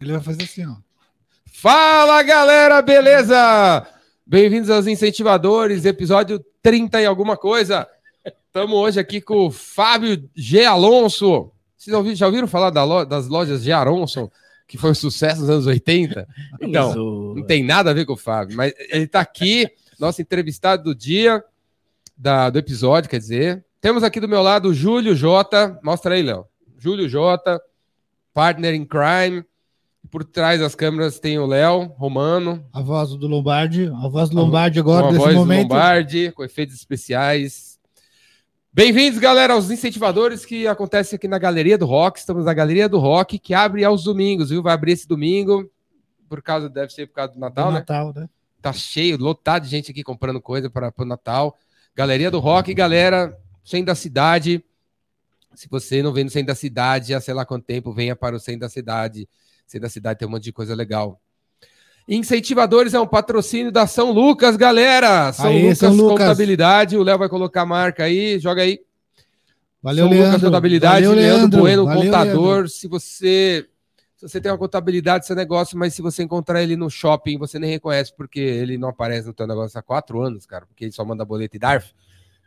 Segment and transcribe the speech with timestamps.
[0.00, 0.76] Ele vai fazer assim, ó.
[1.52, 3.86] Fala galera, beleza?
[4.26, 7.86] Bem-vindos aos Incentivadores, episódio 30 e alguma coisa.
[8.24, 10.64] Estamos hoje aqui com o Fábio G.
[10.64, 11.52] Alonso.
[11.76, 13.72] Vocês ouviram, já ouviram falar da lo, das lojas G.
[13.72, 14.32] Alonso,
[14.66, 16.26] que foi um sucesso nos anos 80?
[16.62, 16.94] Então,
[17.34, 20.94] não tem nada a ver com o Fábio, mas ele está aqui, nosso entrevistado do
[20.94, 21.44] dia,
[22.16, 23.62] da, do episódio, quer dizer.
[23.82, 25.78] Temos aqui do meu lado o Júlio J.
[25.82, 26.46] Mostra aí, Léo.
[26.78, 27.60] Júlio J.,
[28.32, 29.44] partner in crime
[30.10, 32.66] por trás das câmeras tem o Léo Romano.
[32.72, 33.86] A voz do Lombardi.
[33.86, 35.68] A voz do Lombardi agora, nesse voz momento.
[35.68, 37.78] Do Lombardi, com efeitos especiais.
[38.72, 42.18] Bem-vindos, galera, aos incentivadores que acontecem aqui na Galeria do Rock.
[42.18, 44.62] Estamos na Galeria do Rock, que abre aos domingos, viu?
[44.62, 45.70] Vai abrir esse domingo,
[46.28, 47.78] por causa, deve ser por causa do Natal, do né?
[47.78, 48.28] Natal, né?
[48.60, 51.56] Tá cheio, lotado de gente aqui comprando coisa para o Natal.
[51.94, 54.64] Galeria do Rock, galera, sem da cidade.
[55.54, 58.34] Se você não vem no centro da cidade há sei lá quanto tempo, venha para
[58.34, 59.28] o centro da cidade
[59.70, 61.20] Centro da cidade tem um monte de coisa legal.
[62.08, 65.32] Incentivadores é um patrocínio da São Lucas, galera.
[65.32, 66.96] São, aí, Lucas, São Lucas Contabilidade.
[66.96, 68.40] O Léo vai colocar a marca aí.
[68.40, 68.80] Joga aí.
[69.80, 70.28] Valeu, São Leandro.
[70.32, 71.06] Lucas Contabilidade.
[71.06, 72.52] Valeu, Leandro, Leandro Bueno, Valeu, contador.
[72.54, 72.68] Leandro.
[72.68, 73.68] Se você
[74.16, 77.58] se você tem uma contabilidade, seu negócio, mas se você encontrar ele no shopping, você
[77.58, 80.92] nem reconhece, porque ele não aparece no teu negócio há quatro anos, cara, porque ele
[80.92, 81.94] só manda boleto e DARF.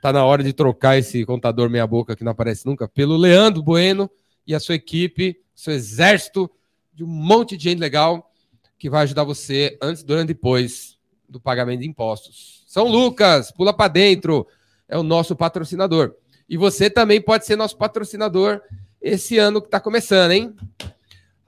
[0.01, 4.11] Tá na hora de trocar esse contador meia-boca que não aparece nunca pelo Leandro Bueno
[4.45, 6.51] e a sua equipe, seu exército
[6.93, 8.31] de um monte de gente legal
[8.77, 12.63] que vai ajudar você antes, durante e depois do pagamento de impostos.
[12.67, 14.47] São Lucas, pula para dentro,
[14.87, 16.15] é o nosso patrocinador.
[16.47, 18.61] E você também pode ser nosso patrocinador
[19.01, 20.55] esse ano que está começando, hein?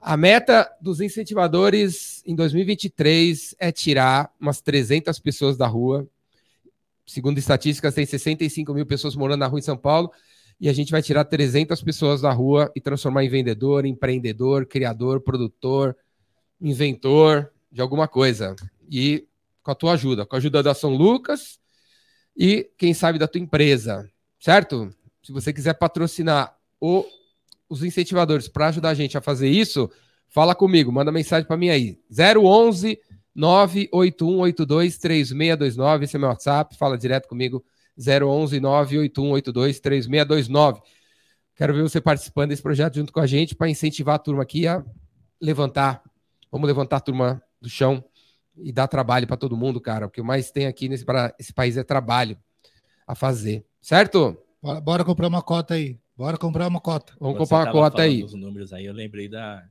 [0.00, 6.06] A meta dos incentivadores em 2023 é tirar umas 300 pessoas da rua.
[7.06, 10.10] Segundo estatísticas, tem 65 mil pessoas morando na rua em São Paulo
[10.60, 15.20] e a gente vai tirar 300 pessoas da rua e transformar em vendedor, empreendedor, criador,
[15.20, 15.96] produtor,
[16.60, 18.56] inventor de alguma coisa.
[18.90, 19.26] E
[19.62, 21.58] com a tua ajuda, com a ajuda da São Lucas
[22.36, 24.90] e quem sabe da tua empresa, certo?
[25.22, 27.04] Se você quiser patrocinar o,
[27.68, 29.90] os incentivadores para ajudar a gente a fazer isso,
[30.28, 31.98] fala comigo, manda mensagem para mim aí.
[32.10, 32.98] 011
[33.34, 37.62] 98182 3629, esse é meu WhatsApp, fala direto comigo
[37.98, 40.80] 011 98182 3629.
[41.54, 44.66] Quero ver você participando desse projeto junto com a gente para incentivar a turma aqui
[44.66, 44.84] a
[45.40, 46.02] levantar.
[46.50, 48.04] Vamos levantar a turma do chão
[48.56, 50.06] e dar trabalho para todo mundo, cara.
[50.06, 52.38] O que mais tem aqui nesse pra, esse país é trabalho
[53.06, 54.36] a fazer, certo?
[54.62, 55.98] Bora, bora, comprar uma cota aí.
[56.16, 57.14] Bora comprar uma cota.
[57.20, 58.24] Vamos comprar uma cota aí.
[58.24, 59.64] Os números aí, eu lembrei da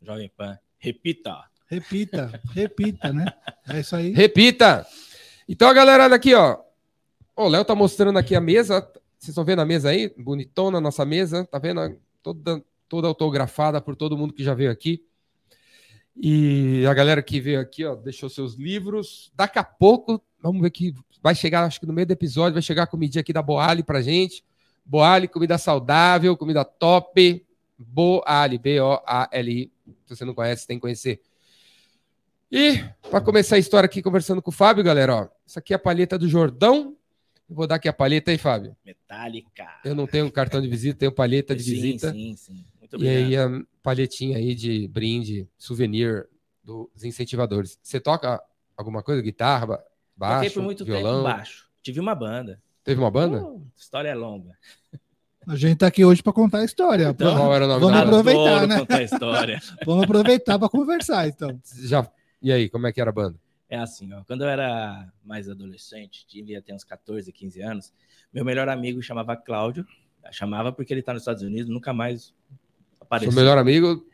[0.00, 0.58] Jovem Pan.
[0.78, 1.44] Repita.
[1.68, 3.24] Repita, repita, né?
[3.66, 4.12] É isso aí.
[4.12, 4.86] Repita.
[5.48, 6.34] Então, galera, olha aqui,
[7.34, 8.80] O Léo tá mostrando aqui a mesa.
[9.18, 10.12] Vocês estão vendo a mesa aí?
[10.18, 11.46] Bonitona a nossa mesa.
[11.46, 11.98] Tá vendo?
[12.22, 15.02] Toda, toda autografada por todo mundo que já veio aqui.
[16.14, 19.32] E a galera que veio aqui, ó, deixou seus livros.
[19.34, 22.62] Daqui a pouco, vamos ver que vai chegar, acho que no meio do episódio, vai
[22.62, 24.44] chegar a comidinha aqui da Boali pra gente.
[24.84, 27.46] Boali, comida saudável, comida top.
[27.78, 29.72] Boali, B-O-A-L-I.
[30.04, 31.22] Se você não conhece, tem que conhecer.
[32.50, 35.28] E para começar a história aqui, conversando com o Fábio, galera, ó.
[35.46, 36.94] Isso aqui é a palheta do Jordão
[37.52, 38.76] vou dar aqui a palheta aí, Fábio.
[38.84, 39.66] Metálica.
[39.84, 42.12] Eu não tenho cartão de visita, tenho palheta de sim, visita.
[42.12, 42.64] Sim, sim.
[42.78, 43.14] Muito obrigado.
[43.14, 46.26] E aí a palhetinha aí de brinde, souvenir
[46.64, 47.78] dos incentivadores.
[47.82, 48.42] Você toca
[48.76, 49.22] alguma coisa?
[49.22, 49.82] Guitarra,
[50.16, 51.22] baixo, Toquei por muito violão?
[51.22, 51.70] tempo baixo.
[51.82, 52.60] Tive uma banda.
[52.84, 53.44] Teve uma banda?
[53.44, 54.56] Uh, história é longa.
[55.46, 57.08] A gente tá aqui hoje para contar a história.
[57.08, 58.78] Então, Qual era o nome Vamos aproveitar, né?
[58.78, 59.62] Contar a história.
[59.84, 61.60] Vamos aproveitar para conversar, então.
[61.80, 62.08] Já.
[62.40, 63.36] E aí, como é que era a banda?
[63.72, 67.92] É assim, ó, quando eu era mais adolescente, devia ter uns 14, 15 anos,
[68.30, 69.86] meu melhor amigo chamava Cláudio,
[70.30, 72.34] chamava porque ele está nos Estados Unidos, nunca mais
[73.00, 73.32] apareceu.
[73.32, 74.06] Seu melhor amigo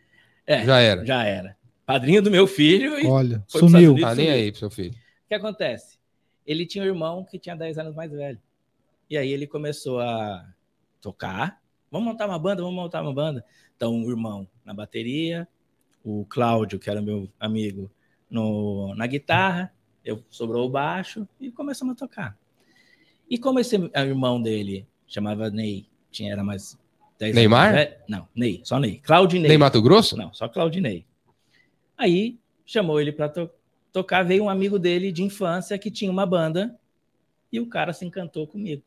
[0.46, 1.04] é, já era.
[1.04, 1.56] Já era.
[1.84, 3.04] Padrinho do meu filho.
[3.10, 4.00] Olha, sumiu.
[4.00, 4.92] Tá nem aí pro seu filho.
[4.94, 5.98] O que acontece?
[6.46, 8.40] Ele tinha um irmão que tinha 10 anos mais velho.
[9.10, 10.48] E aí ele começou a
[11.00, 11.60] tocar.
[11.90, 13.44] Vamos montar uma banda, vamos montar uma banda.
[13.76, 15.48] Então, o irmão na bateria,
[16.04, 17.90] o Cláudio, que era meu amigo,
[18.30, 19.72] no, na guitarra,
[20.04, 22.38] eu sobrou o baixo e começamos a tocar.
[23.28, 26.78] E como esse irmão dele chamava Ney, tinha era mais
[27.18, 27.74] 10 Neymar?
[27.74, 29.00] Anos, não, Ney, só Ney.
[29.00, 29.48] Claudinei.
[29.48, 30.16] Ney Mato Grosso?
[30.16, 31.04] Não, só Claudinei.
[31.96, 33.50] Aí chamou ele para to
[33.92, 36.78] tocar, veio um amigo dele de infância que tinha uma banda
[37.50, 38.82] e o cara se encantou comigo.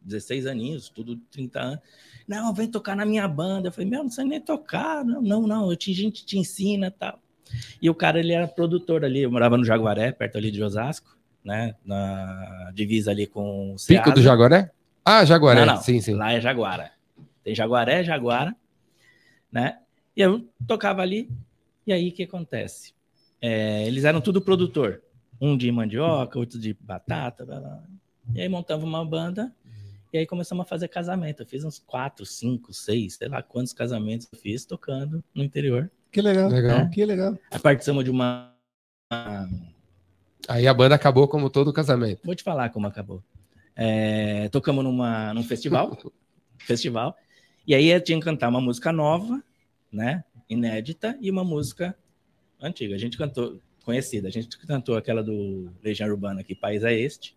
[0.00, 1.80] 16 aninhos, tudo 30 anos.
[2.26, 3.68] Não, vem tocar na minha banda.
[3.68, 5.04] Eu falei, meu, não sei nem tocar.
[5.04, 7.20] Não, não, não, eu te, a gente te ensina tal.
[7.80, 11.16] E o cara, ele era produtor ali, eu morava no Jaguaré, perto ali de Osasco,
[11.44, 11.74] né?
[11.84, 14.02] Na divisa ali com o Ceasa.
[14.02, 14.70] Pico do Jaguaré?
[15.04, 15.82] Ah, Jaguaré, não, não.
[15.82, 16.14] sim, sim.
[16.14, 16.90] Lá é Jaguara.
[17.44, 18.56] Tem Jaguaré, Jaguara,
[19.52, 19.78] né?
[20.16, 21.30] E eu tocava ali,
[21.86, 22.92] E aí o que acontece?
[23.40, 25.02] É, eles eram tudo produtor.
[25.40, 27.44] Um de mandioca, outro de batata.
[27.44, 27.82] Blá, blá.
[28.34, 29.54] E aí montava uma banda.
[30.12, 31.42] E aí começamos a fazer casamento.
[31.42, 35.90] Eu fiz uns quatro, cinco, seis, sei lá quantos casamentos eu fiz tocando no interior.
[36.16, 36.48] Que legal.
[36.48, 36.88] Legal.
[36.88, 37.38] Que legal.
[37.50, 38.50] Aí participamos de uma.
[40.48, 42.22] Aí a banda acabou como todo casamento.
[42.24, 43.22] Vou te falar como acabou.
[43.76, 45.94] É, tocamos numa, num festival.
[46.56, 47.14] festival.
[47.66, 49.44] E aí eu tinha que cantar uma música nova,
[49.92, 50.24] né?
[50.48, 51.94] Inédita, e uma música
[52.58, 52.94] antiga.
[52.94, 54.28] A gente cantou, conhecida.
[54.28, 57.36] A gente cantou aquela do Legião Urbana aqui, País é Este.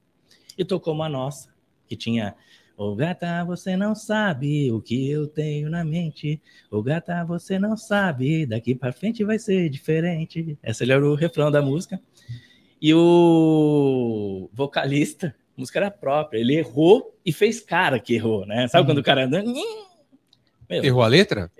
[0.58, 1.50] E tocou uma nossa,
[1.86, 2.34] que tinha.
[2.80, 6.42] Ô gata, você não sabe o que eu tenho na mente.
[6.72, 10.58] Ô gata, você não sabe, daqui pra frente vai ser diferente.
[10.64, 12.00] Esse era o refrão da música.
[12.82, 18.66] E o vocalista, a música era própria, ele errou e fez cara que errou, né?
[18.70, 19.44] Sabe quando o cara anda.
[19.44, 21.52] Meu, Errou a letra?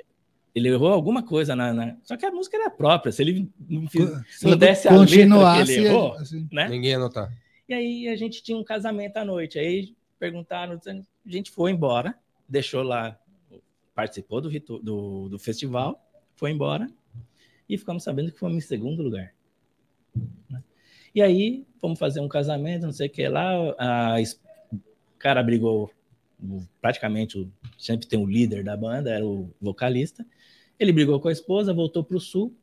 [0.56, 3.12] ele errou alguma coisa na, na- Só que a música era própria.
[3.12, 5.06] Se ele não, fiz, se não desse a letra
[5.66, 6.70] que ele errou, assim, né?
[6.70, 7.30] Ninguém ia anotar.
[7.68, 9.60] E aí a gente tinha um casamento à noite.
[9.60, 12.14] Aí perguntaram, a gente foi embora,
[12.48, 13.18] deixou lá,
[13.96, 14.50] participou do,
[14.80, 16.06] do, do festival,
[16.36, 16.90] foi embora
[17.68, 19.34] e ficamos sabendo que fomos em segundo lugar.
[20.50, 20.64] né?
[21.14, 23.52] E aí fomos fazer um casamento, não sei o que lá.
[23.78, 24.16] A,
[24.72, 25.92] o cara brigou,
[26.82, 30.26] praticamente sempre tem o líder da banda, era o vocalista.
[30.80, 32.56] Ele brigou com a esposa, voltou para o sul.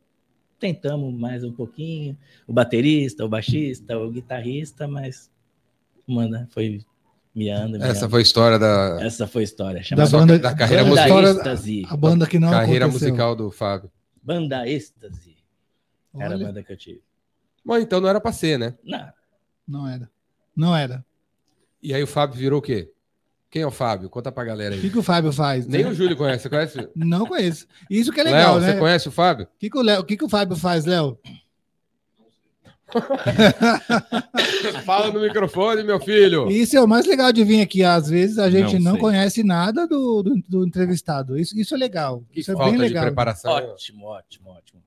[0.59, 2.17] Tentamos mais um pouquinho,
[2.47, 5.31] o baterista, o baixista, o guitarrista, mas
[6.07, 6.83] manda, foi
[7.37, 7.85] miando, miando.
[7.85, 9.83] Essa foi a história da Essa foi a história.
[9.95, 11.87] Da banda, da carreira da Banda história- Êxtase.
[11.89, 13.09] A banda que não carreira aconteceu.
[13.11, 13.91] musical do Fábio.
[14.23, 15.37] Banda Êxtase.
[16.19, 17.03] Era a Olha, banda que eu tive.
[17.65, 18.75] Bom, então não era pra ser, né?
[18.83, 19.07] Não,
[19.69, 20.11] Não era.
[20.57, 21.05] Não era.
[21.83, 22.91] E aí o Fábio virou o quê?
[23.51, 24.09] Quem é o Fábio?
[24.11, 24.81] Conta pra galera O aí.
[24.81, 25.67] que, que o Fábio faz?
[25.67, 25.91] Nem né?
[25.91, 26.43] o Júlio conhece.
[26.45, 26.89] Você conhece?
[26.97, 27.67] Não conheço.
[27.91, 28.73] Isso que é legal, Léo, né?
[28.73, 29.45] você conhece o Fábio?
[29.47, 31.19] O que, que, o Léo- o que, que o Fábio faz, Léo?
[34.85, 36.49] Fala no microfone, meu filho.
[36.51, 37.83] Isso é o mais legal de vir aqui.
[37.83, 41.37] Às vezes a gente Não não, conhece nada do, do, do entrevistado.
[41.39, 42.25] Isso, isso é legal.
[42.31, 43.05] Que Isso é falta bem de legal.
[43.05, 43.53] preparação.
[43.53, 44.83] ótimo, ótimo, ótimo.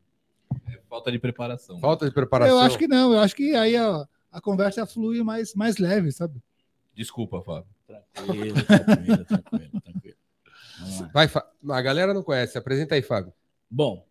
[0.68, 1.80] É falta de preparação.
[1.80, 2.56] Falta de preparação.
[2.56, 3.14] Eu acho que não.
[3.14, 6.42] Eu acho que aí a, a conversa flui mais, mais leve, sabe?
[6.96, 7.70] Desculpa, Fábio.
[7.86, 10.16] Tranquilo, tranquilo, tranquilo, tranquilo.
[10.80, 11.10] Vamos lá.
[11.14, 11.30] Vai,
[11.72, 12.58] A galera não conhece.
[12.58, 13.34] Apresenta aí, Fábio.
[13.70, 14.06] Bom,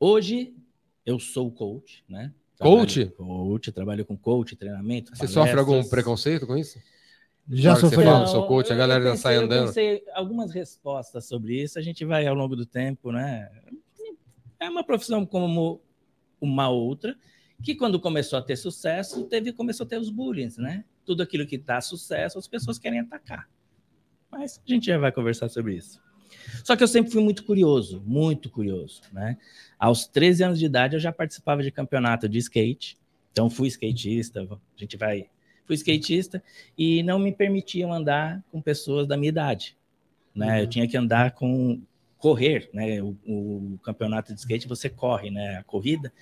[0.00, 0.54] hoje
[1.06, 2.32] eu sou coach, né?
[2.58, 3.06] Coach?
[3.16, 5.16] Coach, trabalho com coach, treinamento.
[5.16, 5.90] Você sofre algum palestras.
[5.90, 6.78] preconceito com isso?
[7.50, 8.12] Já que você sofreu.
[8.12, 9.60] fala, sou coach, a galera já sai andando.
[9.60, 13.48] Eu pensei algumas respostas sobre isso, a gente vai ao longo do tempo, né?
[14.60, 15.80] É uma profissão como
[16.40, 17.16] uma outra,
[17.62, 20.84] que quando começou a ter sucesso, teve, começou a ter os bullying, né?
[21.06, 23.48] Tudo aquilo que dá sucesso, as pessoas querem atacar.
[24.30, 26.00] Mas a gente já vai conversar sobre isso.
[26.64, 29.36] Só que eu sempre fui muito curioso, muito curioso, né?
[29.78, 32.98] Aos 13 anos de idade eu já participava de campeonato de skate.
[33.32, 35.26] Então fui skatista, a gente vai,
[35.64, 36.42] fui skatista
[36.76, 39.76] e não me permitiam andar com pessoas da minha idade,
[40.34, 40.62] né?
[40.62, 41.80] Eu tinha que andar com
[42.18, 43.00] correr, né?
[43.02, 45.58] O, o campeonato de skate você corre, né?
[45.58, 46.12] A corrida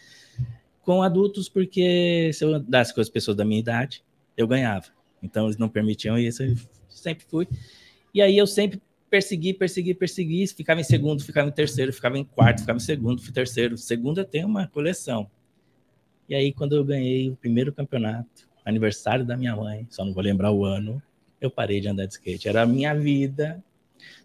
[0.82, 4.04] com adultos porque se eu andasse com as pessoas da minha idade
[4.36, 4.86] eu ganhava.
[5.22, 6.54] Então eles não permitiam isso, eu
[6.88, 7.48] sempre fui.
[8.14, 8.80] E aí eu sempre
[9.16, 13.22] persegui, persegui, persegui, ficava em segundo, ficava em terceiro, ficava em quarto, ficava em segundo,
[13.22, 13.78] fui terceiro.
[13.78, 15.30] Segundo eu tenho uma coleção.
[16.28, 20.22] E aí quando eu ganhei o primeiro campeonato, aniversário da minha mãe, só não vou
[20.22, 21.02] lembrar o ano,
[21.40, 22.46] eu parei de andar de skate.
[22.46, 23.62] Era a minha vida.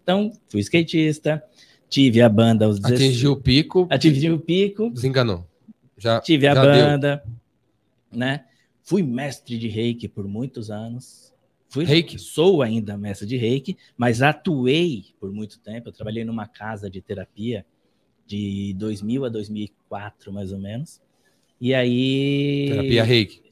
[0.02, 1.42] Então, fui skatista,
[1.88, 3.00] tive a banda aos 16.
[3.00, 5.46] Atingiu o pico, Atingi o pico, desenganou.
[5.96, 6.72] Já, tive a já deu.
[6.72, 7.24] banda,
[8.10, 8.44] né?
[8.82, 11.31] Fui mestre de reiki por muitos anos.
[11.72, 12.18] Fui, Reiki?
[12.18, 15.88] Sou ainda mestre de reiki, mas atuei por muito tempo.
[15.88, 17.64] Eu trabalhei numa casa de terapia
[18.26, 21.00] de 2000 a 2004, mais ou menos.
[21.58, 22.66] E aí.
[22.68, 23.42] Terapia reiki.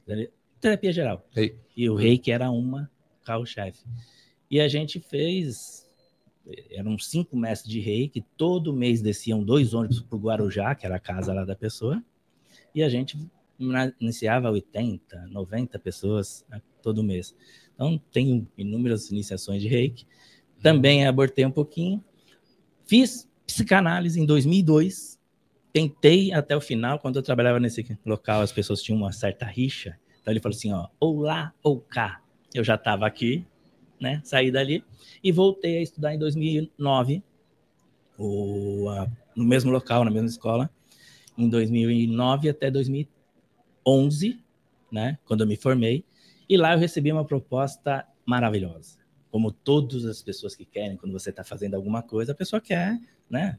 [0.60, 1.26] Terapia geral.
[1.30, 1.56] Reiki.
[1.74, 2.90] E o reiki era uma
[3.24, 3.86] carro-chefe.
[4.50, 5.88] E a gente fez.
[6.72, 8.22] Eram cinco mestres de reiki.
[8.36, 12.04] Todo mês desciam dois ônibus para o Guarujá, que era a casa lá da pessoa.
[12.74, 13.16] E a gente
[13.98, 17.34] iniciava 80, 90 pessoas né, todo mês.
[17.80, 20.06] Então, tenho inúmeras iniciações de reiki.
[20.62, 22.04] Também abortei um pouquinho.
[22.84, 25.18] Fiz psicanálise em 2002.
[25.72, 26.98] Tentei até o final.
[26.98, 29.98] Quando eu trabalhava nesse local, as pessoas tinham uma certa rixa.
[30.20, 32.22] Então, ele falou assim: ó, ou lá ou cá.
[32.52, 33.46] Eu já estava aqui,
[33.98, 34.20] né?
[34.24, 34.84] Saí dali
[35.24, 37.22] e voltei a estudar em 2009,
[38.18, 40.68] o, a- no mesmo local, na mesma escola,
[41.38, 44.38] em 2009 até 2011,
[44.92, 45.18] né?
[45.24, 46.04] Quando eu me formei.
[46.50, 48.98] E lá eu recebi uma proposta maravilhosa.
[49.30, 52.98] Como todas as pessoas que querem, quando você está fazendo alguma coisa, a pessoa quer,
[53.30, 53.56] né?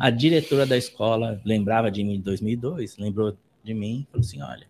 [0.00, 4.66] A diretora da escola lembrava de mim em 2002, lembrou de mim, falou assim: olha,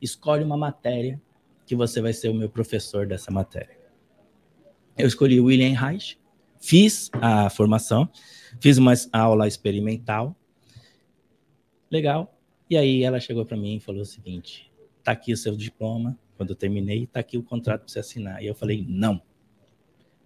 [0.00, 1.20] escolhe uma matéria
[1.66, 3.76] que você vai ser o meu professor dessa matéria.
[4.96, 6.18] Eu escolhi William Reich,
[6.58, 8.08] fiz a formação,
[8.62, 10.34] fiz uma aula experimental,
[11.90, 12.34] legal.
[12.70, 14.72] E aí ela chegou para mim e falou o seguinte:
[15.04, 18.42] tá aqui o seu diploma, quando eu terminei, tá aqui o contrato para você assinar.
[18.42, 19.20] E eu falei: não,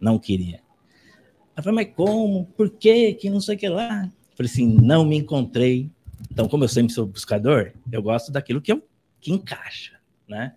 [0.01, 0.61] não queria.
[1.55, 2.47] Ela falou: mas como?
[2.57, 3.15] Por quê?
[3.15, 4.05] Que não sei o que lá.
[4.05, 5.91] Eu falei assim: não me encontrei.
[6.31, 8.87] Então, como eu sempre sou buscador, eu gosto daquilo que, eu,
[9.21, 9.99] que encaixa,
[10.29, 10.55] né?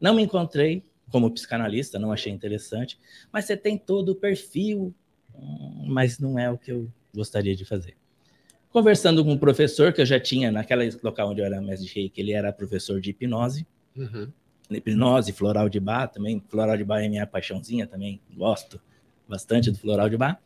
[0.00, 2.98] Não me encontrei como psicanalista, não achei interessante,
[3.32, 4.92] mas você tem todo o perfil,
[5.32, 7.96] hum, mas não é o que eu gostaria de fazer.
[8.70, 11.94] Conversando com um professor que eu já tinha naquela local onde eu era mestre de
[11.94, 13.64] reiki, ele era professor de hipnose,
[13.96, 14.32] Uhum.
[14.70, 18.80] Hipnose, floral de bar também, floral de bar é minha paixãozinha também, gosto
[19.28, 20.40] bastante do floral de bar.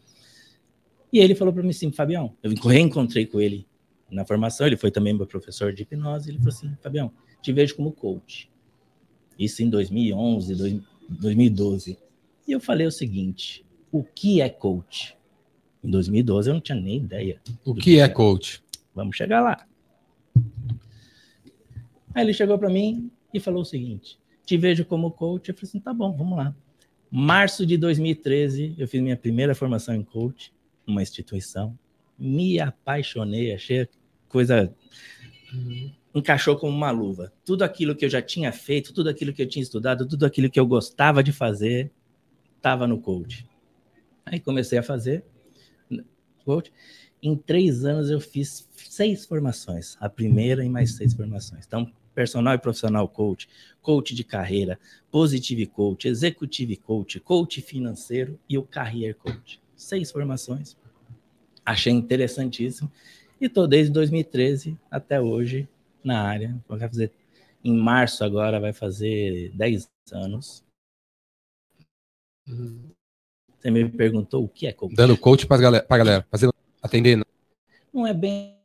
[1.12, 3.66] E ele falou para mim assim, Fabião, eu reencontrei com ele
[4.10, 7.76] na formação, ele foi também meu professor de hipnose, ele falou assim, Fabião, te vejo
[7.76, 8.50] como coach.
[9.38, 11.98] Isso em 2011, dois- 2012.
[12.46, 15.16] E eu falei o seguinte, o que é coach?
[15.82, 17.40] Em 2012 eu não tinha nem ideia.
[17.64, 18.62] O que é coach?
[18.94, 19.64] Vamos chegar lá.
[22.14, 25.48] Aí ele chegou para mim e falou o seguinte: te vejo como coach.
[25.48, 26.54] Eu falei assim: tá bom, vamos lá.
[27.10, 30.52] Março de 2013, eu fiz minha primeira formação em coach,
[30.86, 31.78] numa instituição.
[32.18, 33.88] Me apaixonei, achei
[34.28, 34.74] coisa.
[36.14, 37.32] Encaixou como uma luva.
[37.44, 40.50] Tudo aquilo que eu já tinha feito, tudo aquilo que eu tinha estudado, tudo aquilo
[40.50, 41.90] que eu gostava de fazer,
[42.56, 43.46] estava no coach.
[44.26, 45.24] Aí comecei a fazer
[46.48, 46.72] coach.
[47.22, 51.66] Em três anos eu fiz seis formações, a primeira e mais seis formações.
[51.66, 53.48] Então, personal e profissional coach,
[53.80, 54.76] coach de carreira,
[55.08, 59.62] positive coach, executive coach, coach financeiro e o career coach.
[59.76, 60.76] Seis formações.
[61.64, 62.90] Achei interessantíssimo.
[63.40, 65.68] E estou desde 2013 até hoje
[66.02, 66.60] na área.
[66.68, 67.12] Vai fazer,
[67.62, 70.64] em março agora vai fazer 10 anos.
[73.60, 74.96] Você me perguntou o que é coach.
[74.96, 77.24] Dando coach pra galera, pra galera fazendo, atendendo.
[77.94, 78.57] não é bem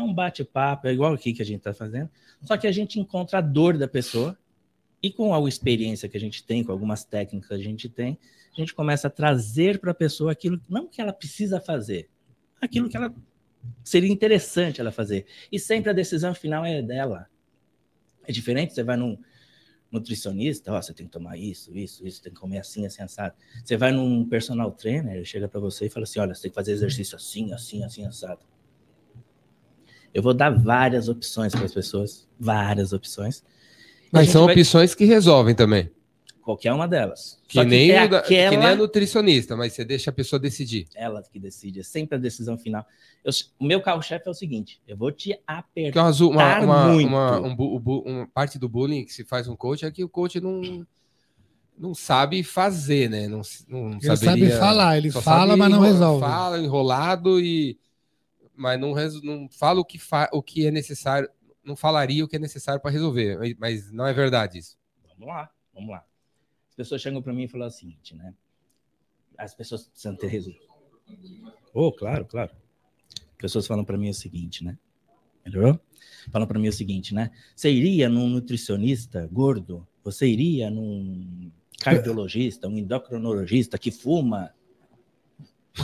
[0.00, 2.10] é um bate-papo, é igual aqui que a gente está fazendo,
[2.42, 4.38] só que a gente encontra a dor da pessoa
[5.02, 8.18] e com a experiência que a gente tem, com algumas técnicas que a gente tem,
[8.56, 12.08] a gente começa a trazer para a pessoa aquilo não que ela precisa fazer,
[12.60, 13.14] aquilo que ela
[13.84, 15.26] seria interessante ela fazer.
[15.50, 17.28] E sempre a decisão final é dela.
[18.26, 19.18] É diferente, você vai num
[19.90, 23.34] nutricionista, ó, você tem que tomar isso, isso, isso, tem que comer assim, assim, assado.
[23.64, 26.50] Você vai num personal trainer, ele chega para você e fala assim, olha, você tem
[26.50, 28.40] que fazer exercício assim, assim, assim, assado.
[30.14, 33.42] Eu vou dar várias opções para as pessoas, várias opções.
[34.10, 35.90] Mas são vai- opções que resolvem também.
[36.42, 37.38] Qualquer uma delas.
[37.46, 40.40] Que Só nem, é da- que aquela nem a nutricionista, mas você deixa a pessoa
[40.40, 40.86] decidir.
[40.94, 42.86] ela que decide, é sempre a decisão final.
[43.22, 46.00] Eu- o meu carro-chefe é o seguinte: eu vou te apertar.
[46.04, 47.06] uma, zu- uma, Tá uma, muito.
[47.06, 50.02] uma, um bu- bu- uma parte do bullying que se faz um coach é que
[50.02, 50.86] o coach não,
[51.78, 53.28] não sabe fazer, né?
[53.28, 56.20] Não, não Ele sabe saberia- falar, ele só fala, sabe mas não resolve.
[56.24, 57.76] Fala enrolado e
[58.58, 61.28] mas não, não fala o que, fa, o que é necessário,
[61.64, 64.76] não falaria o que é necessário para resolver, mas- não é verdade isso.
[65.16, 66.04] Vamos lá, vamos lá.
[66.68, 68.34] As pessoas chegam para mim e falam o seguinte, né?
[69.36, 70.66] As pessoas precisam ter resultado.
[71.72, 72.50] Oh, claro, claro.
[73.14, 74.76] As pessoas falam para mim o seguinte, né?
[75.44, 75.80] Melhorou?
[76.30, 77.30] Falam para mim o seguinte, né?
[77.54, 79.86] Você iria num nutricionista gordo?
[80.04, 81.50] Você iria num
[81.80, 84.52] cardiologista, um endocrinologista que fuma?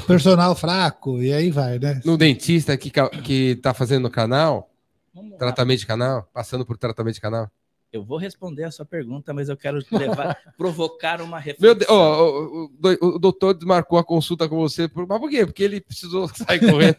[0.06, 2.00] Personal fraco, e aí vai, né?
[2.04, 2.90] No dentista que,
[3.22, 4.70] que tá fazendo canal,
[5.14, 5.38] Vamos lá.
[5.38, 7.50] tratamento de canal, passando por tratamento de canal.
[7.92, 11.64] Eu vou responder a sua pergunta, mas eu quero levar, provocar uma reflexão.
[11.68, 15.30] Meu Deus, ó, o, o, o- doutor desmarcou a consulta com você, por, mas por
[15.30, 15.46] quê?
[15.46, 16.96] Porque ele precisou sair correndo,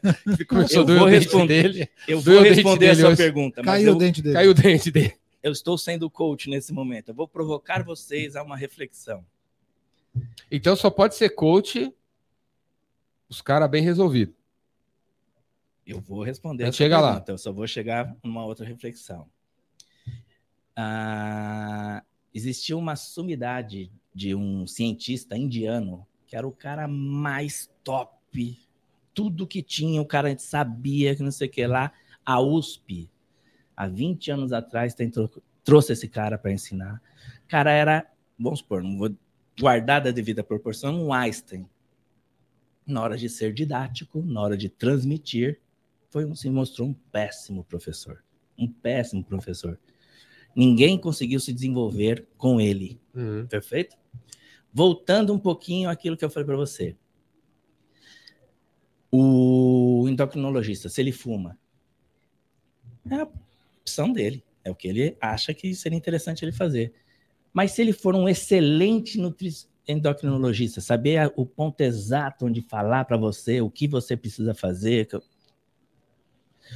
[0.47, 3.17] começou a Eu doer o dente dele, eu vou responder a sua hoje.
[3.17, 4.35] pergunta, mas Caiu eu, o dente dele.
[4.35, 5.13] caiu o dente dele.
[5.43, 7.09] eu estou sendo coach nesse momento.
[7.09, 9.25] Eu vou provocar vocês a uma reflexão.
[10.49, 11.93] Então só pode ser coach
[13.29, 14.35] os caras bem resolvidos.
[15.85, 17.23] Eu vou responder chega lá.
[17.27, 19.29] Eu só vou chegar numa outra reflexão.
[20.75, 22.03] Ah,
[22.33, 28.59] existiu uma sumidade de um cientista indiano que era o cara mais top.
[29.13, 31.93] Tudo que tinha, o cara sabia que não sei o que lá.
[32.25, 33.09] A USP,
[33.77, 35.29] há 20 anos atrás, tentou,
[35.63, 37.01] trouxe esse cara para ensinar.
[37.45, 39.15] O cara era, vamos supor, não vou
[39.59, 41.69] guardar da devida proporção, um Einstein.
[42.85, 45.59] Na hora de ser didático, na hora de transmitir,
[46.09, 48.23] foi um, se mostrou um péssimo professor.
[48.57, 49.79] Um péssimo professor.
[50.55, 52.99] Ninguém conseguiu se desenvolver com ele.
[53.13, 53.45] Uhum.
[53.47, 53.97] Perfeito?
[54.71, 56.95] Voltando um pouquinho àquilo que eu falei para você.
[59.11, 61.57] O endocrinologista, se ele fuma,
[63.09, 63.29] é a
[63.81, 64.43] opção dele.
[64.63, 66.93] É o que ele acha que seria interessante ele fazer.
[67.53, 69.49] Mas se ele for um excelente nutri
[69.87, 75.07] endocrinologista, saber a- o ponto exato onde falar para você, o que você precisa fazer.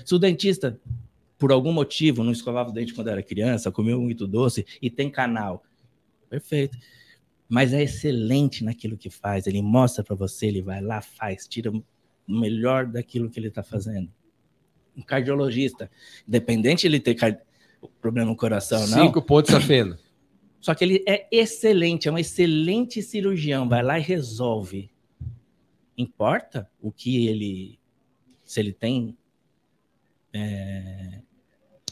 [0.06, 0.80] Se o dentista,
[1.38, 5.10] por algum motivo, não escovava o dente quando era criança, comeu muito doce e tem
[5.10, 5.64] canal,
[6.30, 6.78] perfeito.
[7.48, 9.48] Mas é excelente naquilo que faz.
[9.48, 11.84] Ele mostra para você, ele vai lá, faz, tira o
[12.28, 14.12] melhor daquilo que ele está fazendo.
[14.96, 15.90] Um cardiologista,
[16.28, 17.42] independente de ele ter car-
[18.00, 19.06] problema no coração, não.
[19.08, 19.98] Cinco pontos safeno.
[20.62, 24.92] Só que ele é excelente, é um excelente cirurgião, vai lá e resolve.
[25.98, 27.80] Importa o que ele.
[28.46, 29.18] Se ele tem.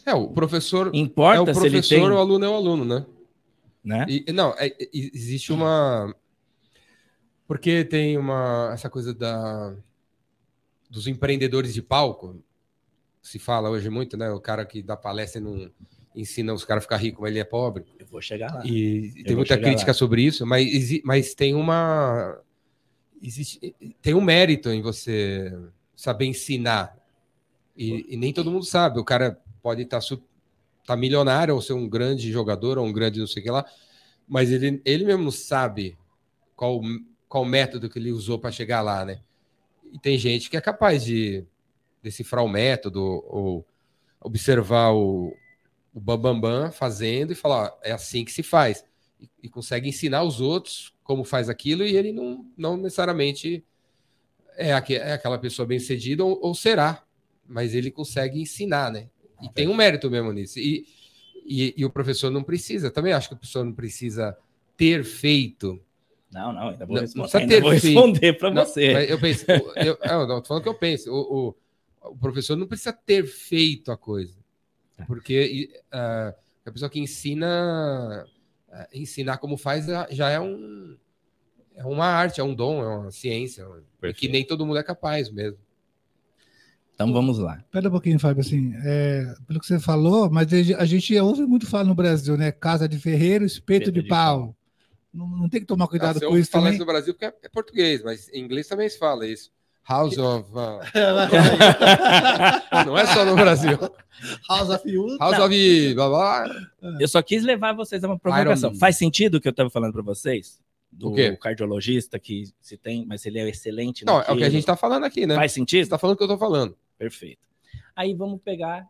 [0.05, 2.11] É, o professor é Importa o se ele professor, tem.
[2.11, 3.05] o aluno é o aluno, né?
[3.83, 4.05] Né?
[4.07, 6.13] E- não, é- é- existe uma.
[7.47, 8.71] Porque tem uma.
[8.73, 9.75] Essa coisa da.
[10.89, 12.41] Dos empreendedores de palco.
[13.21, 14.29] Se fala hoje muito, né?
[14.31, 15.69] O cara que dá palestra e não
[16.17, 17.85] ensina os caras a ficar ricos, mas ele é pobre.
[17.99, 18.65] Eu vou chegar lá.
[18.65, 19.93] E tem muita crítica lá.
[19.93, 20.67] sobre isso, mas,
[21.03, 22.41] mas tem uma.
[23.21, 25.55] Existe, tem um mérito em você
[25.95, 26.97] saber ensinar.
[27.75, 28.99] E, e nem todo mundo sabe.
[28.99, 30.01] O cara pode estar
[30.85, 33.65] tá milionário ou ser um grande jogador ou um grande não sei o que lá,
[34.27, 35.97] mas ele, ele mesmo não sabe
[36.55, 36.81] qual,
[37.29, 39.19] qual método que ele usou para chegar lá, né?
[39.93, 41.45] E tem gente que é capaz de
[42.01, 43.65] decifrar o método ou
[44.19, 45.33] observar o,
[45.97, 48.85] o Bambambam fazendo e falar, ó, é assim que se faz.
[49.19, 53.65] E, e consegue ensinar os outros como faz aquilo e ele não, não necessariamente
[54.57, 57.03] é, aque- é aquela pessoa bem sucedida ou, ou será,
[57.47, 59.09] mas ele consegue ensinar, né?
[59.41, 60.59] E tem um mérito mesmo nisso.
[60.59, 60.85] E,
[61.45, 64.37] e, e o professor não precisa, também acho que o professor não precisa
[64.77, 65.79] ter feito.
[66.31, 69.09] Não, não, ainda vou Não, responder, ainda ter vou responder para você.
[69.09, 71.11] eu penso, eu, eu não tô falando que eu penso.
[71.11, 71.55] O, o,
[72.11, 74.35] o professor não precisa ter feito a coisa.
[74.97, 75.05] Tá.
[75.05, 76.33] Porque ah,
[76.65, 78.27] a pessoa que ensina,
[78.71, 80.97] ah, ensinar como faz já- é um
[81.75, 83.63] é uma arte, é um dom, é uma ciência,
[84.01, 85.59] e que nem todo mundo é capaz mesmo.
[86.95, 87.63] Então vamos lá.
[87.71, 91.67] Pera um pouquinho, Fábio, assim, é, pelo que você falou, mas a gente ouve muito
[91.67, 92.51] falar no Brasil, né?
[92.51, 94.55] Casa de ferreiro, espeto, de, de pau.
[95.13, 96.73] Não, não tem que tomar cuidado você com isso falar também?
[96.73, 99.51] isso no Brasil porque é, é português, mas em inglês também se fala isso.
[99.87, 100.49] House of.
[100.55, 100.81] ah,
[102.85, 103.77] não é só no Brasil.
[104.49, 105.17] House of Use.
[105.19, 105.45] House Não.
[105.45, 105.93] of.
[105.95, 106.45] Blá, blá.
[106.99, 108.71] Eu só quis levar vocês a uma provocação.
[108.71, 110.61] Iron- Faz sentido o que eu estava falando para vocês?
[110.91, 114.51] Do cardiologista que se tem, mas ele é excelente Não, é o que a naquilo.
[114.51, 115.35] gente tá falando aqui, né?
[115.35, 115.89] Faz Você sentido?
[115.89, 116.75] tá falando o que eu tô falando.
[116.97, 117.45] Perfeito.
[117.95, 118.87] Aí vamos pegar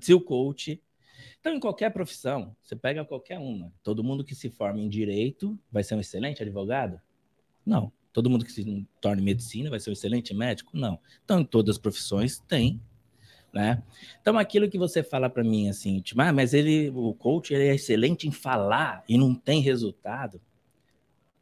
[0.00, 0.80] se o coach.
[1.40, 3.70] Então, em qualquer profissão, você pega qualquer uma.
[3.82, 7.00] Todo mundo que se forma em direito vai ser um excelente advogado?
[7.66, 7.92] Não.
[8.12, 10.76] Todo mundo que se torna em medicina vai ser um excelente médico?
[10.76, 10.98] Não.
[11.24, 12.80] Então, em todas as profissões tem,
[13.52, 13.82] né?
[14.20, 17.68] Então, aquilo que você fala para mim assim, tipo, ah, mas ele, o coach, ele
[17.68, 20.40] é excelente em falar e não tem resultado.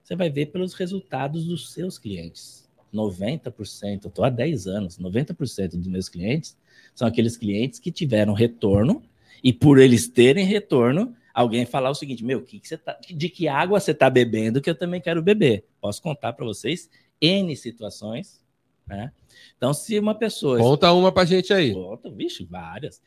[0.03, 2.67] Você vai ver pelos resultados dos seus clientes.
[2.95, 6.57] 90%, eu estou há 10 anos, 90% dos meus clientes
[6.95, 9.03] são aqueles clientes que tiveram retorno
[9.43, 13.29] e por eles terem retorno, alguém falar o seguinte, meu, que que você tá, de
[13.29, 15.66] que água você está bebendo que eu também quero beber.
[15.79, 16.88] Posso contar para vocês
[17.20, 18.42] N situações,
[18.87, 19.12] né?
[19.55, 20.57] Então, se uma pessoa...
[20.57, 21.75] Conta uma pra gente aí.
[21.75, 23.03] Conta, vixe, várias.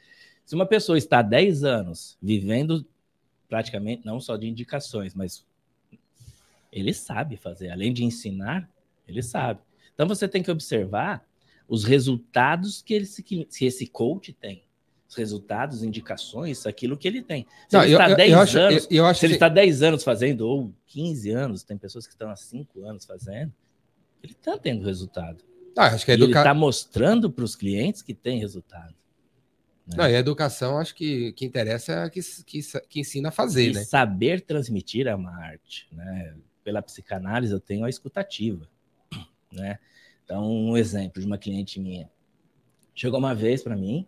[0.45, 2.85] Se uma pessoa está há 10 anos vivendo
[3.47, 5.43] praticamente, não só de indicações, mas
[6.71, 8.69] ele sabe fazer, além de ensinar,
[9.07, 9.59] ele sabe.
[9.95, 11.27] Então você tem que observar
[11.67, 14.63] os resultados que esse, que esse coach tem.
[15.09, 17.47] Os resultados, indicações, aquilo que ele tem.
[17.67, 19.49] Se Não, ele está eu- 10 eu acho, anos, eu, eu acho se ele está
[19.49, 23.51] 10 anos fazendo, ou 15 anos, tem pessoas que estão há 5 anos fazendo,
[24.21, 25.43] ele está tendo resultado.
[25.75, 26.39] Ah, acho que a E ele educa...
[26.41, 28.93] está mostrando para os clientes que tem resultado.
[29.87, 29.95] né?
[29.97, 33.31] Não, e a educação, acho que que interessa é a que, que, que ensina a
[33.31, 33.83] fazer, E né?
[33.83, 36.35] saber transmitir é uma arte, né?
[36.63, 38.69] Pela psicanálise eu tenho a escutativa,
[39.51, 39.79] né?
[40.23, 42.07] Então, um exemplo de uma cliente minha.
[42.93, 44.05] Chegou uma vez para mim,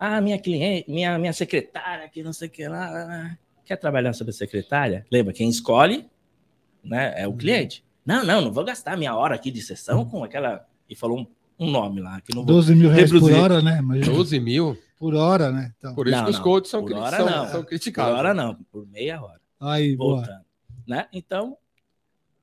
[0.00, 3.36] ah, minha cliente, minha, minha secretária, que não sei o que lá,
[3.66, 5.06] quer trabalhar sobre a secretária?
[5.12, 6.08] Lembra, quem escolhe,
[6.82, 7.84] né, é o cliente.
[8.04, 10.66] Não, não, não vou gastar minha hora aqui de sessão com aquela...
[10.88, 11.26] E falou um,
[11.66, 12.54] um nome lá, que não vou...
[12.56, 13.42] 12 mil reais por Reproduzir.
[13.44, 13.78] hora, né?
[13.78, 14.16] Imagina.
[14.16, 14.78] 12 mil.
[14.98, 15.72] Por hora, né?
[15.78, 16.42] Então, Por isso Não, que os não.
[16.42, 17.48] coaches são, Por hora são, não.
[17.48, 18.18] são Por criticados.
[18.18, 19.40] hora não, por meia hora.
[19.60, 20.16] aí, boa.
[20.16, 20.44] voltando,
[20.86, 21.06] né?
[21.12, 21.56] Então,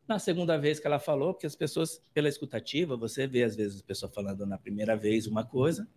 [0.07, 3.81] na segunda vez que ela falou, porque as pessoas, pela escutativa, você vê às vezes
[3.81, 5.87] a pessoa falando na primeira vez uma coisa,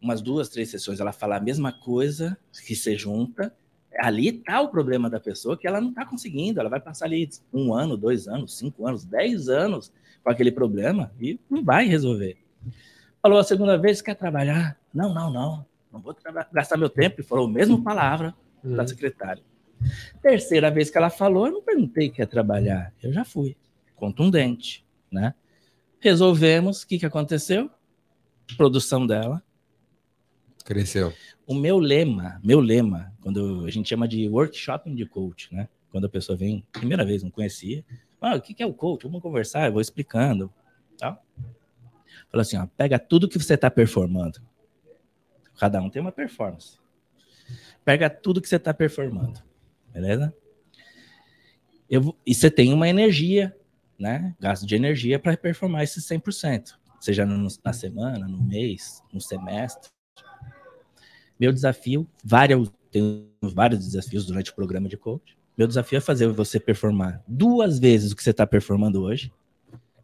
[0.00, 3.54] umas duas, três sessões ela fala a mesma coisa, que se junta,
[3.98, 7.28] ali tá o problema da pessoa, que ela não tá conseguindo, ela vai passar ali
[7.52, 12.36] um ano, dois anos, cinco anos, dez anos com aquele problema e não vai resolver.
[13.20, 14.78] Falou a segunda vez, quer trabalhar?
[14.94, 15.66] Não, não, não.
[15.92, 16.16] Não vou
[16.52, 17.20] gastar meu tempo.
[17.20, 19.42] E falou a mesma palavra da secretária.
[20.22, 22.92] Terceira vez que ela falou, eu não perguntei quer trabalhar.
[23.02, 23.56] Eu já fui.
[23.96, 25.34] Contundente, né?
[25.98, 26.82] Resolvemos.
[26.82, 27.70] O que, que aconteceu?
[28.56, 29.42] Produção dela.
[30.68, 31.14] Cresceu.
[31.46, 35.66] O meu lema, meu lema, quando a gente chama de workshop de coach, né?
[35.90, 37.82] Quando a pessoa vem, primeira vez, não conhecia.
[38.20, 39.04] Ah, o que é o coach?
[39.04, 40.52] Vamos conversar, eu vou explicando.
[40.98, 41.24] Tal.
[42.30, 44.42] Fala assim, ó, pega tudo que você está performando.
[45.58, 46.78] Cada um tem uma performance.
[47.82, 49.42] Pega tudo que você está performando.
[49.90, 50.34] Beleza?
[51.88, 53.56] Eu, e você tem uma energia,
[53.98, 54.36] né?
[54.38, 56.78] Gasto de energia para performar esse 100%.
[57.00, 59.88] Seja no- na semana, no mês, no semestre.
[61.38, 65.36] Meu desafio, vários, tenho vários desafios durante o programa de coach.
[65.56, 69.32] Meu desafio é fazer você performar duas vezes o que você está performando hoje,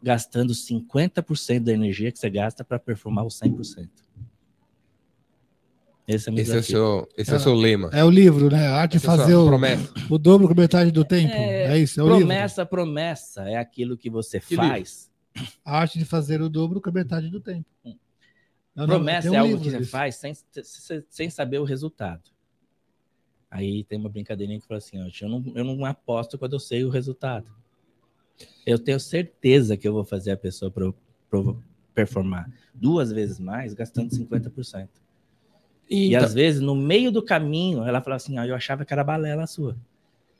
[0.01, 3.89] gastando 50% da energia que você gasta para performar o 100%.
[6.07, 7.89] Esse é o meu Esse é seu, esse é o seu lema.
[7.91, 8.67] É o livro, né?
[8.67, 9.93] A arte de é fazer sua o, promessa.
[10.09, 11.33] o dobro com metade do tempo.
[11.33, 12.19] É, isso, é o livro.
[12.19, 15.09] promessa, promessa é aquilo que você Que faz.
[15.65, 17.65] A arte de fazer o dobro com metade do tempo.
[17.83, 17.95] Hum.
[18.75, 19.91] Não, não, Promessa um é algo que você disso.
[19.91, 20.33] faz sem,
[21.09, 22.21] sem- saber o resultado.
[23.49, 26.59] Aí tem uma brincadeirinha que fala assim: ó, eu, não, eu não aposto quando eu
[26.59, 27.47] sei o resultado.
[28.65, 30.93] Eu tenho certeza que eu vou fazer a pessoa pro,
[31.29, 31.61] pro
[31.93, 34.89] performar duas vezes mais, gastando 50%.
[35.89, 38.91] E Então, às vezes, no meio do caminho, ela fala assim: ó, eu achava que
[38.91, 39.77] era balela sua.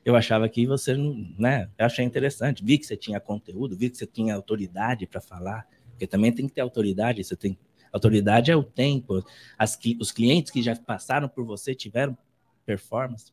[0.04, 1.70] Eu achava que você não, né?
[1.78, 2.62] Eu achei interessante.
[2.64, 6.46] Vi que você tinha conteúdo, vi que você tinha autoridade para falar, porque também tem
[6.46, 7.24] que ter autoridade.
[7.24, 7.56] Você tem
[7.92, 9.24] autoridade é o tempo.
[9.58, 12.16] As, os clientes que já passaram por você tiveram
[12.64, 13.32] performance.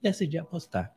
[0.00, 0.92] Decidi apostar.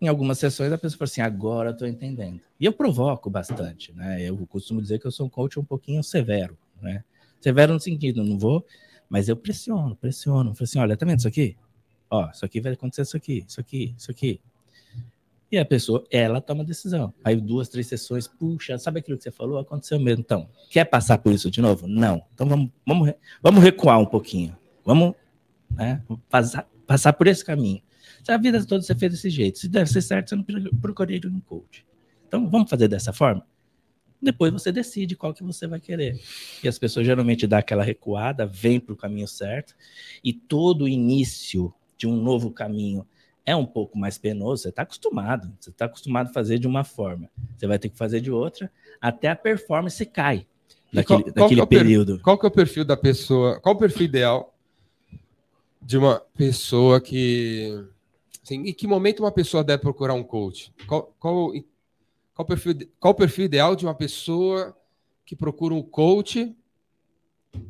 [0.00, 2.40] Em algumas sessões a pessoa fala assim: agora tô entendendo.
[2.60, 4.22] E eu provoco bastante, né?
[4.22, 7.04] Eu costumo dizer que eu sou um coach um pouquinho severo, né?
[7.40, 8.66] Severo no sentido, não vou,
[9.08, 10.54] mas eu pressiono, pressiono.
[10.54, 11.56] Falo assim: olha, tá vendo isso aqui?
[12.10, 14.40] Ó, isso aqui vai acontecer isso aqui, isso aqui, isso aqui.
[15.50, 17.14] E a pessoa, ela toma a decisão.
[17.22, 19.58] Aí duas, três sessões, puxa, sabe aquilo que você falou?
[19.58, 20.20] Aconteceu mesmo.
[20.20, 21.86] Então, quer passar por isso de novo?
[21.86, 22.22] Não.
[22.34, 24.56] Então vamos, vamos, vamos recuar um pouquinho.
[24.84, 25.14] Vamos
[25.70, 27.82] né, passar, passar por esse caminho.
[28.22, 31.20] Se a vida toda você fez desse jeito, se ser certo, você não pro- procuraria
[31.26, 31.86] um coach.
[32.26, 33.46] Então vamos fazer dessa forma?
[34.20, 36.18] Depois você decide qual que você vai querer.
[36.62, 39.74] E as pessoas geralmente dão aquela recuada, vêm para o caminho certo,
[40.22, 43.06] e todo início de um novo caminho
[43.46, 45.52] é um pouco mais penoso, você está acostumado.
[45.60, 47.28] Você está acostumado a fazer de uma forma.
[47.56, 50.46] Você vai ter que fazer de outra, até a performance cai
[50.92, 52.20] E naquele, qual- qual é período.
[52.20, 53.60] Qual que é o perfil da pessoa?
[53.60, 54.54] Qual o perfil ideal
[55.80, 57.86] de uma pessoa que.
[58.42, 60.72] Assim, em que momento uma pessoa deve procurar um coach?
[60.86, 61.64] Qual, qual, qual,
[62.38, 64.76] o perfil, qual o perfil ideal de uma pessoa
[65.24, 66.54] que procura um coach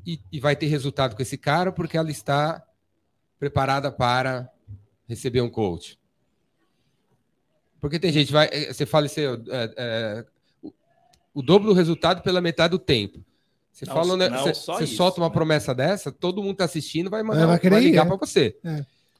[0.04, 2.64] e, e vai ter resultado com esse cara porque ela está
[3.38, 4.50] preparada para
[5.06, 5.98] receber um coach?
[7.80, 10.26] Porque tem gente, vai, eh, você fala assim, é, é,
[10.62, 10.72] o,
[11.34, 13.22] o dobro do resultado pela metade do tempo.
[13.70, 15.34] Você, Não, fala, né, não você, só você isso, solta uma né?
[15.34, 18.08] promessa dessa, todo mundo tá assistindo, vai, mandar, vai vai, querer ir, ligar é.
[18.08, 18.56] para você.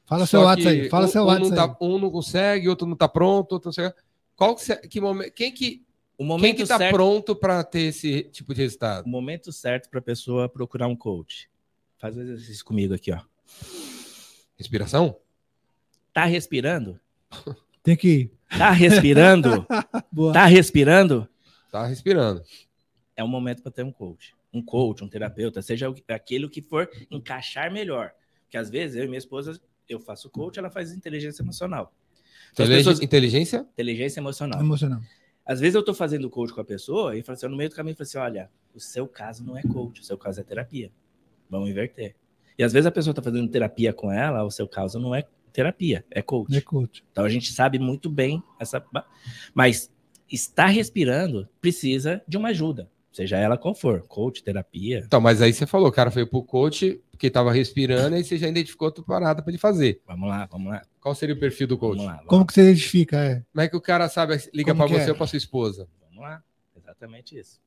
[0.07, 0.89] Fala Só seu WhatsApp que aí.
[0.89, 1.69] Fala um, seu um WhatsApp não aí.
[1.69, 3.93] tá, um não consegue, outro não tá pronto, outro não sei.
[4.37, 5.85] Qual que, você- que momento, quem que
[6.17, 9.05] O quem momento que tá certo pronto para ter esse tipo de resultado?
[9.07, 11.51] o momento certo para a pessoa procurar um coach.
[11.99, 13.21] Faz o exercício comigo aqui, ó.
[14.57, 15.17] Respiração?
[16.15, 16.99] Tá respirando?
[17.83, 18.33] Tem que ir.
[18.57, 19.67] Tá respirando?
[20.11, 20.33] Boa.
[20.33, 21.29] tá respirando?
[21.71, 22.43] Tá respirando.
[23.17, 24.35] É o momento para ter um coach.
[24.53, 28.13] Um coach, um terapeuta, seja o- aquilo que for encaixar melhor.
[28.45, 31.93] Porque às vezes eu e minha esposa, eu faço coach, ela faz inteligência emocional.
[32.53, 33.67] Então, pessoas- inteligência?
[33.73, 34.61] Inteligência emocional.
[34.61, 35.01] Emocional.
[35.45, 37.75] Às vezes eu tô fazendo coach com a pessoa e falo assim, no meio do
[37.77, 40.45] caminho, eu falo assim, olha, o seu caso não é coach, o seu caso é
[40.45, 40.91] terapia.
[41.51, 42.15] Vamos inverter.
[42.57, 45.25] E às vezes a pessoa tá fazendo terapia com ela, o seu caso não é
[45.55, 46.55] terapia, é coach.
[46.55, 47.03] É coach.
[47.11, 48.85] Então a gente sabe muito bem essa.
[49.55, 49.91] Mas
[50.31, 55.03] estar respirando precisa de uma ajuda, seja ela qual for, coach, terapia.
[55.07, 58.37] Então, mas aí você falou, o cara foi pro coach porque tava respirando, aí você
[58.37, 60.03] já identificou outra parada para ele fazer.
[60.07, 61.99] Vamos lá, vamos lá, Qual seria o perfil do coach?
[61.99, 62.17] vamos lá.
[62.17, 63.17] Vamos Como que você identifica?
[63.25, 63.43] É.
[63.53, 65.13] Como é que o cara sabe, liga Como para você é?
[65.13, 65.89] ou para sua esposa?
[66.09, 66.43] Vamos lá,
[66.77, 67.61] exatamente isso.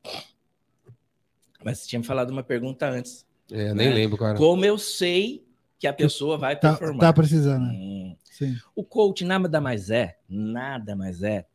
[1.64, 3.26] Mas você tinha me falado uma pergunta antes.
[3.50, 3.96] É, eu nem Né?
[3.96, 4.38] lembro, cara.
[4.38, 5.47] Como eu sei
[5.80, 7.00] que a pessoa vai Tá, performar?
[7.02, 7.64] tá precisando.
[7.66, 7.74] né?
[7.74, 8.16] Hum.
[8.24, 8.56] Sim.
[8.76, 11.46] O coach nada mais é, nada mais é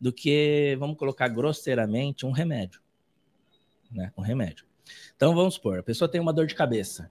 [0.00, 2.80] do que, vamos colocar grosseiramente, um remédio.
[3.92, 4.12] Né?
[4.16, 4.64] Um remédio.
[5.16, 7.10] Então vamos supor, a pessoa tem uma dor de cabeça.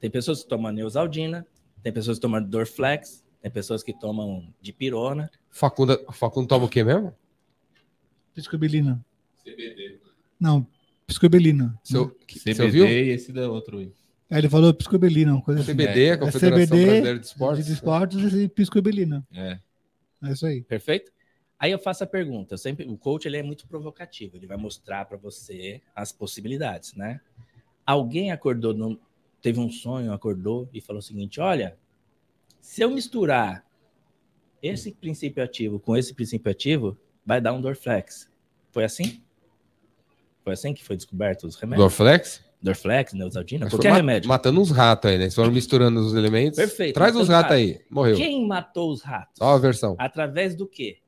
[0.00, 1.46] Tem pessoas que tomam Neusaldina,
[1.82, 5.30] tem pessoas que tomam Dorflex, tem pessoas que tomam dipirona.
[5.50, 7.14] Facundo, Facundo toma o quê mesmo?
[8.34, 9.04] Piscobilina.
[9.42, 10.00] CBD.
[10.38, 10.66] Não.
[11.06, 11.78] Piscobelina.
[11.84, 12.86] Seu, que- você CBD ouviu?
[12.88, 13.78] e esse da outro.
[13.78, 13.92] aí.
[14.30, 15.72] Aí ele falou piscobelina, uma coisa assim.
[15.72, 17.66] CBD, a É Confederação CBD Brasileira de Esportes.
[17.66, 19.26] De esportes e piscobelina.
[19.32, 19.58] É.
[20.24, 20.62] É isso aí.
[20.62, 21.12] Perfeito?
[21.58, 22.54] Aí eu faço a pergunta.
[22.54, 24.36] Eu sempre, o coach ele é muito provocativo.
[24.36, 27.20] Ele vai mostrar para você as possibilidades, né?
[27.84, 29.00] Alguém acordou, no-
[29.40, 31.76] teve um sonho, acordou e falou o seguinte: olha,
[32.60, 33.64] se eu misturar
[34.62, 38.28] esse princípio ativo com esse princípio ativo, vai dar um Dorflex.
[38.72, 39.22] Foi assim?
[40.42, 41.84] Foi assim que foi descoberto os remédios?
[41.88, 42.44] Dorflex?
[42.66, 44.28] Dorflex, Neosaldina, Mas qualquer ma- remédio.
[44.28, 45.24] Matando uns ratos aí, né?
[45.24, 46.56] Eles foram misturando os elementos.
[46.56, 47.80] Perfeito, Traz os matando ratos aí.
[47.90, 48.16] Morreu.
[48.16, 49.38] Quem matou os ratos?
[49.38, 49.96] Só a versão.
[49.98, 50.98] Através do quê?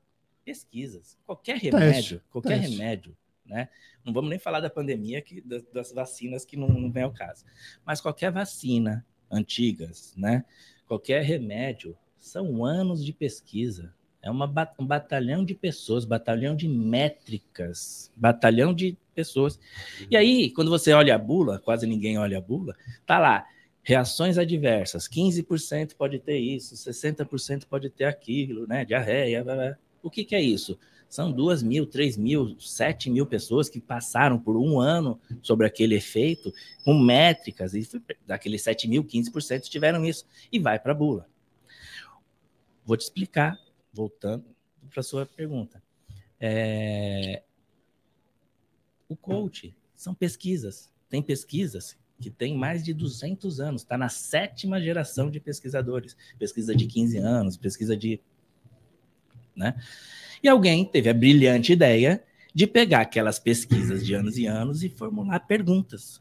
[0.44, 1.16] Pesquisas.
[1.26, 2.76] Qualquer remédio, qualquer teste.
[2.76, 3.68] remédio, né?
[4.04, 7.12] Não vamos nem falar da pandemia, que, das, das vacinas que não, não vem ao
[7.12, 7.44] caso.
[7.84, 10.44] Mas qualquer vacina antigas, né?
[10.86, 13.92] Qualquer remédio, são anos de pesquisa.
[14.22, 19.58] É uma, um batalhão de pessoas, batalhão de métricas, batalhão de pessoas.
[20.08, 23.44] E aí, quando você olha a bula, quase ninguém olha a bula, tá lá,
[23.82, 28.84] reações adversas, 15% pode ter isso, 60% pode ter aquilo, né?
[28.84, 29.76] Diarreia, blá, blá.
[30.00, 30.78] O que, que é isso?
[31.08, 35.96] São duas mil, três mil, sete mil pessoas que passaram por um ano sobre aquele
[35.96, 36.52] efeito,
[36.84, 37.88] com métricas, e
[38.24, 41.26] daqueles 7 mil, 15% tiveram isso, e vai para a bula.
[42.84, 43.58] Vou te explicar,
[43.92, 44.44] voltando
[44.92, 45.82] para sua pergunta.
[46.38, 47.42] É,
[49.08, 50.92] O coach são pesquisas.
[51.08, 56.16] Tem pesquisas que tem mais de 200 anos, está na sétima geração de pesquisadores.
[56.38, 58.20] Pesquisa de 15 anos, pesquisa de.
[59.54, 59.74] Né?
[60.42, 62.22] E alguém teve a brilhante ideia
[62.54, 66.20] de pegar aquelas pesquisas de anos e anos e formular perguntas.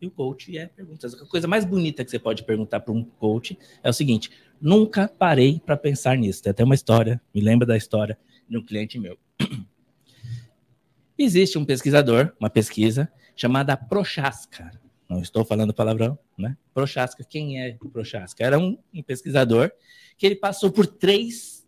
[0.00, 1.14] E o coach é perguntas.
[1.14, 4.30] A coisa mais bonita que você pode perguntar para um coach é o seguinte:
[4.60, 6.42] nunca parei para pensar nisso.
[6.42, 9.16] Tem até uma história, me lembra da história de um cliente meu.
[11.18, 14.70] Existe um pesquisador, uma pesquisa chamada Prochaska.
[15.08, 16.56] Não estou falando palavrão, né?
[16.72, 18.42] Prochaska, quem é Prochaska?
[18.42, 19.70] Era um, um pesquisador
[20.16, 21.66] que ele passou por três,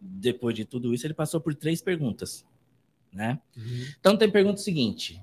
[0.00, 2.44] depois de tudo isso, ele passou por três perguntas,
[3.12, 3.38] né?
[3.98, 5.22] Então tem pergunta seguinte: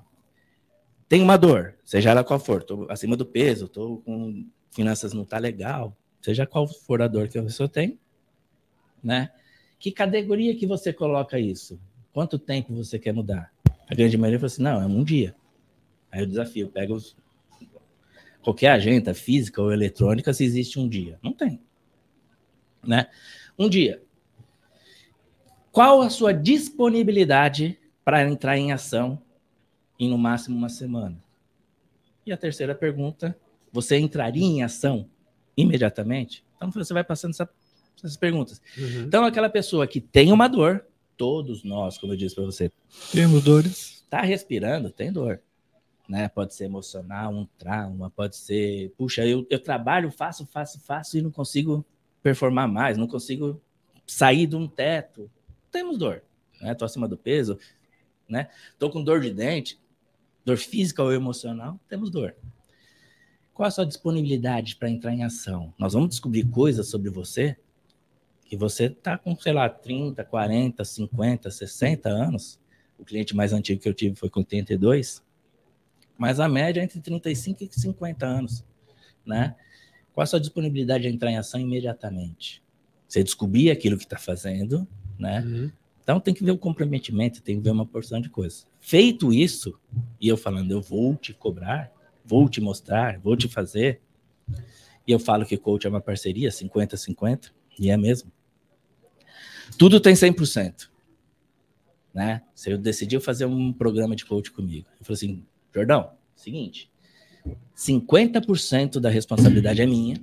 [1.10, 5.26] tem uma dor, seja ela qual for, tô acima do peso, tô com finanças não
[5.26, 8.00] tá legal, seja qual for a dor que a pessoa tem,
[9.04, 9.30] né?
[9.78, 11.80] Que categoria que você coloca isso?
[12.14, 13.52] Quanto tempo você quer mudar?
[13.88, 15.36] A grande maioria falou assim: não, é um dia.
[16.12, 17.16] Aí o desafio, pega os,
[18.42, 21.18] qualquer agenda física ou eletrônica se existe um dia.
[21.24, 21.60] Não tem.
[22.86, 23.08] Né?
[23.58, 24.02] Um dia.
[25.72, 29.22] Qual a sua disponibilidade para entrar em ação
[29.98, 31.18] em no máximo uma semana?
[32.26, 33.38] E a terceira pergunta,
[33.72, 35.10] você entraria em ação
[35.56, 36.44] imediatamente?
[36.58, 37.50] Então você vai passando essa-
[37.98, 38.62] essas perguntas.
[38.78, 39.04] Uhum.
[39.04, 40.86] Então aquela pessoa que tem uma dor,
[41.18, 42.72] todos nós, como eu disse para você,
[43.12, 44.06] Temos dores.
[44.10, 45.42] tá respirando, tem dor.
[46.08, 46.28] Né?
[46.28, 51.22] Pode ser emocional, um trauma, pode ser, puxa, eu, eu trabalho, faço, faço, faço e
[51.22, 51.86] não consigo
[52.22, 53.62] performar mais, não consigo
[54.06, 55.30] sair de um teto.
[55.72, 56.22] Temos dor,
[56.62, 56.76] né?
[56.76, 57.58] Tô acima do peso,
[58.28, 58.50] né?
[58.78, 59.80] Tô com dor de dente,
[60.44, 62.36] dor física ou emocional, temos dor.
[63.54, 65.74] Qual a sua disponibilidade para entrar em ação?
[65.78, 67.58] Nós vamos descobrir coisas sobre você
[68.52, 72.60] que você tá com, sei lá, 30, 40, 50, 60 anos.
[73.00, 75.24] O cliente mais antigo que eu tive foi com 32,
[76.18, 78.66] mas a média é entre 35 e 50 anos,
[79.26, 79.56] né?
[80.12, 82.62] Qual a sua disponibilidade de entrar em ação imediatamente?
[83.08, 84.86] Você descobrir aquilo que está fazendo,
[85.18, 85.40] né?
[85.40, 85.72] Uhum.
[86.04, 88.68] Então tem que ver o comprometimento, tem que ver uma porção de coisas.
[88.82, 89.80] Feito isso,
[90.20, 91.90] e eu falando, eu vou te cobrar,
[92.26, 94.02] vou te mostrar, vou te fazer,
[95.08, 98.30] e eu falo que coach é uma parceria, 50-50, e é mesmo.
[99.78, 100.90] Tudo tem 100%.
[102.14, 102.42] Né?
[102.54, 104.88] Você decidiu fazer um programa de coach comigo.
[105.00, 106.92] Eu falei assim, Jordão, seguinte,
[107.76, 110.22] 50% da responsabilidade é minha,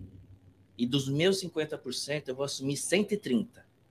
[0.77, 3.49] e dos meus 50% eu vou assumir 130%.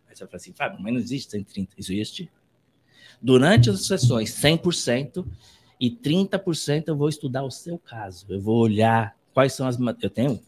[0.08, 2.32] Aí você vai falar assim, Fábio, mas não existe 130, existe.
[3.22, 5.26] Durante as sessões, 100%
[5.80, 8.26] e 30% eu vou estudar o seu caso.
[8.30, 9.78] Eu vou olhar quais são as.
[10.02, 10.41] Eu tenho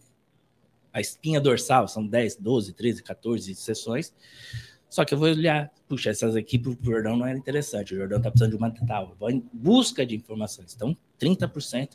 [0.93, 4.13] a espinha dorsal, são 10, 12, 13, 14 sessões.
[4.89, 7.93] Só que eu vou olhar, puxa, essas aqui pro Jordão não era interessante.
[7.93, 9.15] O Jordão tá precisando de uma tal.
[9.19, 10.73] Vou em busca de informações.
[10.73, 11.91] Então, 30%.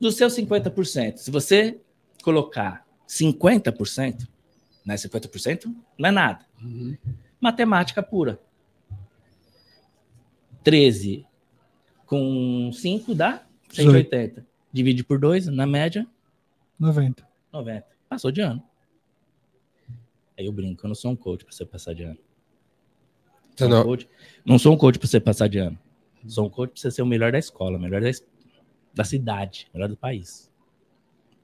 [0.00, 1.78] Dos seus 50%, se você
[2.22, 4.26] colocar 50%,
[4.86, 4.94] né?
[4.94, 5.64] 50%
[5.98, 6.46] não é nada.
[6.62, 6.96] Uhum.
[7.40, 8.40] Matemática pura.
[10.62, 11.26] 13
[12.06, 14.46] com 5 dá 180.
[14.72, 16.06] Divide por 2, na média,
[16.78, 17.26] 90.
[17.52, 17.86] 90.
[18.08, 18.62] Passou de ano.
[20.40, 22.18] Aí eu brinco, eu não sou um coach para você passar de ano.
[23.54, 24.08] Sou um não- coach-
[24.42, 25.78] não sou um coach para você passar de ano.
[26.26, 28.08] Sou um coach para você ser o melhor da escola, o melhor da,
[28.94, 30.50] da cidade, o melhor do país.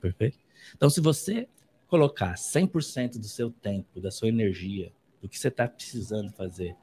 [0.01, 0.39] Perfeito?
[0.75, 1.47] Então, se você
[1.89, 6.75] colocar 100% do seu tempo, da sua energia, do que você está precisando fazer,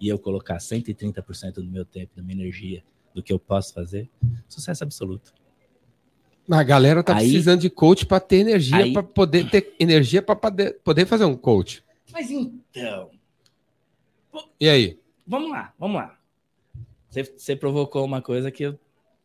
[0.00, 2.82] e eu colocar 130% do meu tempo, da minha energia,
[3.14, 4.10] do que eu posso fazer,
[4.48, 5.32] sucesso absoluto.
[6.50, 10.34] A galera tá Aí- precisando de coach para ter energia, para poder ter energia para
[10.34, 11.82] poder, poder fazer um coach.
[12.12, 13.10] Mas então,
[14.60, 14.98] E aí?
[15.26, 16.18] vamos lá, vamos lá.
[17.08, 18.78] Você, você provocou uma coisa que eu-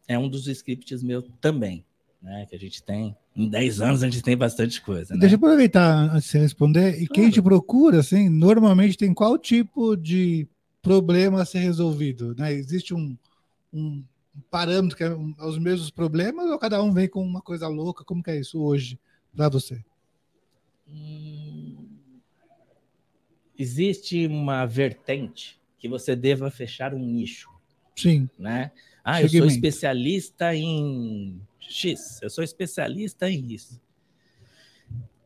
[0.08, 1.84] é um dos scripts meu também,
[2.22, 2.46] né?
[2.50, 5.20] Que a gente tem, em 10 anos a gente tem bastante coisa, né?
[5.20, 7.02] Deixa eu aproveitar antes de você responder.
[7.02, 10.48] E quem te procura, assim, normalmente tem qual tipo de
[10.82, 12.36] problema a ser resolvido?
[12.36, 12.54] Né?
[12.54, 13.16] Existe um,
[13.74, 14.04] um
[14.50, 18.04] parâmetro que é um- os mesmos problemas ou cada um vem com uma coisa louca?
[18.04, 19.00] Como que é isso hoje
[19.36, 19.84] para você?
[20.88, 21.88] Hum,
[23.58, 27.50] existe uma vertente que você deva fechar um nicho,
[27.96, 28.72] Sim, né?
[29.04, 33.82] Ah, eu sou especialista em X, eu sou especialista em isso.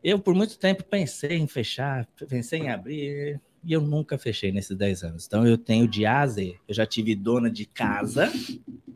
[0.02, 4.76] Eu, por muito tempo, pensei em fechar, pensei em abrir, e eu nunca fechei nesses
[4.76, 5.26] 10 anos.
[5.26, 6.56] Então, eu tenho de A a Z.
[6.66, 8.32] Eu já tive dona de casa,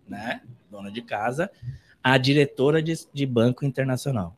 [0.08, 0.42] né?
[0.70, 1.50] Dona de casa,
[2.02, 4.36] a diretora de, de banco internacional.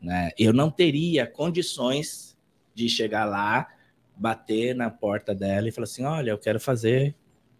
[0.00, 0.30] Né?
[0.38, 2.36] Eu não teria condições
[2.74, 3.68] de chegar lá,
[4.16, 7.14] bater na porta dela e falar assim: olha, eu quero fazer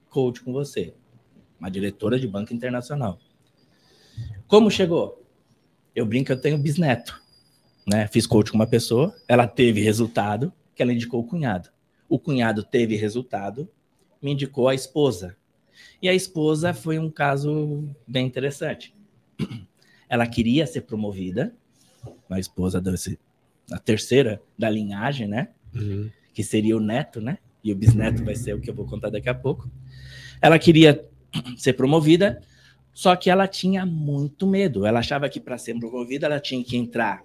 [0.09, 0.94] coach com você.
[1.59, 3.18] Uma diretora de banco internacional.
[4.47, 5.25] Como chegou?
[5.94, 7.21] Eu brinco eu tenho bisneto.
[7.87, 8.07] Né?
[8.07, 11.71] Fiz coach com uma pessoa, ela teve resultado, que ela indicou o cunhado.
[12.09, 13.68] O cunhado teve resultado,
[14.21, 15.37] me indicou a esposa.
[16.01, 18.94] E a esposa foi um caso bem interessante.
[20.09, 21.55] Ela queria ser promovida,
[22.31, 23.18] a esposa desse,
[23.71, 25.49] a terceira da linhagem, né?
[26.33, 27.38] Que seria o neto, né?
[27.62, 29.71] E o bisneto vai ser o que eu vou contar daqui a pouco.
[30.40, 31.05] Ela queria
[31.57, 32.40] ser promovida,
[32.94, 34.87] só que ela tinha muito medo.
[34.87, 37.23] Ela achava que para ser promovida ela tinha que entrar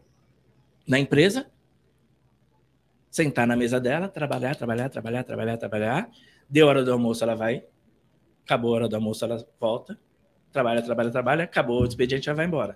[0.87, 1.47] na empresa,
[3.13, 6.09] sentar na mesa dela, trabalhar, trabalhar, trabalhar, trabalhar, trabalhar.
[6.49, 7.63] Deu hora do almoço, ela vai.
[8.43, 9.99] Acabou a hora do almoço, ela volta.
[10.51, 11.43] Trabalha, trabalha, trabalha.
[11.43, 12.75] Acabou o expediente, ela vai embora.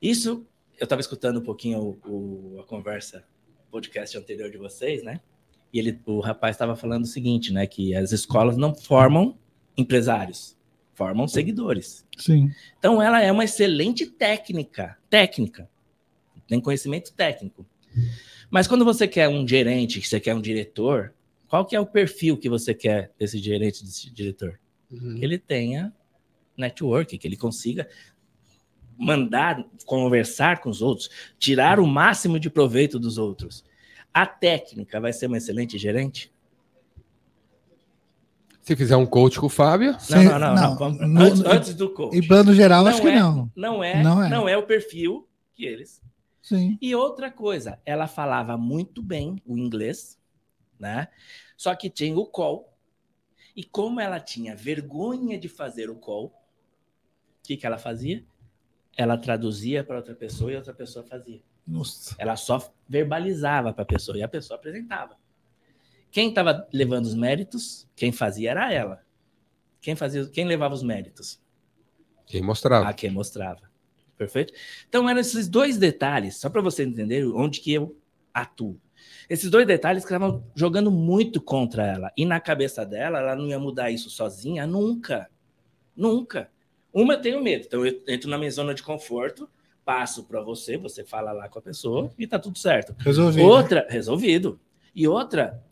[0.00, 0.46] Isso,
[0.78, 2.10] eu estava escutando um pouquinho o,
[2.56, 3.24] o- a conversa,
[3.70, 5.20] podcast anterior de vocês, né?
[5.72, 7.66] E ele, o rapaz estava falando o seguinte, né?
[7.66, 9.38] Que as escolas não formam
[9.76, 10.56] empresários,
[10.94, 12.04] formam seguidores.
[12.18, 12.50] sim.
[12.78, 15.68] Então, ela é uma excelente técnica, técnica,
[16.46, 17.66] tem conhecimento técnico.
[18.50, 21.12] Mas quando você quer um gerente, que você quer um diretor,
[21.48, 24.58] qual que é o perfil que você quer desse gerente, desse diretor?
[24.88, 25.92] Que ele tenha
[26.56, 27.88] network, que ele consiga
[28.98, 33.64] mandar, conversar com os outros, tirar o máximo de proveito dos outros.
[34.14, 36.32] A técnica vai ser uma excelente gerente?
[38.62, 40.38] Se fizer um coach com o Fábio, Não, não, não.
[40.38, 40.54] não.
[40.54, 42.16] não, Vamos- no- antes, antes do coach.
[42.16, 43.50] Em plano geral, acho que é, não.
[43.54, 44.28] Não é, Não é.
[44.28, 46.00] não é o perfil que eles
[46.46, 46.78] Sim.
[46.80, 50.16] E outra coisa, ela falava muito bem o inglês,
[50.78, 51.08] né?
[51.56, 52.72] Só que tinha o call.
[53.56, 56.32] E como ela tinha vergonha de fazer o call, o
[57.42, 58.24] que, que ela fazia?
[58.96, 61.42] Ela traduzia para outra pessoa e outra pessoa fazia.
[61.66, 62.14] Nossa.
[62.16, 65.18] Ela só verbalizava para a pessoa e a pessoa apresentava.
[66.12, 69.04] Quem estava levando os méritos, quem fazia era ela.
[69.80, 71.44] Quem fazia, quem levava os méritos?
[72.24, 72.88] quem mostrava.
[72.88, 73.65] a quem mostrava.
[74.16, 74.52] Perfeito?
[74.88, 77.96] Então, eram esses dois detalhes, só para você entender onde que eu
[78.32, 78.80] atuo.
[79.28, 82.12] Esses dois detalhes que estavam jogando muito contra ela.
[82.16, 85.28] E na cabeça dela, ela não ia mudar isso sozinha nunca.
[85.94, 86.50] Nunca.
[86.92, 87.66] Uma, eu tenho medo.
[87.66, 89.48] Então, eu entro na minha zona de conforto,
[89.84, 92.94] passo para você, você fala lá com a pessoa e tá tudo certo.
[92.98, 93.46] Resolvido.
[93.46, 94.58] Outra, resolvido.
[94.94, 95.62] E outra,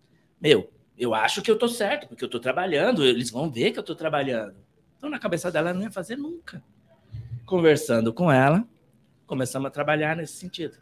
[0.40, 3.78] meu, eu acho que eu tô certo, porque eu tô trabalhando, eles vão ver que
[3.78, 4.54] eu tô trabalhando.
[4.96, 6.62] Então, na cabeça dela, ela não ia fazer nunca.
[7.46, 8.66] Conversando com ela,
[9.26, 10.76] começamos a trabalhar nesse sentido.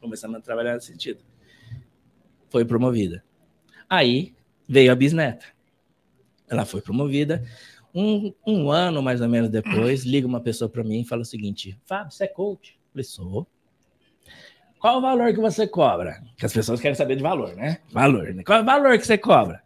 [0.00, 1.22] Começamos a trabalhar nesse sentido.
[2.48, 3.24] Foi promovida.
[3.88, 4.34] Aí
[4.68, 5.46] veio a bisneta.
[6.48, 7.42] Ela foi promovida.
[7.94, 11.26] Um, um ano mais ou menos depois, liga uma pessoa para mim e fala o
[11.26, 12.74] seguinte: Fábio, você é coach?
[12.74, 13.46] Eu falei, sou.
[14.78, 16.22] Qual o valor que você cobra?
[16.36, 17.78] Que as pessoas querem saber de valor, né?
[17.90, 18.34] Valor.
[18.34, 18.42] Né?
[18.44, 19.62] Qual é o valor que você cobra?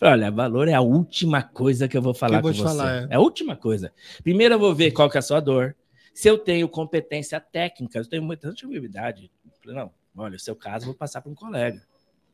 [0.00, 2.64] Olha, valor é a última coisa que eu vou falar eu vou com você.
[2.64, 3.06] falar, é.
[3.10, 3.92] é a última coisa.
[4.22, 5.76] Primeiro eu vou ver qual que é a sua dor.
[6.14, 9.30] Se eu tenho competência técnica, eu tenho muita habilidade.
[9.62, 11.82] Falei, Não, olha, o seu caso eu vou passar para um colega.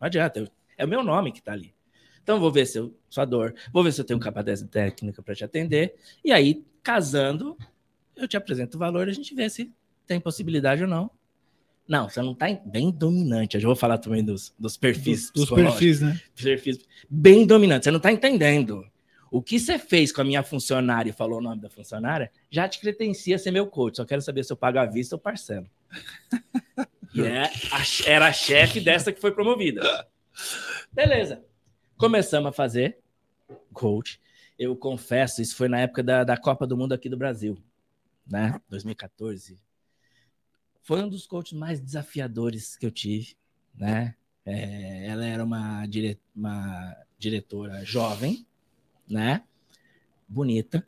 [0.00, 0.48] Não adianta, eu-
[0.78, 1.74] é o meu nome que está ali.
[2.22, 5.22] Então, eu vou ver se eu, sua dor, vou ver se eu tenho capacidade técnica
[5.22, 5.94] para te atender.
[6.24, 7.56] E aí, casando,
[8.16, 9.72] eu te apresento o valor e a gente vê se
[10.06, 11.10] tem possibilidade ou não.
[11.88, 13.56] Não, você não está bem dominante.
[13.56, 15.30] Eu já vou falar também dos, dos perfis.
[15.30, 16.20] Dos, dos perfis, né?
[16.34, 16.78] perfis
[17.08, 17.84] bem dominante.
[17.84, 18.84] Você não está entendendo.
[19.30, 22.68] O que você fez com a minha funcionária e falou o nome da funcionária, já
[22.68, 23.96] te credencia ser meu coach.
[23.96, 25.68] Só quero saber se eu pago à vista ou parcelo.
[27.14, 30.06] e é, a- era a chefe dessa que foi promovida.
[30.92, 31.42] Beleza.
[31.96, 32.98] Começamos a fazer
[33.72, 34.20] coach.
[34.58, 37.58] Eu confesso, isso foi na época da, da Copa do Mundo aqui do Brasil,
[38.26, 38.58] né?
[38.70, 39.58] 2014.
[40.86, 43.34] Foi um dos coaches mais desafiadores que eu tive,
[43.74, 44.14] né?
[44.44, 48.46] É, ela era uma, dire- uma diretora jovem,
[49.10, 49.42] né?
[50.28, 50.86] Bonita.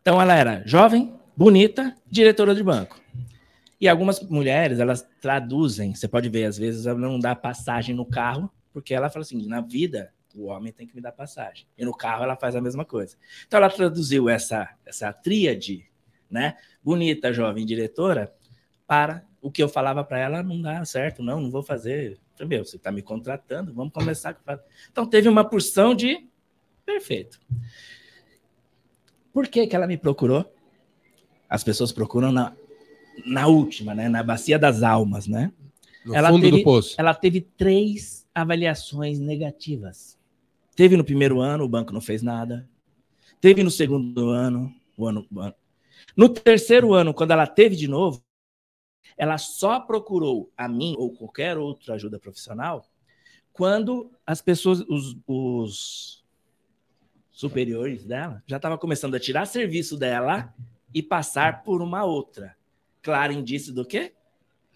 [0.00, 2.98] Então ela era jovem, bonita, diretora de banco.
[3.78, 8.06] E algumas mulheres, elas traduzem, você pode ver, às vezes ela não dá passagem no
[8.06, 11.66] carro, porque ela fala assim, na vida, o homem tem que me dar passagem.
[11.76, 13.14] E no carro ela faz a mesma coisa.
[13.46, 15.84] Então ela traduziu essa, essa tríade,
[16.30, 16.56] né?
[16.82, 18.34] Bonita, jovem, diretora,
[18.86, 22.18] para o que eu falava para ela, não dá certo, não, não vou fazer.
[22.40, 24.34] Meu, você está me contratando, vamos começar.
[24.34, 24.58] com-
[24.90, 26.26] Então teve uma porção de
[26.84, 27.40] perfeito.
[29.32, 30.50] Por que, que ela me procurou?
[31.48, 32.54] As pessoas procuram na,
[33.24, 34.08] na última, né?
[34.08, 35.52] Na bacia das almas, né?
[36.04, 36.94] No Ela fundo teve- do poço.
[36.98, 40.18] Ela teve três avaliações negativas.
[40.74, 42.68] Teve no primeiro ano, o banco não fez nada.
[43.40, 45.54] Teve no segundo ano, o ano, o ano.
[46.16, 48.22] No terceiro ano, quando ela teve de novo,
[49.16, 52.86] ela só procurou a mim ou qualquer outra ajuda profissional
[53.56, 56.22] quando as pessoas, os, os
[57.30, 60.54] superiores dela, já estavam começando a tirar serviço dela
[60.92, 62.54] e passar por uma outra.
[63.00, 64.12] Claro indício do quê?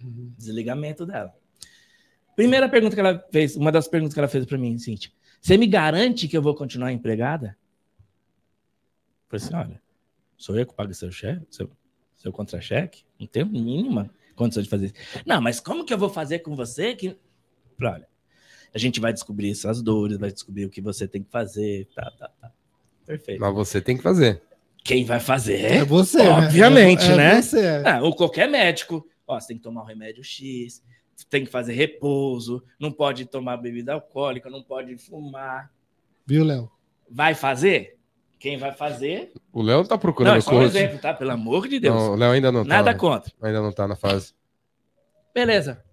[0.01, 1.35] Desligamento dela.
[2.35, 5.13] Primeira pergunta que ela fez, uma das perguntas que ela fez para mim, Cintia,
[5.43, 7.59] você me garante que eu vou continuar empregada?
[9.31, 9.83] Eu falei assim, olha,
[10.39, 11.71] sou eu que pago seu cheque, seu,
[12.17, 13.05] seu contra-cheque?
[13.19, 14.11] Não tenho mínima
[14.41, 14.95] condição de fazer isso.
[15.27, 17.17] Não, mas como que eu vou fazer com você que...
[17.83, 18.09] Olha,
[18.75, 22.11] a gente vai descobrir suas dores, vai descobrir o que você tem que fazer, tá,
[22.19, 22.53] tá, tá.
[23.05, 23.41] Perfeito.
[23.41, 24.43] Mas você tem que fazer.
[24.83, 25.61] Quem vai fazer?
[25.61, 27.13] É você, Obviamente, né?
[27.13, 27.43] É, né?
[27.43, 27.83] Você.
[27.85, 29.07] Ah, ou qualquer médico.
[29.27, 30.83] Ó, você tem que tomar o remédio X,
[31.29, 35.71] tem que fazer repouso, não pode tomar bebida alcoólica, não pode fumar.
[36.27, 36.71] Viu, Léo?
[37.09, 37.99] Vai fazer?
[38.41, 39.33] Quem vai fazer?
[39.53, 41.13] O Léo tá Não, procurando é só um exemplo, tá?
[41.13, 41.95] Pelo amor de Deus.
[41.95, 42.99] Não, o Léo ainda não Nada tá.
[42.99, 43.31] contra.
[43.43, 44.33] Ainda não tá na fase.
[45.35, 45.85] Beleza.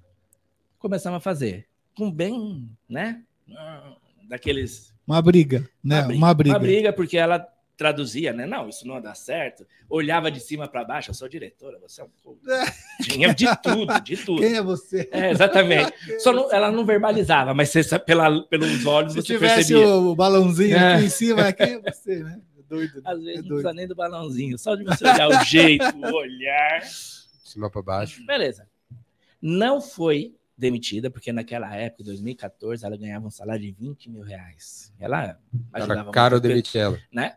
[0.79, 1.67] Começamos a fazer.
[1.93, 3.21] Com bem, né?
[3.53, 3.91] Ah,
[4.29, 6.05] Daqueles Uma briga, né?
[6.07, 6.55] Uma briga.
[6.55, 7.45] Uma briga, porque ela
[7.77, 8.45] traduzia, né?
[8.45, 9.65] Não, isso não dá certo.
[9.87, 12.41] Olhava de cima para baixo, eu sou diretora, você é um coach.
[13.03, 14.41] Tinha de tudo, de tudo.
[14.41, 15.07] Quem é você?
[15.11, 15.93] É, exatamente.
[16.19, 19.87] Só não- ela não verbalizava, mas você, pela, pelos olhos Se você tivesse percebia.
[19.87, 20.95] o, o balãozinho É.
[20.95, 22.41] aqui em cima, quem é você, né?
[22.57, 22.95] É doido.
[22.95, 23.01] né?
[23.05, 26.13] Às vezes é não precisa nem do balãozinho, só de você olhar o jeito, o
[26.15, 26.79] olhar.
[26.81, 26.89] De
[27.49, 28.25] cima pra baixo.
[28.25, 28.67] Beleza.
[29.41, 34.23] Não foi demitida, porque naquela época, em 2014, ela ganhava um salário de 20 mil
[34.23, 34.91] reais.
[34.99, 35.37] Ela
[35.71, 36.97] ajudava Era caro demitir ela.
[37.13, 37.35] né?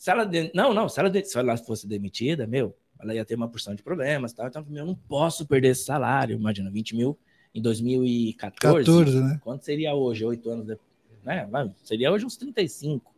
[0.00, 3.22] Se ela de- não, não, se ela, de- se ela fosse demitida, meu, ela ia
[3.22, 4.46] ter uma porção de problemas, tal.
[4.48, 6.34] Então, eu não posso perder esse salário.
[6.36, 7.18] Imagina, 20 mil
[7.54, 8.78] em 2014.
[8.86, 9.38] 14, né?
[9.44, 10.88] Quanto seria hoje, oito anos depois?
[11.22, 11.46] Né?
[11.84, 13.14] Seria hoje uns 35,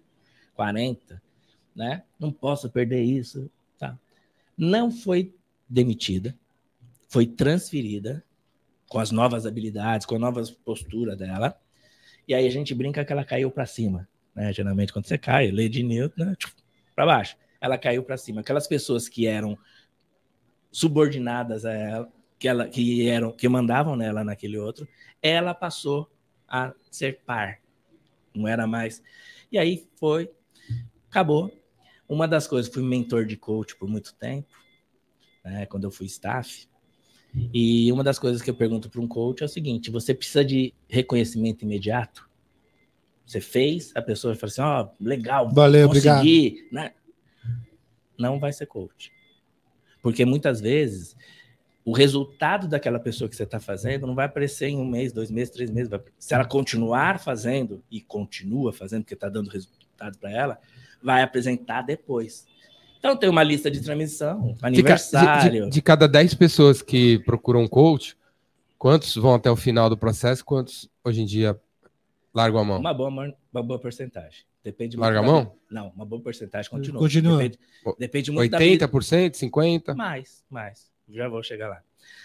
[0.56, 1.22] 40,
[1.72, 2.02] né?
[2.18, 3.96] Não posso perder isso, tá?
[4.58, 5.32] Não foi
[5.68, 6.36] demitida,
[7.08, 8.24] foi transferida
[8.88, 11.56] com as novas habilidades, com a nova postura dela.
[12.26, 14.52] E aí a gente brinca que ela caiu para cima, né?
[14.52, 16.36] Geralmente quando você cai, lei de Newton, né?
[16.94, 17.36] Para baixo.
[17.60, 18.40] Ela caiu para cima.
[18.40, 19.56] Aquelas pessoas que eram
[20.70, 24.88] subordinadas a ela, que ela que eram que mandavam nela naquele outro,
[25.22, 26.10] ela passou
[26.48, 27.60] a ser par.
[28.34, 29.02] Não era mais.
[29.50, 30.30] E aí foi,
[31.08, 31.52] acabou.
[32.08, 34.52] Uma das coisas, fui mentor de coach por muito tempo,
[35.42, 36.68] né, quando eu fui staff.
[37.54, 40.44] E uma das coisas que eu pergunto para um coach é o seguinte: você precisa
[40.44, 42.28] de reconhecimento imediato?
[43.26, 46.92] Você fez, a pessoa fala assim: ó, legal, Valeu, consegui, né?
[48.18, 49.10] Não vai ser coach.
[50.02, 51.16] Porque muitas vezes
[51.84, 55.30] o resultado daquela pessoa que você está fazendo não vai aparecer em um mês, dois
[55.30, 55.90] meses, três meses.
[56.18, 60.58] Se ela continuar fazendo e continua fazendo, porque está dando resultado para ela,
[61.02, 62.46] vai apresentar depois.
[62.98, 65.64] Então tem uma lista de transmissão, De, aniversário.
[65.64, 68.16] de- de cada 10 pessoas que procuram um coach,
[68.78, 70.44] quantos vão até o final do processo?
[70.44, 71.58] Quantos hoje em dia
[72.34, 72.78] largam a mão?
[72.80, 74.44] Uma boa, uma boa porcentagem.
[74.64, 75.56] Depende Larga muito a da- mão?
[75.70, 77.00] Não, uma boa porcentagem continua.
[77.00, 77.38] Continua.
[77.38, 77.58] Depende,
[77.98, 78.86] depende muito da vida.
[78.88, 79.94] 80%, 50%?
[79.94, 80.90] Mais, mais.
[81.08, 81.82] Já vou chegar lá.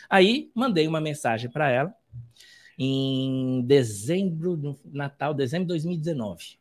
[0.10, 1.94] Aí mandei uma mensagem para ela
[2.78, 6.58] em dezembro, no Natal, dezembro de 2019,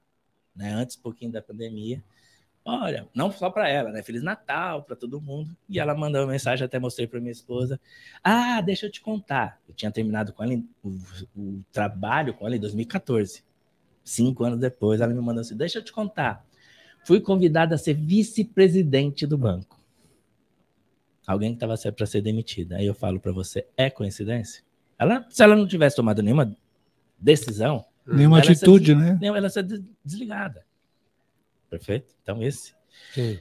[0.54, 0.72] né?
[0.72, 2.02] Antes um pouquinho da pandemia.
[2.68, 4.02] Olha, não só para ela, né?
[4.02, 5.56] Feliz Natal para todo mundo.
[5.68, 7.80] E ela mandou uma mensagem, até mostrei para minha esposa.
[8.24, 9.60] Ah, deixa eu te contar.
[9.68, 10.88] Eu tinha terminado com ela o,
[11.36, 13.44] o trabalho com ela em 2014.
[14.02, 16.44] Cinco anos depois, ela me mandou assim: deixa eu te contar.
[17.04, 19.78] Fui convidado a ser vice-presidente do banco.
[21.24, 22.76] Alguém que estava para ser demitida.
[22.78, 24.64] Aí eu falo para você, é coincidência?
[24.98, 26.52] Ela, se ela não tivesse tomado nenhuma
[27.18, 29.18] decisão, Nenhuma ser atitude, des- né?
[29.22, 30.64] ela ia ser des- desligada.
[31.78, 32.14] Perfeito?
[32.22, 32.74] Então esse.
[33.12, 33.38] Sim.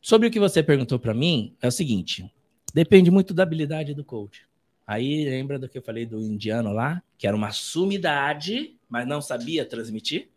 [0.00, 2.32] Sobre o que você perguntou para mim, é o seguinte:
[2.72, 4.46] depende muito da habilidade do coach.
[4.86, 9.20] Aí lembra do que eu falei do indiano lá, que era uma sumidade, mas não
[9.20, 10.28] sabia transmitir?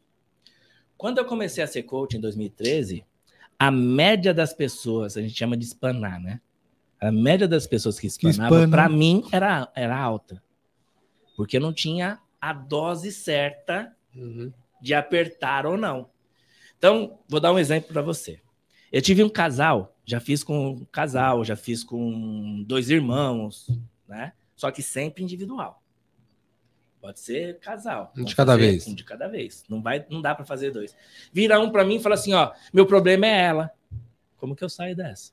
[0.97, 3.05] Quando eu comecei a ser coach em 2013,
[3.59, 6.39] a média das pessoas, a gente chama de espanar, né?
[7.01, 10.41] A média das pessoas que espanavam, para mim, era, era alta.
[11.35, 14.53] Porque eu não tinha a dose certa Uhum.
[14.81, 16.09] de apertar ou não.
[16.78, 18.39] Então, vou dar um exemplo para você.
[18.91, 23.67] Eu tive um casal, já fiz com um casal, já fiz com dois irmãos,
[24.07, 24.34] né?
[24.55, 25.82] Só que sempre individual.
[27.01, 28.11] Pode ser casal.
[28.17, 28.88] Um de cada vez.
[28.88, 29.63] Um de cada vez.
[29.69, 30.95] Não vai, não dá para fazer dois.
[31.32, 33.71] Vira um para mim e fala assim, ó, meu problema é ela.
[34.38, 35.32] Como que eu saio dessa?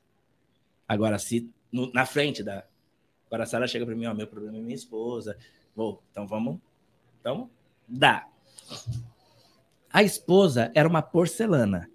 [0.87, 2.65] Agora se no- na frente da
[3.27, 5.39] Agora se ela chega para mim, ó, meu problema é minha esposa.
[5.75, 6.59] Vou, então vamos,
[7.19, 7.49] então
[7.89, 8.29] dá.
[9.93, 11.89] A esposa era uma porcelana.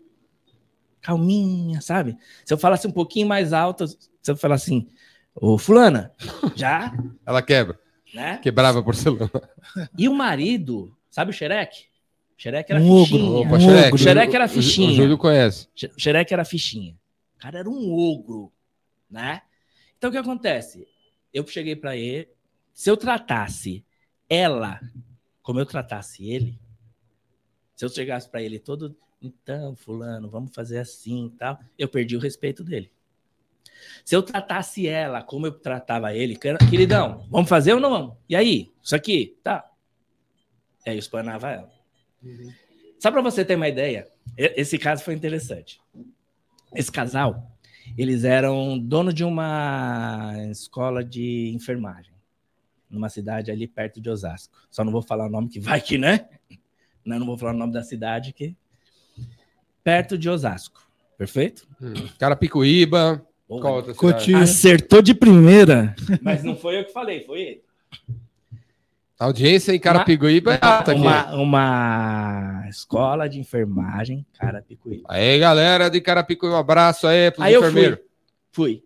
[1.02, 2.18] Calminha, sabe?
[2.44, 4.88] Se eu falasse um pouquinho mais alto, se eu falar assim,
[5.34, 6.12] ô fulana,
[6.56, 6.92] já,
[7.26, 7.80] Ela quebra.
[8.14, 8.38] né?
[8.40, 9.32] Quebrava a porcelana.
[9.98, 11.86] E o marido, sabe o Xereque?
[12.38, 13.06] Xereque era Um ogro.
[13.06, 13.40] fichinha.
[13.40, 13.88] Opa, Um Xereque.
[13.88, 13.98] ogro.
[13.98, 14.90] Xereque era O- o- fichinha.
[14.92, 15.68] O Júlio conhece.
[15.76, 16.94] Xe- Xereque era fichinha.
[17.36, 18.52] O cara era um ogro,
[19.10, 19.42] né?
[19.98, 20.88] Então o que acontece?
[21.34, 22.28] Eu cheguei para ele,
[22.74, 23.84] se eu tratasse
[24.30, 24.80] ela
[25.42, 26.60] como eu tratasse ele,
[27.78, 32.18] se eu chegasse para ele todo, então, fulano, vamos fazer assim e tal, eu perdi
[32.18, 32.92] o respeito dele.
[34.04, 38.18] Se eu tratasse ela como eu tratava ele, quer- queridão, vamos fazer ou não vamos?
[38.28, 38.72] E aí?
[38.82, 39.38] Isso aqui?
[39.44, 39.70] Tá.
[40.86, 41.72] E aí eu espanava ela.
[43.00, 45.80] Só para você ter uma ideia, esse caso foi interessante.
[46.74, 47.52] Esse casal,
[47.96, 52.14] eles eram dono de uma escola de enfermagem,
[52.90, 54.58] numa cidade ali perto de Osasco.
[54.72, 56.28] Só não vou falar o nome que vai que, né?
[57.08, 58.56] Não, não vou falar o nome da cidade que
[59.84, 60.86] perto de Osasco.
[61.18, 61.68] Perfeito?
[61.82, 61.94] Hum.
[62.20, 63.26] Carapicuíba.
[63.48, 63.62] Boa.
[63.62, 63.94] Qual outra?
[63.94, 64.40] Cotia.
[64.40, 65.96] Acertou de primeira.
[66.22, 67.64] Mas não foi eu que falei, foi ele.
[69.18, 71.02] A audiência em Carapicuíba é alta aqui.
[71.02, 75.02] Uma, uma escola de enfermagem, cara, picuí.
[75.08, 78.00] Aí, galera de Carapicuíba, um abraço aí pros Aí eu enfermeiros.
[78.52, 78.84] fui, fui,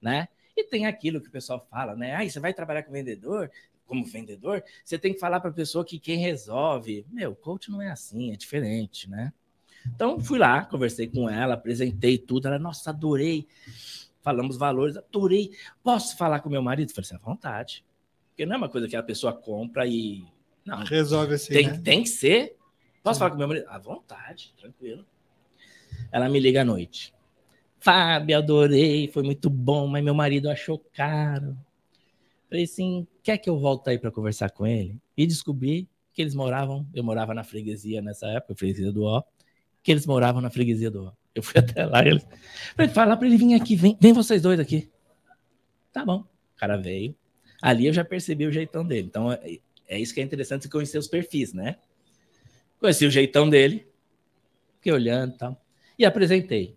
[0.00, 0.28] né?
[0.56, 2.14] E tem aquilo que o pessoal fala, né?
[2.14, 3.50] Aí você vai trabalhar com vendedor,
[3.86, 7.06] como vendedor, você tem que falar para a pessoa que quem resolve.
[7.10, 9.32] Meu, coach não é assim, é diferente, né?
[9.86, 12.48] Então fui lá, conversei com ela, apresentei tudo.
[12.48, 13.46] Ela, nossa, adorei.
[14.22, 15.50] Falamos valores, adorei.
[15.82, 16.92] Posso falar com meu marido?
[16.92, 17.84] Falei assim, à vontade.
[18.30, 20.24] Porque não é uma coisa que a pessoa compra e.
[20.64, 21.80] Não, Resolve assim, tem, né?
[21.84, 22.56] tem que ser.
[23.02, 23.66] Posso falar com meu marido?
[23.68, 25.04] À vontade, tranquilo.
[26.10, 27.12] Ela me liga à noite.
[27.78, 31.54] Fábio, adorei, foi muito bom, mas meu marido achou caro.
[32.54, 34.96] Falei assim, quer que eu volte aí para conversar com ele?
[35.16, 39.24] E descobri que eles moravam, eu morava na freguesia nessa época, freguesia do Ó,
[39.82, 41.12] que eles moravam na freguesia do Ó.
[41.34, 42.24] Eu fui até lá, eles...
[42.76, 44.88] Falei, fala para ele vir aqui, vem, vem vocês dois aqui.
[45.92, 46.18] Tá bom.
[46.20, 47.16] O cara veio.
[47.60, 49.08] Ali eu já percebi o jeitão dele.
[49.08, 51.74] Então, é, é isso que é interessante conhecer os perfis, né?
[52.78, 53.84] Conheci o jeitão dele,
[54.76, 55.60] fiquei olhando e tal,
[55.98, 56.76] e apresentei.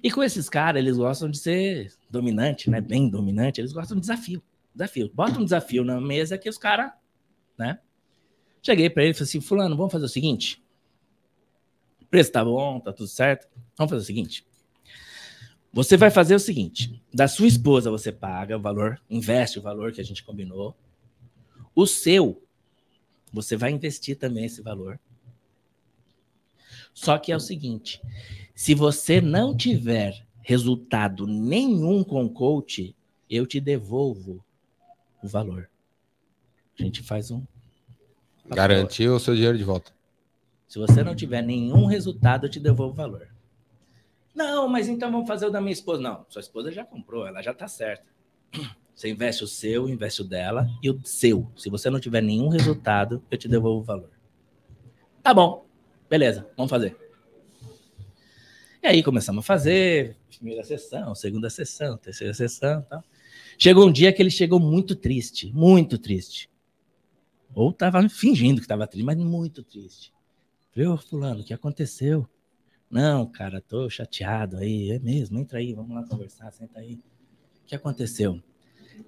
[0.00, 2.80] E com esses caras, eles gostam de ser dominante, né?
[2.80, 4.40] Bem dominante, eles gostam de desafio.
[4.74, 5.10] Desafio.
[5.12, 6.92] Bota um desafio na mesa que os caras,
[7.58, 7.78] né?
[8.62, 10.62] Cheguei para ele e falei assim: Fulano, vamos fazer o seguinte.
[12.00, 13.48] O preço tá bom, tá tudo certo.
[13.76, 14.46] Vamos fazer o seguinte.
[15.72, 19.92] Você vai fazer o seguinte: da sua esposa você paga o valor, investe o valor
[19.92, 20.76] que a gente combinou.
[21.74, 22.42] O seu,
[23.32, 25.00] você vai investir também esse valor.
[26.94, 28.00] Só que é o seguinte:
[28.54, 32.94] se você não tiver resultado nenhum com o coach,
[33.28, 34.44] eu te devolvo
[35.22, 35.68] o valor.
[36.78, 37.42] A gente faz um.
[38.46, 39.92] Garantiu o seu dinheiro de volta.
[40.66, 43.28] Se você não tiver nenhum resultado, eu te devolvo o valor.
[44.34, 46.00] Não, mas então vamos fazer o da minha esposa.
[46.00, 48.04] Não, sua esposa já comprou, ela já tá certa.
[48.94, 51.50] Você investe o seu, investe o dela e o seu.
[51.56, 54.10] Se você não tiver nenhum resultado, eu te devolvo o valor.
[55.22, 55.66] Tá bom,
[56.08, 56.96] beleza, vamos fazer.
[58.82, 63.04] E aí começamos a fazer, primeira sessão, segunda sessão, terceira sessão e tal.
[63.62, 66.50] Chegou um dia que ele chegou muito triste, muito triste.
[67.54, 70.12] Ou tava fingindo que estava triste, mas muito triste.
[70.72, 72.28] Falei, ô fulano, o que aconteceu?
[72.90, 74.90] Não, cara, tô chateado aí.
[74.90, 76.94] É mesmo, entra aí, vamos lá conversar, senta aí.
[76.94, 78.42] O que aconteceu?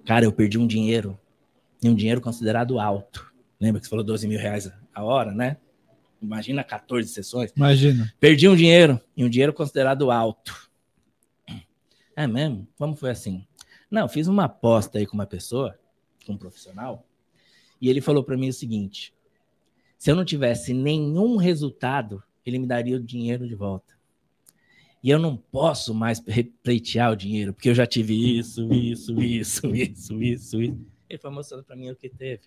[0.05, 1.19] Cara, eu perdi um dinheiro,
[1.83, 3.29] e um dinheiro considerado alto.
[3.59, 5.57] Lembra que você falou 12 mil reais a hora, né?
[6.21, 7.51] Imagina 14 sessões.
[7.57, 8.09] Imagina.
[8.21, 10.71] Perdi um dinheiro, e um dinheiro considerado alto.
[12.15, 12.65] É mesmo?
[12.77, 13.45] Como foi assim?
[13.89, 15.77] Não, fiz uma aposta aí com uma pessoa,
[16.25, 17.05] com um profissional,
[17.79, 19.13] e ele falou para mim o seguinte:
[19.97, 23.95] se eu não tivesse nenhum resultado, ele me daria o dinheiro de volta.
[25.01, 29.67] E eu não posso mais repleitear o dinheiro, porque eu já tive isso, isso, isso,
[29.75, 30.85] isso, isso, isso.
[31.07, 32.43] Ele foi mostrando para mim o que teve.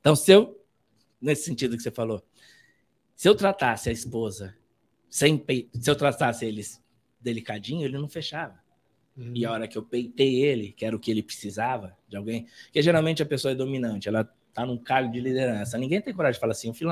[0.00, 0.58] Então, se eu,
[1.20, 2.22] nesse sentido que você falou,
[3.14, 4.56] se eu tratasse a esposa
[5.10, 5.44] sem
[5.80, 6.82] se eu tratasse eles
[7.20, 8.58] delicadinho, ele não fechava.
[9.18, 9.32] Uhum.
[9.34, 12.46] E a hora que eu peitei ele, que era o que ele precisava de alguém,
[12.64, 15.76] porque geralmente a pessoa é dominante, ela tá num cargo de liderança.
[15.76, 16.90] Ninguém tem coragem de falar assim, filho,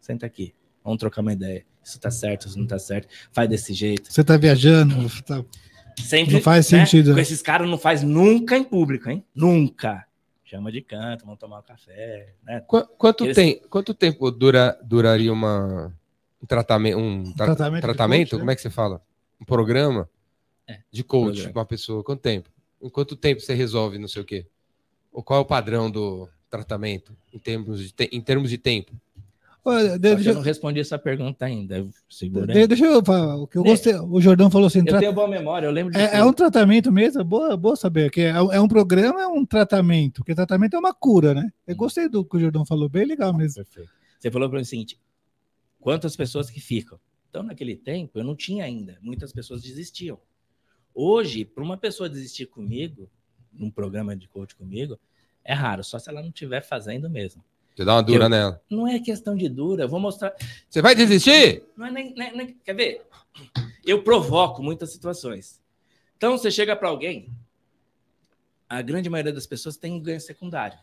[0.00, 1.66] senta aqui, vamos trocar uma ideia.
[1.82, 4.12] Isso tá certo, isso não tá certo, faz desse jeito.
[4.12, 4.94] Você tá viajando,
[5.26, 5.44] tá...
[5.98, 6.78] Sempre, não faz né?
[6.78, 7.12] sentido.
[7.14, 9.24] Com esses caras não faz nunca em público, hein?
[9.34, 10.06] Nunca.
[10.44, 12.32] Chama de canto, vamos tomar um café.
[12.44, 12.60] Né?
[12.60, 13.34] Qu quanto, Eles...
[13.34, 15.94] tem, quanto tempo dura, duraria uma,
[16.42, 17.82] um, tratamento, um tra tratamento?
[17.82, 18.30] tratamento?
[18.30, 18.52] Coach, Como né?
[18.52, 19.02] é que você fala?
[19.40, 20.08] Um programa
[20.70, 22.04] é, de coach para uma pessoa?
[22.04, 22.50] Quanto tempo?
[22.82, 24.46] Em quanto tempo você resolve não sei o quê?
[25.12, 28.92] Ou qual é o padrão do tratamento em termos de, em termos de tempo?
[29.62, 30.30] Olha, deixa...
[30.30, 31.86] Eu não respondi essa pergunta ainda.
[32.08, 33.36] Segura deixa eu falar.
[33.36, 33.94] O que eu gostei.
[33.94, 34.78] O Jordão falou assim.
[34.78, 34.98] Eu tra...
[34.98, 35.98] tenho boa memória, eu lembro de.
[35.98, 37.22] É, é, um tratamento mesmo?
[37.22, 38.10] Boa, boa saber.
[38.10, 40.20] Que é, é um programa, é um tratamento.
[40.20, 41.52] Porque tratamento é uma cura, né?
[41.66, 43.56] Eu gostei do que o Jordão falou, bem legal mesmo.
[43.56, 43.90] Perfeito.
[44.18, 44.98] Você falou para mim o seguinte:
[45.78, 46.98] quantas pessoas que ficam?
[47.28, 48.98] Então, naquele tempo, eu não tinha ainda.
[49.02, 50.18] Muitas pessoas desistiam.
[50.94, 53.08] Hoje, para uma pessoa desistir comigo,
[53.52, 54.98] num programa de coach comigo,
[55.44, 57.44] é raro, só se ela não estiver fazendo mesmo.
[57.74, 58.62] Você dá uma dura eu, nela.
[58.68, 60.34] Não é questão de dura, eu vou mostrar.
[60.68, 61.62] Você vai desistir?
[61.76, 63.06] Não é nem, nem, nem, Quer ver?
[63.84, 65.60] Eu provoco muitas situações.
[66.16, 67.32] Então, você chega para alguém,
[68.68, 70.78] a grande maioria das pessoas tem um ganho secundário.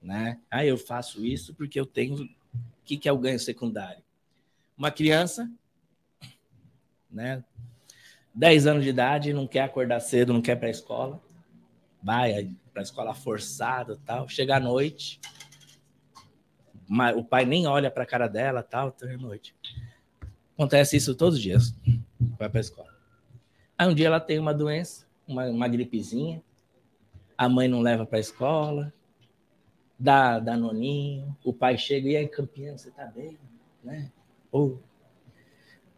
[0.00, 0.40] Né?
[0.50, 2.24] Ah, eu faço isso porque eu tenho.
[2.24, 2.28] O
[2.84, 4.02] que, que é o ganho secundário?
[4.76, 5.50] Uma criança,
[7.10, 7.44] né?
[8.34, 11.20] 10 anos de idade, não quer acordar cedo, não quer para a escola,
[12.02, 15.20] vai para a escola forçado tal, chega à noite,
[17.16, 19.54] o pai nem olha para a cara dela, tal, tá noite.
[20.54, 21.74] Acontece isso todos os dias.
[22.38, 22.92] Vai para a escola.
[23.78, 26.42] Aí um dia ela tem uma doença, uma, uma gripezinha.
[27.36, 28.92] A mãe não leva para a escola.
[29.98, 31.36] Dá, dá noninho.
[31.44, 33.38] O pai chega e aí, campeão, você tá bem,
[33.82, 34.10] né?
[34.50, 34.82] Ou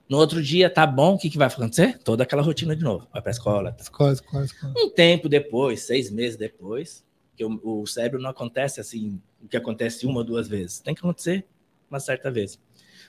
[0.09, 1.99] no outro dia, tá bom, o que, que vai acontecer?
[1.99, 3.09] Toda aquela rotina de novo.
[3.13, 3.73] Vai para a escola.
[3.73, 3.83] Tá.
[3.83, 4.75] Escola, escola, escola.
[4.77, 7.05] Um tempo depois, seis meses depois,
[7.37, 10.81] que o, o cérebro não acontece assim o que acontece uma ou duas vezes.
[10.81, 11.47] Tem que acontecer
[11.91, 12.59] uma certa vez.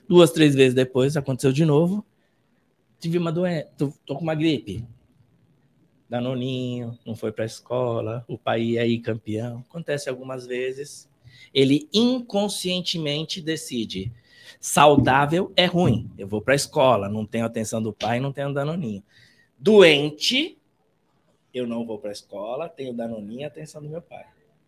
[0.08, 2.04] Duas, três vezes depois, aconteceu de novo.
[2.98, 4.86] Tive uma doença, tô, tô com uma gripe.
[6.08, 9.64] Danoninho, não foi para a escola, o pai ia aí campeão.
[9.68, 11.08] Acontece algumas vezes.
[11.52, 14.12] Ele inconscientemente decide:
[14.60, 16.10] saudável é ruim.
[16.16, 19.02] Eu vou para a escola, não tenho atenção do pai, não tenho danoninho.
[19.58, 20.58] Doente,
[21.52, 24.26] eu não vou para a escola, tenho danoninho e atenção do meu pai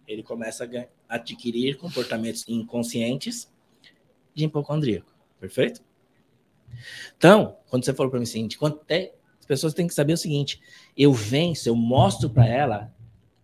[0.08, 0.64] ele começa
[1.08, 3.52] a adquirir comportamentos inconscientes
[4.34, 5.12] de hipocondríaco.
[5.38, 5.82] Perfeito?
[7.16, 8.58] Então, quando você falou para mim o seguinte,
[9.38, 10.60] as pessoas têm que saber o seguinte:
[10.96, 12.94] eu venço, eu mostro para ela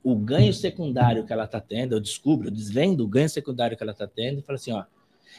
[0.03, 3.83] o ganho secundário que ela está tendo, eu descubro, eu desvendo o ganho secundário que
[3.83, 4.85] ela está tendo e falo assim: ó,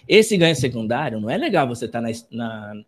[0.08, 2.86] esse ganho secundário não é legal você estar tá na, na,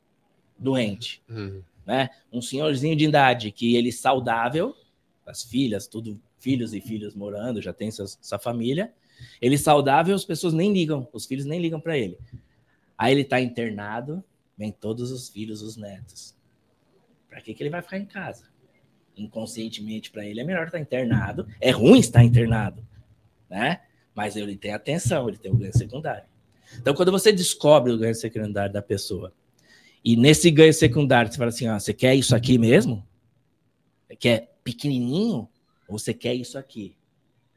[0.58, 1.22] doente.
[1.30, 1.62] Uhum.
[1.86, 2.10] Né?
[2.32, 4.76] Um senhorzinho de idade que ele saudável,
[5.26, 8.93] as filhas, tudo filhos e filhas morando, já tem sua, sua família.
[9.41, 12.18] Ele saudável, as pessoas nem ligam, os filhos nem ligam para ele.
[12.97, 14.24] Aí ele está internado,
[14.58, 16.36] vem todos os filhos, os netos.
[17.30, 18.45] Para que, que ele vai ficar em casa?
[19.16, 21.47] Inconscientemente para ele é melhor estar internado.
[21.60, 22.86] É ruim estar internado,
[23.49, 23.82] né?
[24.16, 26.28] Mas ele tem atenção, ele tem o ganho secundário.
[26.80, 29.34] Então, quando você descobre o ganho secundário da pessoa,
[30.03, 33.05] e nesse ganho secundário você fala assim: ó, você quer isso aqui mesmo?
[34.07, 35.49] Você quer pequenininho?
[35.88, 36.95] Ou você quer isso aqui?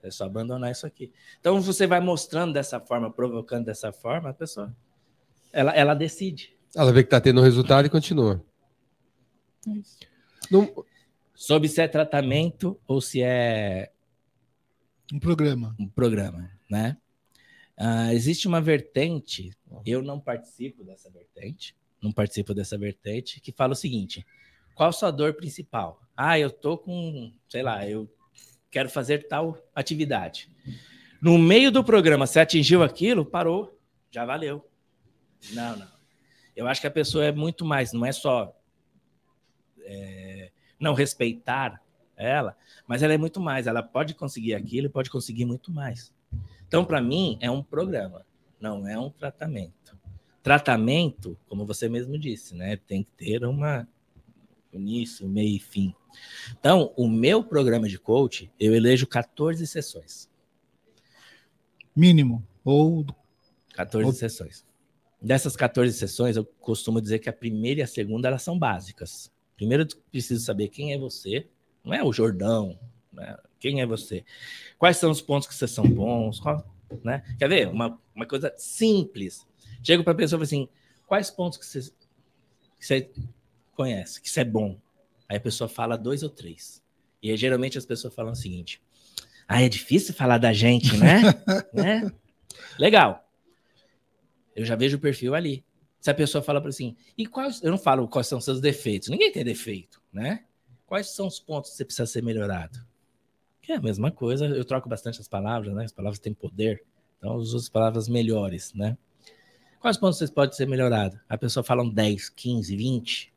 [0.02, 1.12] É só abandonar isso aqui.
[1.38, 4.74] Então você vai mostrando dessa forma, provocando dessa forma, a pessoa
[5.52, 6.56] ela, ela decide.
[6.74, 8.42] Ela vê que está tendo resultado e continua.
[9.66, 9.98] É isso.
[10.50, 10.84] Não...
[11.34, 13.90] Sobre se é tratamento ou se é
[15.12, 15.74] um programa.
[15.78, 16.98] Um programa, né?
[17.80, 19.56] Uh, existe uma vertente,
[19.86, 24.26] eu não participo dessa vertente, não participo dessa vertente, que fala o seguinte:
[24.74, 25.98] qual a sua dor principal?
[26.14, 28.06] Ah, eu tô com, sei lá, eu
[28.70, 30.50] quero fazer tal atividade.
[31.22, 33.78] No meio do programa, você atingiu aquilo, parou,
[34.10, 34.68] já valeu.
[35.52, 35.88] Não, não.
[36.54, 38.54] Eu acho que a pessoa é muito mais, não é só
[39.84, 41.82] é, não respeitar
[42.14, 42.54] ela,
[42.86, 43.66] mas ela é muito mais.
[43.66, 46.12] Ela pode conseguir aquilo e pode conseguir muito mais.
[46.70, 48.24] Então, para mim, é um programa,
[48.60, 49.98] não é um tratamento.
[50.40, 52.76] Tratamento, como você mesmo disse, né?
[52.76, 53.88] Tem que ter uma
[54.72, 55.92] início, meio e fim.
[56.52, 60.30] Então, o meu programa de coach, eu elejo 14 sessões.
[61.94, 62.46] Mínimo.
[62.64, 63.04] Ou
[63.74, 64.64] 14 Ou- sessões.
[65.20, 69.28] Dessas 14 sessões, eu costumo dizer que a primeira e a segunda elas são básicas.
[69.56, 71.48] Primeiro, eu preciso saber quem é você,
[71.84, 72.78] não é o Jordão,
[73.12, 73.36] né?
[73.60, 74.24] Quem é você?
[74.78, 76.40] Quais são os pontos que vocês são bons?
[76.40, 76.66] Qual-
[77.04, 77.22] né?
[77.38, 77.68] Quer ver?
[77.68, 79.46] Uma, uma coisa simples.
[79.84, 80.68] Chego para a pessoa e assim:
[81.06, 81.92] quais pontos que você,
[82.78, 83.10] que você
[83.72, 84.80] conhece, que você é bom?
[85.28, 86.82] Aí a pessoa fala dois ou três.
[87.22, 88.82] E aí, geralmente as pessoas falam o seguinte:
[89.46, 91.20] ah, é difícil falar da gente, né?
[91.72, 92.12] né?
[92.78, 93.28] Legal.
[94.56, 95.64] Eu já vejo o perfil ali.
[96.00, 97.62] Se a pessoa fala para assim, e quais.
[97.62, 99.08] Eu não falo quais são seus defeitos.
[99.10, 100.44] Ninguém tem defeito, né?
[100.86, 102.84] Quais são os pontos que você precisa ser melhorado?
[103.70, 104.46] É a mesma coisa.
[104.46, 105.84] Eu troco bastante as palavras, né?
[105.84, 106.82] As palavras têm poder.
[107.16, 108.98] Então, eu uso as palavras melhores, né?
[109.78, 111.16] Quais pontos vocês podem ser melhorados?
[111.28, 113.32] A pessoa fala um 10, 15, 20.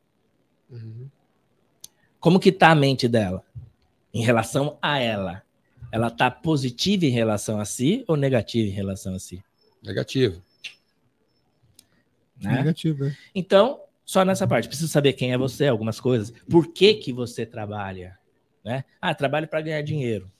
[0.70, 1.08] Uhum.
[2.18, 3.44] Como que tá a mente dela
[4.12, 5.44] em relação a ela?
[5.92, 9.40] Ela tá positiva em relação a si ou negativa em relação a si?
[9.80, 10.42] Negativo.
[12.42, 12.56] Né?
[12.56, 13.04] negativo.
[13.04, 13.16] é.
[13.32, 16.32] Então, só nessa parte, preciso saber quem é você, algumas coisas.
[16.50, 18.18] Por que que você trabalha?
[18.64, 18.84] Né?
[19.00, 20.30] Ah, trabalho para ganhar dinheiro.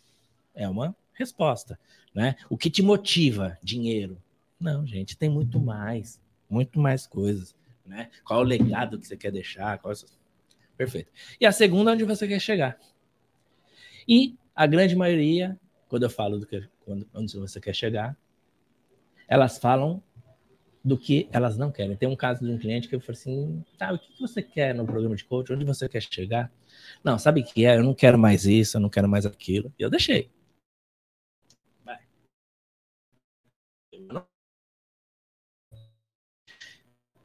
[0.54, 1.78] É uma resposta,
[2.14, 2.36] né?
[2.48, 3.58] O que te motiva?
[3.62, 4.20] Dinheiro.
[4.58, 7.54] Não, gente, tem muito mais, muito mais coisas,
[7.84, 8.10] né?
[8.24, 9.78] Qual o legado que você quer deixar?
[9.78, 9.94] Qual
[10.76, 11.10] Perfeito.
[11.40, 12.78] E a segunda, onde você quer chegar.
[14.08, 15.58] E a grande maioria,
[15.88, 18.16] quando eu falo do que quando, onde você quer chegar,
[19.28, 20.02] elas falam
[20.84, 21.96] do que elas não querem.
[21.96, 24.74] Tem um caso de um cliente que eu falei assim: tá, o que você quer
[24.74, 25.52] no programa de coach?
[25.52, 26.52] Onde você quer chegar?
[27.02, 27.76] Não, sabe o que é?
[27.78, 29.72] Eu não quero mais isso, eu não quero mais aquilo.
[29.78, 30.30] E eu deixei.
[31.84, 31.98] Vai.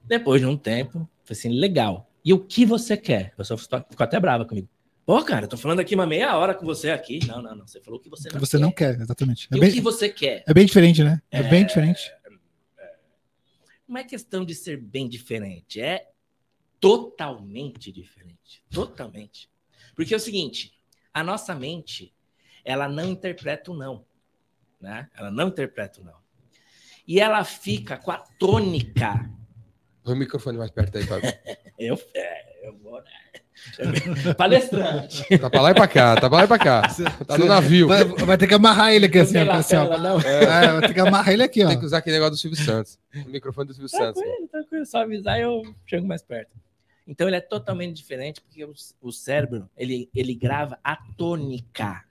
[0.04, 2.10] Depois de um tempo, falei assim: legal.
[2.24, 3.32] E o que você quer?
[3.34, 4.68] A pessoa ficou até brava comigo.
[5.06, 7.26] Pô, cara, eu tô falando aqui uma meia hora com você aqui.
[7.26, 7.68] Não, não, não.
[7.68, 8.62] Você falou o que você não você quer.
[8.62, 9.48] não quer, exatamente.
[9.52, 10.44] É E o bem, que você quer?
[10.48, 11.20] é bem diferente, né?
[11.32, 12.12] É, bem diferente.
[13.90, 16.12] Não é questão de ser bem diferente, é
[16.80, 18.64] totalmente diferente.
[18.70, 19.50] Totalmente.
[19.96, 20.80] Porque é o seguinte,
[21.12, 22.14] a nossa mente,
[22.64, 24.06] ela não interpreta o não,
[24.80, 25.10] né?
[25.16, 26.20] Ela não interpreta o não.
[27.08, 29.28] E ela fica com a tônica.
[30.04, 31.32] Põe o microfone mais perto aí, Fábio.
[31.80, 33.12] Eu, é, eu vou, né?
[34.38, 35.38] Palestrante.
[35.38, 36.82] Tá pra lá e pra cá, tá pra lá e pra cá.
[37.26, 37.88] Tá no navio.
[37.88, 39.98] Vai, vai ter que amarrar ele aqui assim, ó, assim, ó.
[39.98, 40.20] não.
[40.20, 41.68] É, vai ter que amarrar ele aqui, ó.
[41.68, 43.00] Tem que usar aquele negócio do Silvio Santos.
[43.26, 44.22] O microfone do Silvio Santos.
[44.22, 44.86] Tranquilo, tranquilo.
[44.86, 46.52] Só avisar eu chego mais perto.
[47.08, 52.04] Então ele é totalmente diferente porque o, o cérebro ele, ele grava a tônica.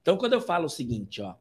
[0.00, 1.34] Então quando eu falo o seguinte, ó.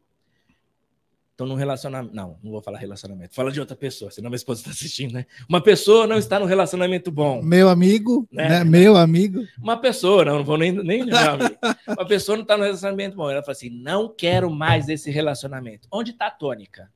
[1.41, 2.13] Então num relacionamento.
[2.15, 3.33] Não, não vou falar relacionamento.
[3.33, 5.25] Fala de outra pessoa, senão minha esposa está assistindo, né?
[5.49, 7.41] Uma pessoa não está num relacionamento bom.
[7.41, 8.47] Meu amigo, Né?
[8.47, 8.63] né?
[8.63, 9.43] Meu amigo.
[9.59, 11.57] Uma pessoa, não, não vou nem, nem meu amigo.
[11.87, 13.27] Uma pessoa não está num relacionamento bom.
[13.27, 15.87] Ela fala assim: não quero mais esse relacionamento.
[15.91, 16.91] Onde está a tônica?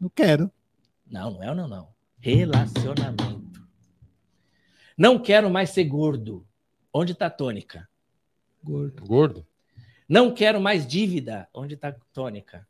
[0.00, 0.48] Não quero.
[1.10, 1.88] Não, não é ou não, não.
[2.20, 3.66] Relacionamento.
[4.96, 6.46] Não quero mais ser gordo.
[6.92, 7.88] Onde está a tônica?
[8.62, 9.04] Gordo.
[9.04, 9.46] Gordo?
[10.08, 11.48] Não quero mais dívida.
[11.52, 12.64] Onde está a tônica?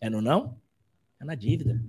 [0.00, 0.60] É no não?
[1.20, 1.82] É na dívida.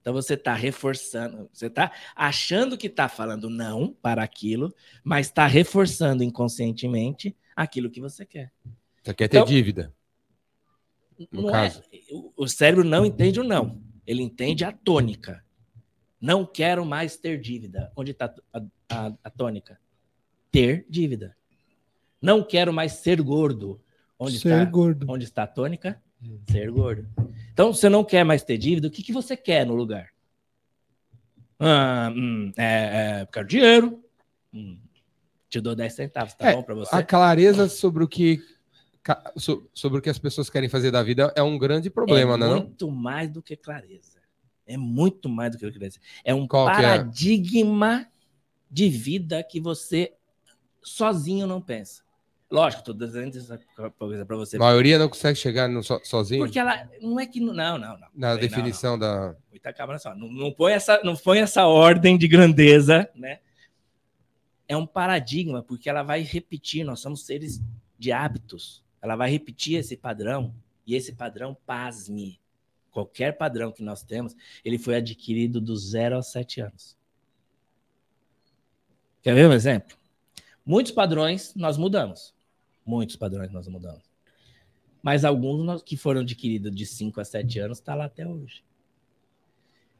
[0.00, 4.74] Então você está reforçando, você está achando que está falando não para aquilo,
[5.04, 8.50] mas está reforçando inconscientemente aquilo que você quer.
[9.02, 9.94] Você quer ter Então- dívida?
[11.30, 11.82] No Não caso.
[11.92, 15.44] é, o- o cérebro não entende o não, ele entende a tônica.
[16.18, 17.92] Não quero mais ter dívida.
[17.94, 19.78] Onde está a, a- a tônica?
[20.50, 21.36] Ter dívida.
[22.22, 23.80] Não quero mais ser gordo.
[24.18, 24.64] Onde Ser está?
[24.64, 25.06] gordo.
[25.10, 26.02] Onde está a tônica?
[26.50, 27.06] Ser gordo.
[27.60, 30.08] Então, você não quer mais ter dívida, o que, que você quer no lugar?
[31.58, 34.02] Ah, hum, é, é, quero dinheiro.
[34.50, 34.78] Hum,
[35.50, 36.96] te dou 10 centavos, tá É, bom para você?
[36.96, 38.42] A clareza sobre o que
[39.74, 42.46] sobre o que as pessoas querem fazer da vida é um grande problema, é né?
[42.46, 42.60] não?
[42.60, 44.20] muito mais do que clareza.
[44.66, 46.00] É muito mais do que clareza.
[46.24, 46.72] É um Qual é?
[46.72, 48.06] paradigma
[48.70, 50.14] de vida que você
[50.82, 52.02] sozinho não pensa.
[52.50, 53.58] Lógico, tô dizendo essa
[53.96, 54.56] coisa para você.
[54.56, 57.78] A maioria não consegue chegar no so- sozinho Porque ela não é que não, não,
[57.78, 57.92] não.
[57.98, 58.08] não.
[58.12, 59.36] na não, definição da.
[59.52, 59.88] não.
[59.88, 60.14] Olha só.
[60.16, 63.38] Não, não põe essa, não põe essa ordem de grandeza, né?
[64.66, 66.84] É um paradigma porque ela vai repetir.
[66.84, 67.60] Nós somos seres
[67.96, 68.82] de hábitos.
[69.00, 70.52] Ela vai repetir esse padrão
[70.86, 72.40] e esse padrão, pasme,
[72.90, 74.34] qualquer padrão que nós temos,
[74.64, 76.96] ele foi adquirido do zero aos sete anos.
[79.22, 79.96] Quer ver um exemplo?
[80.66, 82.34] Muitos padrões nós mudamos.
[82.90, 84.02] Muitos padrões nós mudamos.
[85.00, 88.64] Mas alguns nós- que foram adquiridos de 5 a 7 anos está lá até hoje.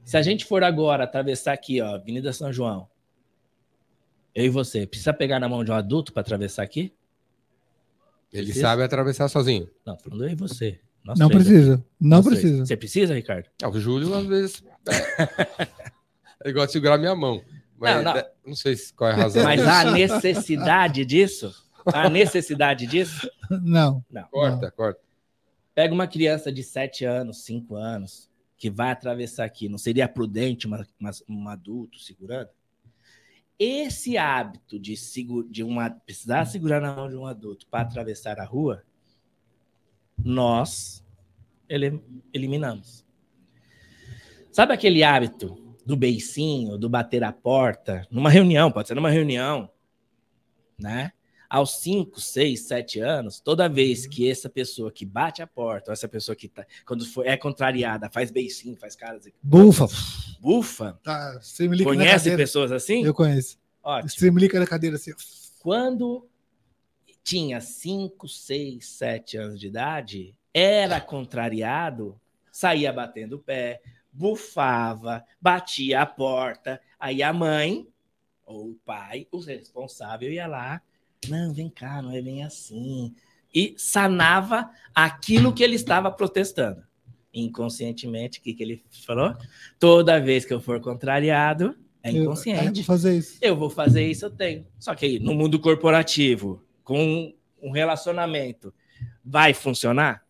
[0.04, 2.88] Se a gente for agora atravessar aqui, ó, Avenida São João,
[4.34, 6.92] eu e você, precisa pegar na mão de um adulto para atravessar aqui?
[8.32, 8.66] Ele Precisa?
[8.66, 9.70] sabe atravessar sozinho.
[9.86, 10.80] Não, falando eu e você.
[11.04, 11.76] Nós Não três precisa.
[12.00, 12.18] Não.
[12.18, 12.40] Nós três.
[12.40, 12.66] precisa.
[12.66, 13.48] Você precisa, Ricardo?
[13.62, 14.64] Ah, o Júlio, às vezes.
[14.88, 14.90] É.
[16.44, 17.40] Ele gosta de segurar minha mão.
[17.78, 18.16] Mas, Não, não.
[18.20, 19.42] é, não sei se- qual é a razão.
[19.44, 21.69] Mas há necessidade disso?
[21.86, 23.30] Há necessidade disso?
[23.62, 24.04] Não.
[24.30, 25.00] Corta, corta.
[25.74, 29.68] Pega uma criança de 7 anos, 5 anos, que vai atravessar aqui.
[29.68, 32.50] Não seria prudente uma, uma- um adulto segurando?
[33.58, 38.38] Esse hábito de, segu- de uma, precisar segurar na mão de um adulto para atravessar
[38.40, 38.82] a rua,
[40.22, 41.04] nós
[41.68, 42.02] ele-
[42.32, 43.04] eliminamos.
[44.52, 49.70] Sabe aquele hábito do beicinho, do bater a porta, numa reunião, pode ser numa reunião,
[50.78, 51.12] né?
[51.50, 55.92] Aos 5, 6, 7 anos, toda vez que essa pessoa que bate a porta, ou
[55.92, 59.88] essa pessoa que tá, quando for, é contrariada, faz beicinho, faz caras, Bufa.
[60.38, 63.04] bufa, Tá, você me liga conhece pessoas assim?
[63.04, 63.58] Eu conheço.
[63.82, 64.10] Ótimo.
[64.10, 65.12] Você me liga na cadeira assim.
[65.58, 66.28] Quando
[67.24, 72.18] tinha 5, 6, 7 anos de idade, era contrariado,
[72.50, 73.80] saía batendo o pé,
[74.12, 77.88] bufava, batia a porta, aí a mãe
[78.46, 80.82] ou o pai, o responsável ia lá,
[81.28, 83.14] não, vem cá, não é bem assim,
[83.54, 86.82] e sanava aquilo que ele estava protestando.
[87.32, 89.36] Inconscientemente, o que, que ele falou?
[89.78, 93.38] Toda vez que eu for contrariado, é Eu, é, inconsciente vou fazer isso.
[93.40, 94.66] eu vou fazer isso, eu tenho.
[94.78, 98.72] Só que aí, no mundo corporativo, com um relacionamento,
[99.24, 100.24] vai funcionar?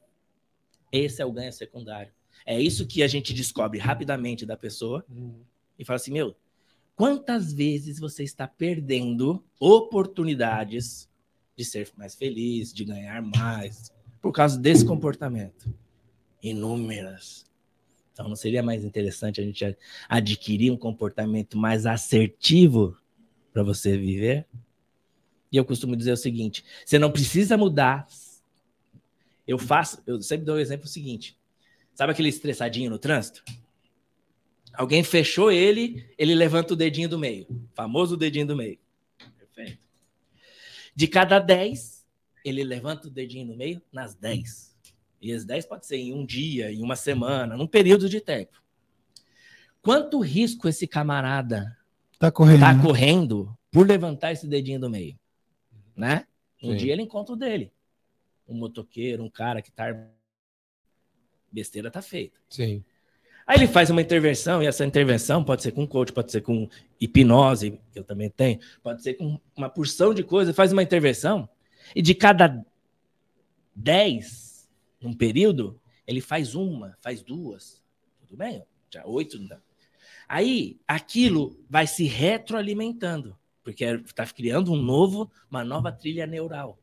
[0.92, 2.12] Esse é o ganho secundário.
[2.44, 5.04] É isso que a gente descobre rapidamente da pessoa
[5.78, 6.36] e fala assim: meu,
[7.00, 11.08] quantas vezes você está perdendo oportunidades
[11.56, 13.90] de ser mais feliz, de ganhar mais,
[14.20, 15.74] por causa desse comportamento?
[16.42, 17.46] Inúmeras.
[18.12, 19.78] Então, não seria mais interessante a gente
[20.10, 22.94] adquirir um comportamento mais assertivo
[23.50, 24.46] para você viver?
[25.50, 28.06] E eu costumo dizer o seguinte: você não precisa mudar.
[29.48, 31.34] Eu faço, eu sempre dou o exemplo seguinte:
[31.94, 33.42] sabe aquele estressadinho no trânsito?
[34.72, 38.78] Alguém fechou ele, ele levanta o dedinho do meio, famoso dedinho do meio.
[39.36, 39.78] Perfeito.
[40.94, 42.06] De cada 10,
[42.44, 44.70] ele levanta o dedinho no meio nas 10.
[45.20, 48.62] E as 10 pode ser em um dia, em uma semana, num período de tempo.
[49.82, 51.76] Quanto risco esse camarada
[52.18, 52.54] Tá correndo.
[52.56, 52.82] está né?
[52.82, 55.18] correndo por levantar esse dedinho do meio?
[55.96, 56.26] Né?
[56.62, 56.76] Um Sim.
[56.76, 57.72] dia ele encontra o dele.
[58.46, 59.86] Um motoqueiro, um cara que tá.
[61.50, 62.38] Besteira tá feita.
[62.48, 62.84] Sim.
[63.50, 66.68] Aí ele faz uma intervenção, e essa intervenção pode ser com coach, pode ser com
[67.00, 71.48] hipnose, que eu também tenho, pode ser com uma porção de coisas, faz uma intervenção,
[71.92, 72.64] e de cada
[73.74, 74.70] 10
[75.00, 77.82] num período, ele faz uma, faz duas.
[78.20, 78.62] Tudo bem?
[78.88, 79.58] Já oito não dá.
[80.28, 86.78] Aí aquilo vai se retroalimentando, porque está criando um novo, uma nova trilha neural.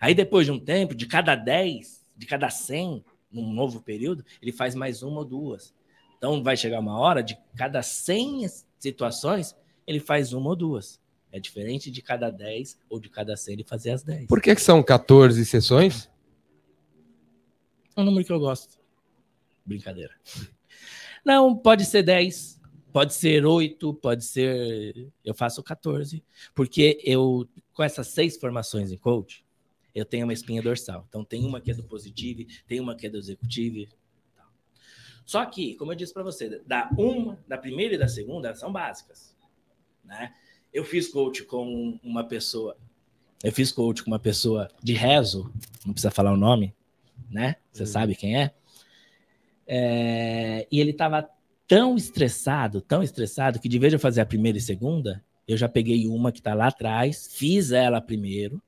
[0.00, 4.52] Aí depois de um tempo, de cada 10, de cada 100, num novo período, ele
[4.52, 5.74] faz mais uma ou duas.
[6.22, 8.46] Então vai chegar uma hora de cada 100
[8.78, 11.00] situações, ele faz uma ou duas.
[11.32, 14.28] É diferente de cada 10 ou de cada 100 ele fazer as 10.
[14.28, 16.08] Por que, que são 14 sessões?
[17.96, 18.78] É um número que eu gosto.
[19.66, 20.14] Brincadeira.
[21.26, 22.60] Não, pode ser 10,
[22.92, 25.10] pode ser 8, pode ser.
[25.24, 26.22] Eu faço 14.
[26.54, 29.44] Porque eu, com essas seis formações em coach,
[29.92, 31.04] eu tenho uma espinha dorsal.
[31.08, 33.92] Então, tem uma que é do positivo, tem uma que é do executivo.
[35.24, 38.58] Só que, como eu disse para você, da uma, da primeira e da segunda, elas
[38.58, 39.34] são básicas.
[40.04, 40.34] Né?
[40.72, 42.76] Eu fiz coach com uma pessoa.
[43.42, 45.52] Eu fiz coach com uma pessoa de rezo,
[45.84, 46.74] não precisa falar o nome,
[47.28, 47.56] né?
[47.72, 48.54] Você sabe quem é?
[49.66, 51.28] É, e ele estava
[51.66, 55.56] tão estressado, tão estressado, que de vez de eu fazer a primeira e segunda, eu
[55.56, 58.62] já peguei uma que está lá atrás, fiz ela primeiro,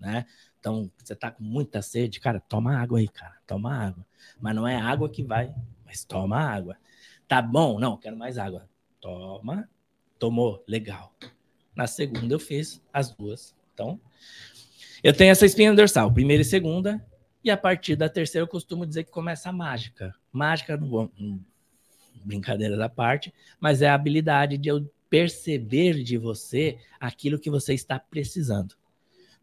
[0.00, 0.24] né?
[0.60, 4.04] Então, você tá com muita sede, cara, toma água aí, cara, toma água.
[4.40, 5.54] Mas não é água que vai,
[5.88, 6.76] mas toma água.
[7.26, 7.80] Tá bom?
[7.80, 8.68] Não, quero mais água.
[9.00, 9.66] Toma,
[10.18, 11.14] tomou, legal.
[11.74, 13.56] Na segunda eu fiz as duas.
[13.72, 13.98] Então,
[15.02, 17.02] eu tenho essa espinha dorsal, primeira e segunda,
[17.42, 20.14] e a partir da terceira eu costumo dizer que começa a mágica.
[20.30, 21.10] Mágica, não
[22.22, 27.72] brincadeira da parte, mas é a habilidade de eu perceber de você aquilo que você
[27.72, 28.74] está precisando.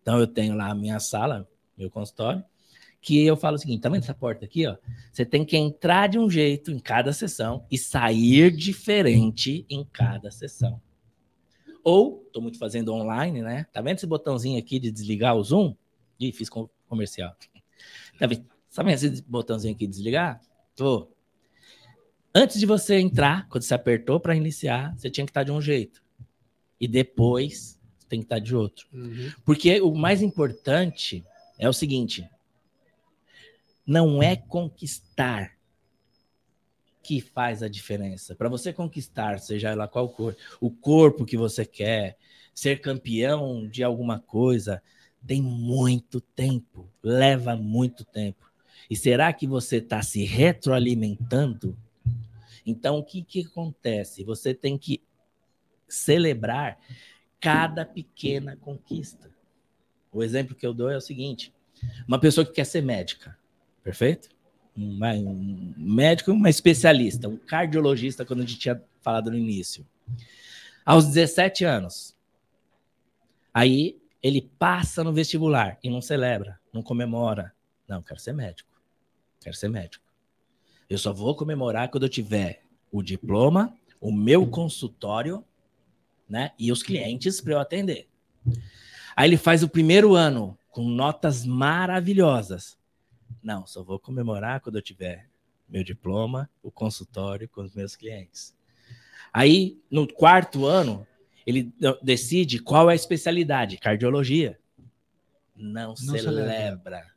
[0.02, 2.44] Então eu tenho lá a minha sala, meu consultório,
[3.06, 4.76] que eu falo o seguinte, tá vendo essa porta aqui, ó?
[5.14, 10.32] Você tem que entrar de um jeito em cada sessão e sair diferente em cada
[10.32, 10.82] sessão.
[11.84, 13.68] Ou, estou muito fazendo online, né?
[13.72, 15.76] Tá vendo esse botãozinho aqui de desligar o Zoom?
[16.20, 17.36] Ih, fiz com- comercial.
[18.18, 18.44] Tá vendo?
[18.72, 20.42] Sabe esse botãozinho aqui de desligar?
[20.76, 21.08] Tô.
[22.34, 25.62] Antes de você entrar, quando você apertou para iniciar, você tinha que estar de um
[25.62, 26.02] jeito.
[26.82, 28.88] E depois, você tem que estar de outro.
[28.92, 29.32] Uhum.
[29.46, 31.24] Porque o mais importante
[31.60, 32.28] é o seguinte:
[33.86, 35.56] não é conquistar
[37.04, 38.36] que faz a diferença.
[38.36, 42.18] Para você conquistar, seja lá qual cor, o corpo que você quer,
[42.54, 44.82] ser campeão de alguma coisa,
[45.26, 48.52] tem muito tempo, leva muito tempo.
[48.90, 51.78] E será que você está se retroalimentando?
[52.66, 54.24] Então, o que, que acontece?
[54.24, 55.04] Você tem que
[55.88, 56.80] celebrar
[57.40, 59.30] cada pequena conquista.
[60.12, 61.54] O exemplo que eu dou é o seguinte:
[62.08, 63.38] uma pessoa que quer ser médica,
[63.86, 64.30] perfeito?
[64.76, 69.86] Um, um médico, uma especialista, um cardiologista, quando a gente tinha falado no início.
[70.84, 72.16] Aos 17 anos.
[73.54, 77.54] Aí ele passa no vestibular e não celebra, não comemora.
[77.88, 78.70] Não, quero ser médico.
[79.40, 80.04] Quero ser médico.
[80.90, 85.46] Eu só vou comemorar quando eu tiver o diploma, o meu consultório,
[86.28, 86.52] né?
[86.58, 88.10] E os clientes para eu atender.
[89.16, 92.78] Aí ele faz o primeiro ano com notas maravilhosas.
[93.42, 95.30] Não, só vou comemorar quando eu tiver
[95.68, 98.56] meu diploma, o consultório com os meus clientes.
[99.34, 101.06] Aí, no quarto ano,
[101.46, 104.60] ele decide qual é a especialidade, cardiologia.
[105.56, 106.34] Não, Não celebra.
[106.34, 107.16] celebra.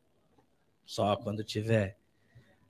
[0.84, 1.96] Só quando tiver.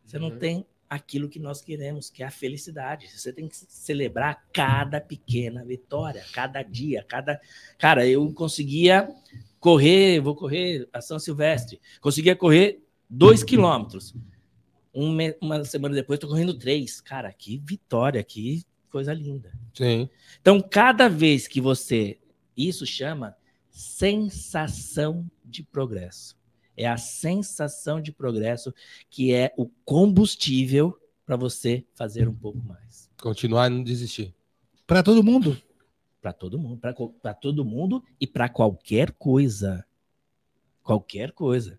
[0.05, 0.39] Você não uhum.
[0.39, 3.09] tem aquilo que nós queremos, que é a felicidade.
[3.09, 7.41] Você tem que celebrar cada pequena vitória, cada dia, cada.
[7.76, 9.09] Cara, eu conseguia
[9.61, 14.14] correr, vou correr a São Silvestre, conseguia correr dois quilômetros.
[14.94, 17.00] Um, uma semana depois, estou correndo três.
[17.00, 19.52] Cara, que vitória, que coisa linda.
[19.74, 20.09] Sim.
[20.40, 22.18] Então, cada vez que você.
[22.56, 23.36] Isso chama
[23.70, 26.36] sensação de progresso.
[26.76, 28.74] É a sensação de progresso
[29.09, 33.09] que é o combustível para você fazer um pouco mais.
[33.20, 34.34] Continuar e não desistir.
[34.86, 35.61] Para todo mundo?
[36.20, 36.80] Para todo mundo.
[37.22, 39.84] Para todo mundo e para qualquer coisa.
[40.82, 41.78] Qualquer coisa.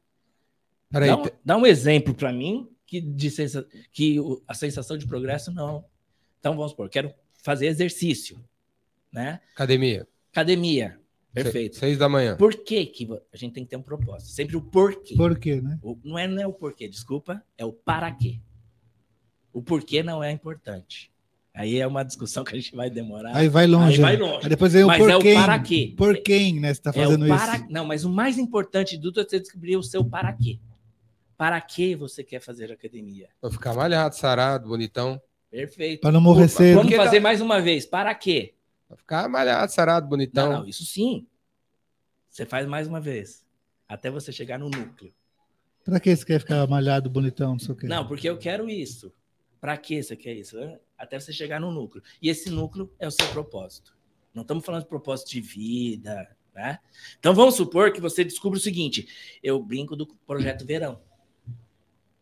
[0.90, 4.18] Peraí, dá, um, dá um exemplo para mim que, de sensa, que
[4.48, 5.86] a sensação de progresso não.
[6.40, 7.14] Então vamos supor, quero
[7.44, 8.44] fazer exercício,
[9.12, 9.40] né?
[9.54, 10.08] Academia.
[10.32, 11.00] Academia.
[11.32, 11.78] Perfeito.
[11.78, 12.36] Seis da manhã.
[12.38, 14.32] Por que, que a gente tem que ter um propósito?
[14.32, 15.16] Sempre o porquê.
[15.16, 15.78] Por quê, né?
[15.82, 18.40] O, não, é, não é o porquê, desculpa, é o para quê.
[19.54, 21.12] O porquê não é importante.
[21.54, 23.36] Aí é uma discussão que a gente vai demorar.
[23.36, 23.96] Aí vai longe.
[23.96, 24.24] Aí vai né?
[24.24, 24.40] longe.
[24.44, 25.30] Aí depois vem o mas porquê.
[25.30, 25.94] é o para quê.
[25.98, 26.74] Por quem, né?
[26.74, 27.58] Você tá fazendo é para...
[27.58, 27.66] isso.
[27.70, 30.60] Não, mas o mais importante de tudo é você descobrir o seu para quê.
[31.40, 33.30] Para que você quer fazer academia?
[33.42, 35.22] Vou ficar malhado, sarado, bonitão.
[35.50, 36.02] Perfeito.
[36.02, 36.76] Para não morrer Opa, cedo.
[36.76, 37.86] Vamos fazer mais uma vez.
[37.86, 38.56] Para quê?
[38.90, 40.52] Pra ficar malhado, sarado, bonitão.
[40.52, 41.26] Não, não, isso sim.
[42.30, 43.46] Você faz mais uma vez.
[43.88, 45.14] Até você chegar no núcleo.
[45.86, 47.88] Para que você quer ficar malhado, bonitão, não sei o quê?
[47.88, 49.10] Não, porque eu quero isso.
[49.62, 50.58] Para que você quer isso?
[50.98, 52.04] Até você chegar no núcleo.
[52.22, 53.98] E esse núcleo é o seu propósito.
[54.34, 56.80] Não estamos falando de propósito de vida, né?
[57.18, 59.08] Então vamos supor que você descubra o seguinte:
[59.42, 61.00] eu brinco do projeto Verão.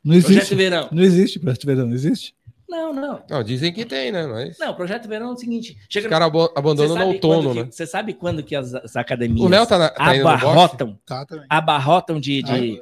[0.08, 0.34] Não existe.
[0.34, 0.90] Projeto Verão.
[0.92, 2.36] Não existe projeto Verão, não existe?
[2.68, 3.24] Não, não.
[3.30, 4.28] Não, dizem que tem, né?
[4.28, 4.60] Mas...
[4.60, 7.70] Não, o projeto verão é o seguinte: chega Os caras abandonam no outono, que, né?
[7.72, 11.00] Você sabe quando que as, as academias o Léo tá, na, tá abarrotam?
[11.06, 11.46] Tá, também.
[11.50, 12.44] Abarrotam de.
[12.44, 12.82] de...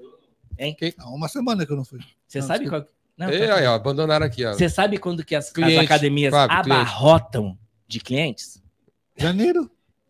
[0.58, 0.76] Hein?
[0.98, 2.00] Não, uma semana que eu não fui.
[2.28, 2.84] Você não, sabe qual.
[3.16, 4.44] Não, Ei, tá aí, ó, abandonaram aqui.
[4.44, 7.60] Você sabe quando que as, as academias Fábio, abarrotam cliente.
[7.88, 8.64] de clientes?
[9.16, 9.70] Janeiro.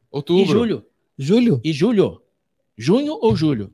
[0.10, 0.44] Outubro.
[0.44, 0.86] E julho.
[1.18, 1.62] Julho.
[1.64, 2.22] E julho.
[2.78, 3.72] Junho ou julho?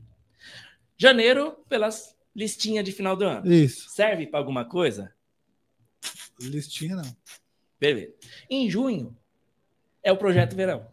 [0.98, 3.52] Janeiro, pelas listinhas de final do ano.
[3.52, 3.90] Isso.
[3.90, 5.14] Serve para alguma coisa?
[6.40, 7.18] Listinha não.
[7.80, 8.14] Beleza.
[8.50, 9.18] Em junho
[10.04, 10.88] é o projeto verão.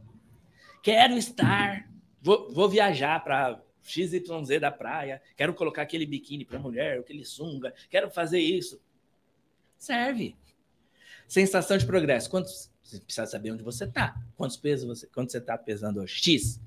[0.82, 6.98] Quero estar, vou, vou viajar para XYZ da praia, quero colocar aquele biquíni para mulher,
[6.98, 8.80] aquele sunga, quero fazer isso.
[9.76, 10.36] Serve.
[11.26, 12.30] Sensação de progresso.
[12.30, 14.20] Quantos, você precisa saber onde você está.
[14.36, 16.60] Quantos pesos você, quando você está pesando X,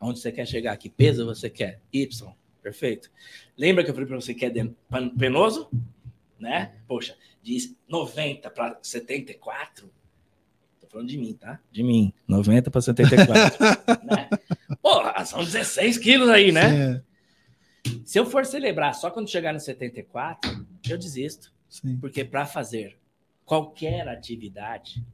[0.00, 1.80] onde você quer chegar, que peso você quer?
[1.92, 2.34] Y.
[2.62, 3.10] Perfeito.
[3.58, 4.52] Lembra que eu falei para você que é
[5.18, 5.68] penoso?
[6.38, 6.76] Né?
[6.86, 9.92] Poxa, de 90 para 74.
[10.80, 11.60] Tô falando de mim, tá?
[11.70, 12.12] De mim.
[12.26, 13.58] 90 para 74.
[14.04, 14.28] né?
[14.80, 17.02] Porra, são 16 quilos aí, né?
[17.84, 17.92] É.
[18.04, 21.52] Se eu for celebrar só quando chegar no 74, eu desisto.
[21.68, 21.98] Sim.
[21.98, 22.98] Porque para fazer
[23.44, 25.04] qualquer atividade,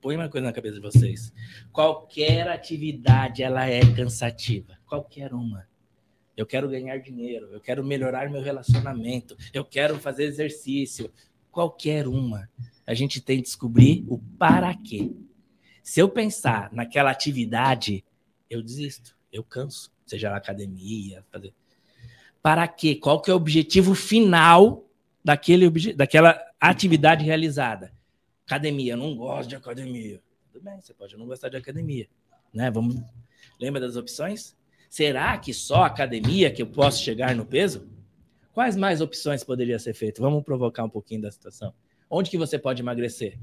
[0.00, 1.32] põe uma coisa na cabeça de vocês.
[1.72, 5.66] Qualquer atividade ela é cansativa, qualquer uma.
[6.36, 11.10] Eu quero ganhar dinheiro, eu quero melhorar meu relacionamento, eu quero fazer exercício,
[11.50, 12.48] qualquer uma,
[12.86, 15.10] a gente tem que descobrir o para quê.
[15.82, 18.04] Se eu pensar naquela atividade,
[18.50, 21.54] eu desisto, eu canso, seja na academia, fazer.
[22.42, 22.94] Para quê?
[22.94, 24.86] Qual que é o objetivo final
[25.26, 27.92] daquele obje- daquela atividade realizada.
[28.46, 30.22] Academia, eu não gosto de academia.
[30.52, 32.08] Tudo bem, você pode não gostar de academia,
[32.54, 32.70] né?
[32.70, 33.02] Vamos,
[33.60, 34.56] lembra das opções?
[34.88, 37.86] Será que só academia que eu posso chegar no peso?
[38.52, 40.22] Quais mais opções poderia ser feito?
[40.22, 41.74] Vamos provocar um pouquinho da situação.
[42.08, 43.38] Onde que você pode emagrecer?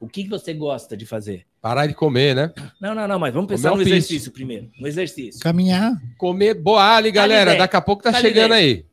[0.00, 1.44] O que que você gosta de fazer?
[1.60, 2.52] Parar de comer, né?
[2.80, 4.70] Não, não, não, mas vamos pensar Comer no exercício primeiro.
[4.78, 5.40] No exercício.
[5.40, 5.92] Caminhar.
[6.16, 7.50] Comer boali, galera.
[7.50, 7.58] ideia.
[7.58, 8.84] Daqui a pouco tá, Tá chegando aí.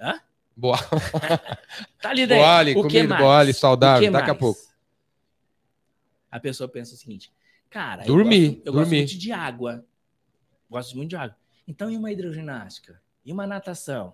[0.00, 0.20] Hã?
[0.56, 0.76] Boa.
[2.00, 2.44] Tá ali dentro.
[2.44, 3.22] Boali, O que comida mais?
[3.22, 4.02] boali, O saudável.
[4.06, 4.60] que Daqui a pouco.
[6.30, 7.32] A pessoa pensa o seguinte,
[7.70, 8.96] cara, Dormir, eu, gosto, eu gosto dormir.
[8.98, 9.84] muito de água.
[10.74, 11.36] Gosto muito de água.
[11.68, 13.00] Então, e uma hidroginástica?
[13.24, 14.12] E uma natação?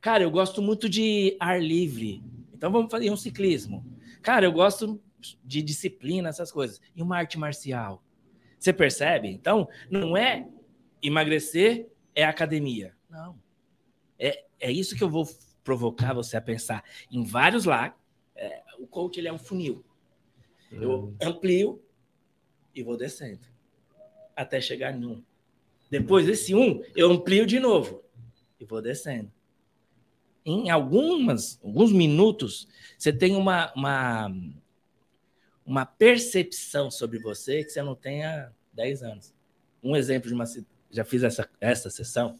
[0.00, 2.20] Cara, eu gosto muito de ar livre.
[2.52, 3.86] Então, vamos fazer um ciclismo.
[4.20, 5.00] Cara, eu gosto
[5.44, 6.80] de disciplina, essas coisas.
[6.96, 8.02] E uma arte marcial?
[8.58, 9.28] Você percebe?
[9.28, 10.48] Então, não é
[11.00, 12.92] emagrecer, é academia.
[13.08, 13.40] Não.
[14.18, 15.28] É, é isso que eu vou
[15.62, 17.96] provocar você a pensar em vários lá.
[18.34, 19.84] É, o coach ele é um funil.
[20.72, 21.80] Eu amplio
[22.74, 23.46] e vou descendo
[24.34, 25.29] até chegar em um.
[25.90, 28.04] Depois desse um, eu amplio de novo
[28.60, 29.30] e vou descendo.
[30.44, 34.32] Em algumas, alguns minutos, você tem uma, uma,
[35.66, 39.34] uma percepção sobre você que você não tem há 10 anos.
[39.82, 40.44] Um exemplo de uma.
[40.90, 42.38] Já fiz essa, essa sessão.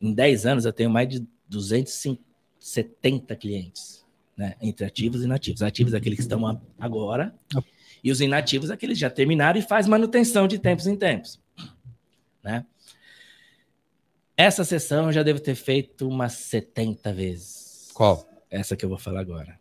[0.00, 4.04] Em 10 anos, eu tenho mais de 270 clientes,
[4.36, 4.54] né?
[4.60, 5.62] Entre ativos e inativos.
[5.62, 7.34] Ativos, aqueles que estão agora,
[8.02, 11.38] e os inativos, aqueles que já terminaram e faz manutenção de tempos em tempos.
[12.42, 12.64] Né?
[14.36, 17.90] Essa sessão eu já devo ter feito umas 70 vezes.
[17.92, 18.26] Qual?
[18.50, 19.60] Essa que eu vou falar agora.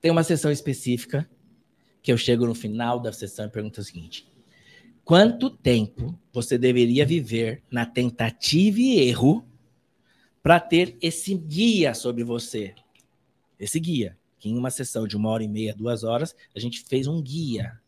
[0.00, 1.28] Tem uma sessão específica
[2.02, 4.30] que eu chego no final da sessão e pergunto o seguinte:
[5.04, 9.48] quanto tempo você deveria viver na tentativa e erro
[10.42, 12.74] para ter esse guia sobre você?
[13.58, 16.84] Esse guia, que em uma sessão de uma hora e meia, duas horas, a gente
[16.84, 17.80] fez um guia.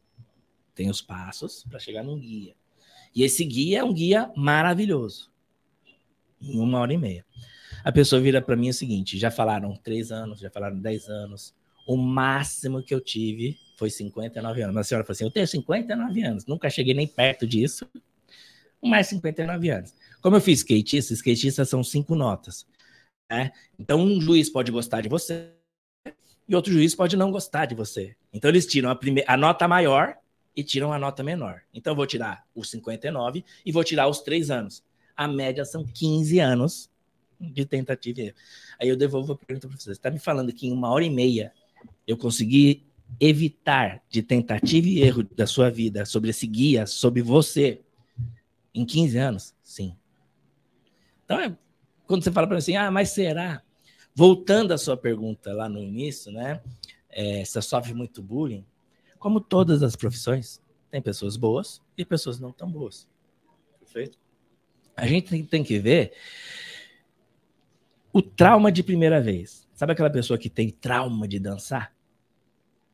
[0.75, 2.55] Tem os passos para chegar num guia.
[3.17, 5.31] E esse guia é um guia maravilhoso.
[6.41, 7.25] Em uma hora e meia.
[7.83, 11.55] A pessoa vira para mim o seguinte: já falaram três anos, já falaram dez anos.
[11.89, 14.75] O máximo que eu tive foi 59 anos.
[14.75, 17.89] Mas a senhora falou assim: eu tenho 59 anos, nunca cheguei nem perto disso.
[18.83, 19.95] Mais 59 anos.
[20.21, 22.67] Como eu fiz skatista, skatistas são cinco notas.
[23.31, 23.51] Né?
[23.79, 25.53] Então, um juiz pode gostar de você
[26.49, 28.15] e outro juiz pode não gostar de você.
[28.33, 30.17] Então, eles tiram a, prime- a nota maior
[30.57, 31.61] e tiram a nota menor.
[31.73, 34.83] Então, eu vou tirar os 59 e vou tirar os três anos.
[35.15, 36.91] A média são 15 anos
[37.39, 38.37] de tentativa e erro.
[38.81, 39.85] Aí eu devolvo a pergunta para você.
[39.85, 41.53] Você está me falando que em uma hora e meia
[42.07, 42.87] eu consegui
[43.21, 47.83] evitar de tentativa e erro da sua vida sobre esse guia, sobre você,
[48.75, 49.55] em 15 anos?
[49.63, 49.97] Sim.
[51.25, 51.57] Então, é,
[52.07, 53.63] quando você fala para mim assim, ah, mas será?
[54.15, 56.63] Voltando à sua pergunta lá no início, né?
[57.11, 58.65] É, você sofre muito bullying?
[59.19, 60.61] Como todas as profissões,
[60.91, 63.09] tem pessoas boas e pessoas não tão boas.
[63.81, 64.19] Perfeito?
[64.97, 66.13] A gente tem, que ver
[68.13, 69.69] o trauma de primeira vez.
[69.75, 71.93] Sabe aquela pessoa que tem trauma de dançar?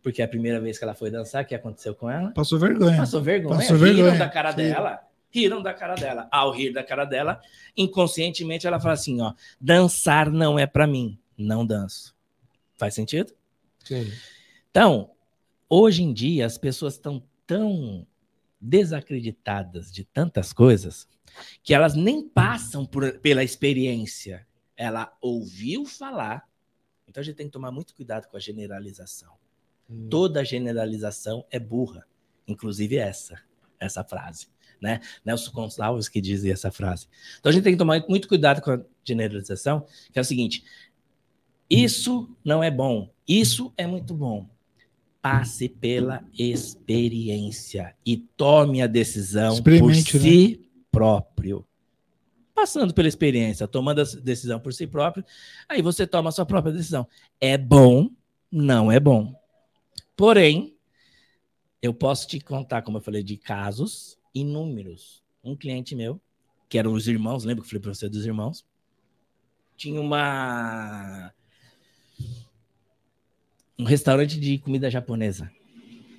[0.03, 2.33] Porque a primeira vez que ela foi dançar, o que aconteceu com ela?
[2.33, 2.97] Passou vergonha.
[2.97, 3.57] Passou vergonha.
[3.57, 4.19] Passou riram vergonha.
[4.19, 5.01] da cara dela.
[5.31, 6.29] Riram da cara dela.
[6.31, 7.41] Ao rir da cara dela,
[7.77, 11.17] inconscientemente ela fala assim: ó, dançar não é pra mim.
[11.39, 12.17] Não danço.
[12.77, 13.33] Faz sentido?
[13.85, 14.11] Sim.
[14.71, 15.11] Então,
[15.75, 18.07] hoje em dia, as pessoas estão tão
[18.61, 21.09] desacreditadas de tantas coisas
[21.63, 24.47] que elas nem passam por- pela experiência.
[24.77, 26.47] Ela ouviu falar.
[27.09, 29.33] Então a gente tem que tomar muito cuidado com a generalização.
[30.11, 32.07] Toda generalização é burra,
[32.47, 33.41] inclusive essa,
[33.81, 34.49] essa frase,
[34.81, 35.01] né?
[35.25, 37.09] Nelson Gonçalves que dizia essa frase.
[37.41, 40.65] Então a gente tem que tomar muito cuidado com a generalização, que é o seguinte:
[41.69, 44.49] isso não é bom, isso é muito bom.
[45.23, 50.23] Passe pela experiência e tome a decisão por Experimente, né?
[50.23, 51.65] si próprio.
[52.55, 55.25] Passando pela experiência, tomando a decisão por si próprio,
[55.69, 57.07] aí você toma a sua própria decisão.
[57.41, 58.11] É bom,
[58.51, 59.35] não é bom.
[60.17, 60.77] Porém,
[61.81, 65.23] eu posso te contar, como eu falei, de casos inúmeros.
[65.43, 66.21] Um cliente meu,
[66.69, 68.65] que eram os irmãos, lembra que eu falei para você dos irmãos?
[69.77, 71.33] Tinha uma
[73.79, 75.51] um restaurante de comida japonesa,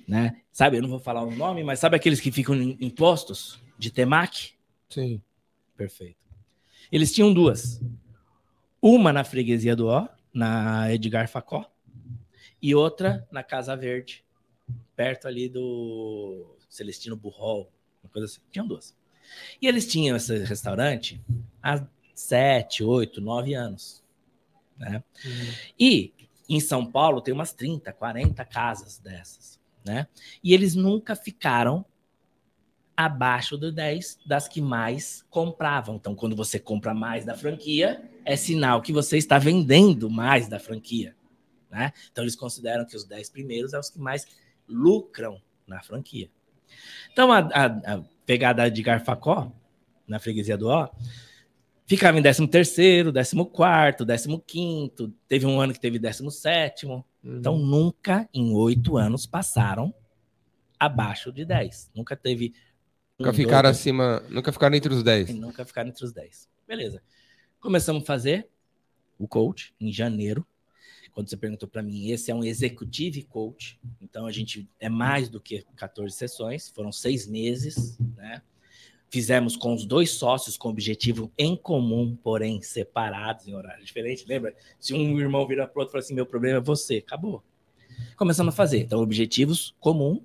[0.06, 0.40] né?
[0.52, 3.90] Sabe, eu não vou falar o nome, mas sabe aqueles que ficam em postos de
[3.90, 4.52] temaki?
[4.88, 5.20] Sim.
[5.76, 6.18] Perfeito.
[6.90, 7.80] Eles tinham duas.
[8.80, 11.70] Uma na freguesia do Ó, na Edgar Facó,
[12.62, 14.24] e outra na Casa Verde,
[14.94, 17.70] perto ali do Celestino Burrol,
[18.02, 18.40] uma coisa assim.
[18.50, 18.94] Tinham duas.
[19.60, 21.20] E eles tinham esse restaurante
[21.62, 24.02] há sete, oito, nove anos.
[24.78, 25.02] Né?
[25.78, 26.13] E
[26.48, 29.60] em São Paulo tem umas 30, 40 casas dessas.
[29.84, 30.06] Né?
[30.42, 31.84] E eles nunca ficaram
[32.96, 35.96] abaixo do 10 das que mais compravam.
[35.96, 40.58] Então, quando você compra mais da franquia, é sinal que você está vendendo mais da
[40.58, 41.16] franquia.
[41.70, 41.92] Né?
[42.10, 44.26] Então, eles consideram que os 10 primeiros são os que mais
[44.68, 46.30] lucram na franquia.
[47.12, 49.52] Então, a, a, a pegada de Garfacó,
[50.06, 50.88] na freguesia do Ó,
[51.86, 57.02] ficava em 13 terceiro, 14 quarto, 15 quinto, teve um ano que teve 17 uhum.
[57.22, 59.94] Então, nunca em oito anos passaram
[60.78, 61.90] abaixo de 10.
[61.94, 62.54] Nunca teve
[63.18, 65.34] Nunca um, ficaram dois, acima, nunca ficaram entre os 10.
[65.34, 66.48] Nunca ficaram entre os 10.
[66.66, 67.02] Beleza.
[67.60, 68.48] Começamos a fazer
[69.18, 70.46] o coach em janeiro.
[71.12, 73.78] Quando você perguntou para mim, esse é um executive coach.
[74.00, 78.42] Então a gente é mais do que 14 sessões, foram seis meses, né?
[79.14, 84.24] Fizemos com os dois sócios com objetivo em comum, porém separados em horário diferente.
[84.26, 84.52] Lembra?
[84.80, 87.40] Se um irmão vira para outro e fala assim: meu problema é você, acabou.
[88.16, 88.80] Começamos a fazer.
[88.80, 90.20] Então, objetivos comum,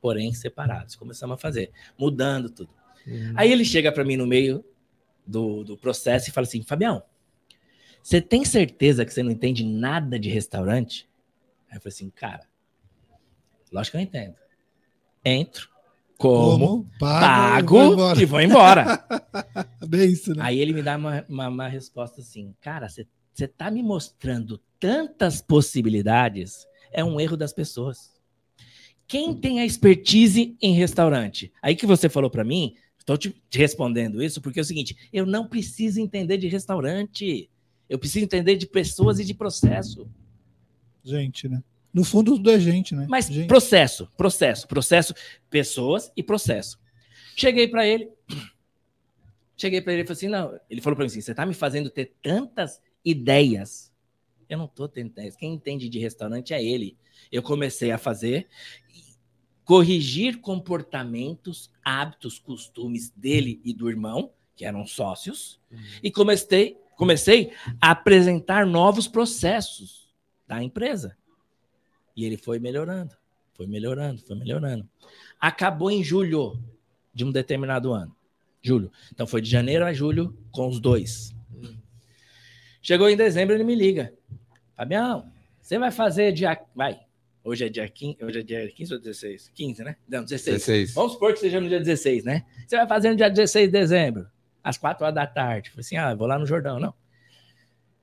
[0.00, 0.96] porém separados.
[0.96, 2.70] Começamos a fazer, mudando tudo.
[3.06, 3.32] Uhum.
[3.36, 4.64] Aí ele chega para mim no meio
[5.24, 7.04] do, do processo e fala assim: Fabião,
[8.02, 11.08] você tem certeza que você não entende nada de restaurante?
[11.70, 12.44] Aí eu falei assim, cara,
[13.70, 14.34] lógico que eu entendo.
[15.24, 15.70] Entro,
[16.16, 19.04] como, como pago, pago, e vou embora.
[19.86, 20.42] Bem isso, né?
[20.42, 23.06] Aí ele me dá uma, uma, uma resposta assim, cara, você
[23.38, 28.14] está me mostrando tantas possibilidades, é um erro das pessoas.
[29.06, 31.52] Quem tem a expertise em restaurante?
[31.62, 34.96] Aí que você falou para mim, estou te, te respondendo isso porque é o seguinte:
[35.12, 37.48] eu não preciso entender de restaurante,
[37.88, 40.08] eu preciso entender de pessoas e de processo.
[41.04, 41.62] Gente, né?
[41.96, 43.06] No fundo, tudo é gente, né?
[43.08, 43.48] Mas gente.
[43.48, 45.14] processo, processo, processo,
[45.48, 46.78] pessoas e processo.
[47.34, 48.10] Cheguei para ele,
[49.56, 51.54] cheguei para ele e falei assim: não, ele falou para mim assim: você está me
[51.54, 53.90] fazendo ter tantas ideias.
[54.46, 55.36] Eu não estou tendo ideias.
[55.36, 56.98] Quem entende de restaurante é ele.
[57.32, 58.46] Eu comecei a fazer
[59.64, 65.78] corrigir comportamentos, hábitos, costumes dele e do irmão, que eram sócios, uhum.
[66.02, 70.14] e comecei, comecei a apresentar novos processos
[70.46, 71.16] da empresa.
[72.16, 73.14] E ele foi melhorando,
[73.54, 74.88] foi melhorando, foi melhorando.
[75.38, 76.58] Acabou em julho
[77.12, 78.14] de um determinado ano.
[78.62, 78.90] Julho.
[79.12, 81.34] Então foi de janeiro a julho com os dois.
[82.80, 84.14] Chegou em dezembro, ele me liga.
[84.74, 85.30] Fabião,
[85.60, 86.58] você vai fazer dia.
[86.74, 87.00] Vai,
[87.46, 89.52] Hoje é dia 15, hoje é dia 15 ou 16?
[89.54, 89.96] 15, né?
[90.08, 90.56] Não, 16.
[90.56, 90.94] 16.
[90.94, 92.44] Vamos supor que seja no dia 16, né?
[92.66, 94.26] Você vai fazer no dia 16 de dezembro,
[94.64, 95.70] às 4 horas da tarde.
[95.70, 96.80] Falei assim: ah, vou lá no Jordão.
[96.80, 96.92] Não.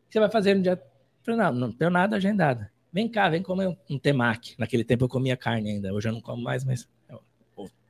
[0.10, 0.82] Você vai fazer no dia.
[1.24, 2.66] Falei, não, não tenho nada agendado.
[2.94, 4.56] Vem cá, vem comer um temaki.
[4.58, 5.92] Naquele tempo eu comia carne ainda.
[5.94, 6.88] Hoje eu não como mais, mas.
[7.10, 7.16] É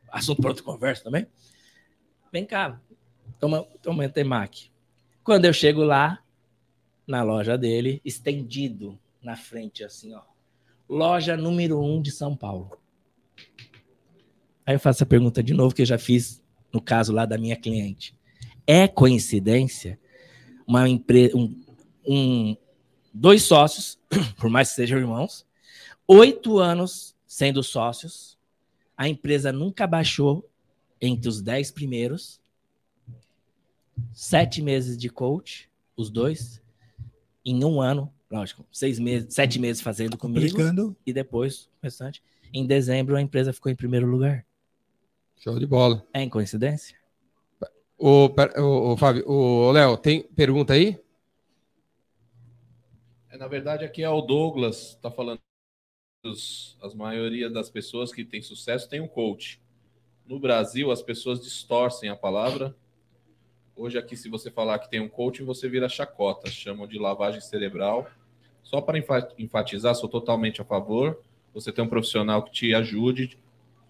[0.10, 1.28] assunto para outra conversa também.
[2.32, 2.80] Vem cá,
[3.40, 4.72] toma, toma um temaki.
[5.24, 6.24] Quando eu chego lá,
[7.06, 10.22] na loja dele, estendido na frente, assim, ó
[10.88, 12.78] loja número um de São Paulo.
[14.66, 17.38] Aí eu faço a pergunta de novo, que eu já fiz no caso lá da
[17.38, 18.16] minha cliente.
[18.66, 20.00] É coincidência
[20.66, 21.62] uma empresa, um,
[22.08, 22.56] um,
[23.14, 24.00] dois sócios,
[24.38, 25.46] por mais que sejam irmãos,
[26.08, 28.38] oito anos sendo sócios,
[28.98, 30.50] a empresa nunca baixou
[31.00, 32.40] entre os dez primeiros,
[34.14, 36.62] sete meses de coach, os dois,
[37.46, 40.46] em um ano lógico, seis meses, sete meses fazendo comigo.
[40.46, 40.96] Aplicando.
[41.06, 42.24] E depois, o restante.
[42.52, 44.46] Em dezembro, a empresa ficou em primeiro lugar.
[45.38, 46.06] Show de bola.
[46.14, 46.96] É em coincidência?
[47.98, 51.00] O, o, o Fábio, o Léo, tem pergunta aí?
[53.34, 55.40] É, na verdade, aqui é o Douglas, está falando.
[56.26, 59.62] Os, as maioria das pessoas que têm sucesso tem um coach.
[60.26, 62.74] No Brasil, as pessoas distorcem a palavra
[63.76, 67.42] Hoje aqui, se você falar que tem um coaching, você vira chacota, chamam de lavagem
[67.42, 68.08] cerebral.
[68.62, 69.00] Só para
[69.38, 71.20] enfatizar, sou totalmente a favor.
[71.54, 73.38] Você tem um profissional que te ajude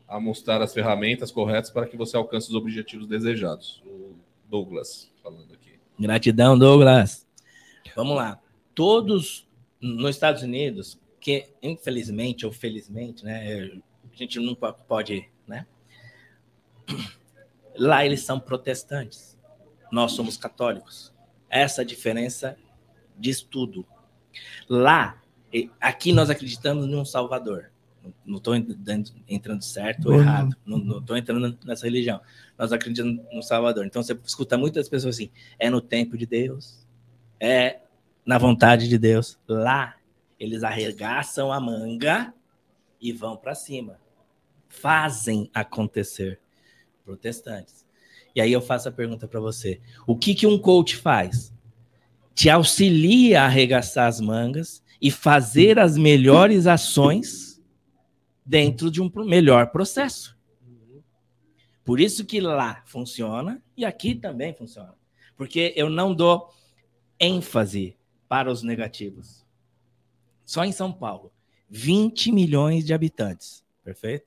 [0.07, 3.83] a mostrar as ferramentas corretas para que você alcance os objetivos desejados.
[3.85, 4.15] O
[4.49, 5.77] Douglas falando aqui.
[5.99, 7.27] Gratidão, Douglas.
[7.93, 8.42] Vamos lá.
[8.73, 9.47] Todos
[9.79, 13.81] nos Estados Unidos, que infelizmente ou felizmente, né,
[14.11, 15.65] a gente nunca pode, né?
[17.75, 19.37] Lá eles são protestantes.
[19.91, 21.13] Nós somos católicos.
[21.49, 22.57] Essa é diferença
[23.17, 23.85] diz tudo.
[24.67, 25.21] Lá,
[25.79, 27.71] aqui nós acreditamos em um Salvador.
[28.25, 30.57] Não estou entrando certo ou errado.
[30.65, 32.19] Não estou entrando nessa religião.
[32.57, 33.85] Nós acreditamos no Salvador.
[33.85, 36.85] Então você escuta muitas pessoas assim: é no tempo de Deus,
[37.39, 37.79] é
[38.25, 39.39] na vontade de Deus.
[39.47, 39.95] Lá,
[40.39, 42.33] eles arregaçam a manga
[42.99, 43.99] e vão para cima.
[44.67, 46.39] Fazem acontecer.
[47.05, 47.85] Protestantes.
[48.35, 51.53] E aí eu faço a pergunta para você: o que, que um coach faz?
[52.33, 57.61] te auxilia a arregaçar as mangas e fazer as melhores ações
[58.45, 60.37] dentro de um melhor processo.
[61.83, 64.95] Por isso que lá funciona e aqui também funciona.
[65.35, 66.49] Porque eu não dou
[67.19, 67.95] ênfase
[68.27, 69.45] para os negativos.
[70.45, 71.31] Só em São Paulo,
[71.69, 73.63] 20 milhões de habitantes.
[73.83, 74.25] Perfeito?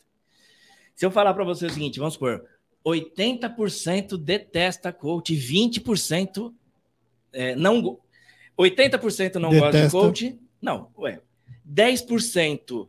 [0.95, 2.45] Se eu falar para você o seguinte, vamos supor,
[2.85, 6.53] 80% detesta coach, 20%
[7.33, 7.99] é, não
[8.59, 9.61] 80% não detesta.
[9.61, 10.41] gosta de coach.
[10.61, 11.21] Não, ué.
[11.71, 12.89] 10%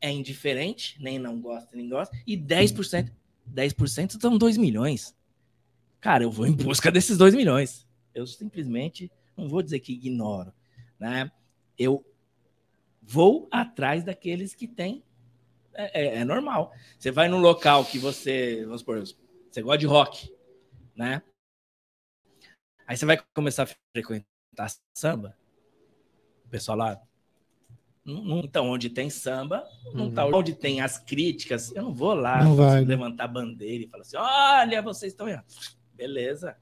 [0.00, 3.10] é indiferente, nem não gosta, nem gosta, e 10%,
[3.48, 5.14] 10% são 2 milhões.
[6.00, 7.86] Cara, eu vou em busca desses 2 milhões.
[8.14, 10.52] Eu simplesmente não vou dizer que ignoro,
[10.98, 11.30] né?
[11.78, 12.04] Eu
[13.02, 15.04] vou atrás daqueles que têm
[15.74, 16.72] é, é, é, normal.
[16.98, 20.32] Você vai num local que você, vamos supor, você gosta de rock,
[20.94, 21.22] né?
[22.86, 25.36] Aí você vai começar a frequentar samba.
[26.44, 27.02] O pessoal lá.
[28.04, 30.26] Não, então, onde tem samba, não tá.
[30.26, 30.36] Uhum.
[30.36, 34.16] Onde tem as críticas, eu não vou lá não vai, levantar bandeira e falar assim:
[34.18, 35.26] olha, vocês estão.
[35.94, 36.56] Beleza.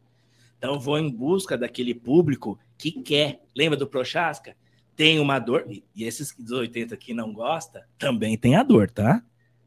[0.62, 3.42] Então, vou em busca daquele público que quer.
[3.56, 4.54] Lembra do Prochasca?
[4.94, 9.22] tem uma dor, e esses dos 80 que não gosta, também tem a dor, tá?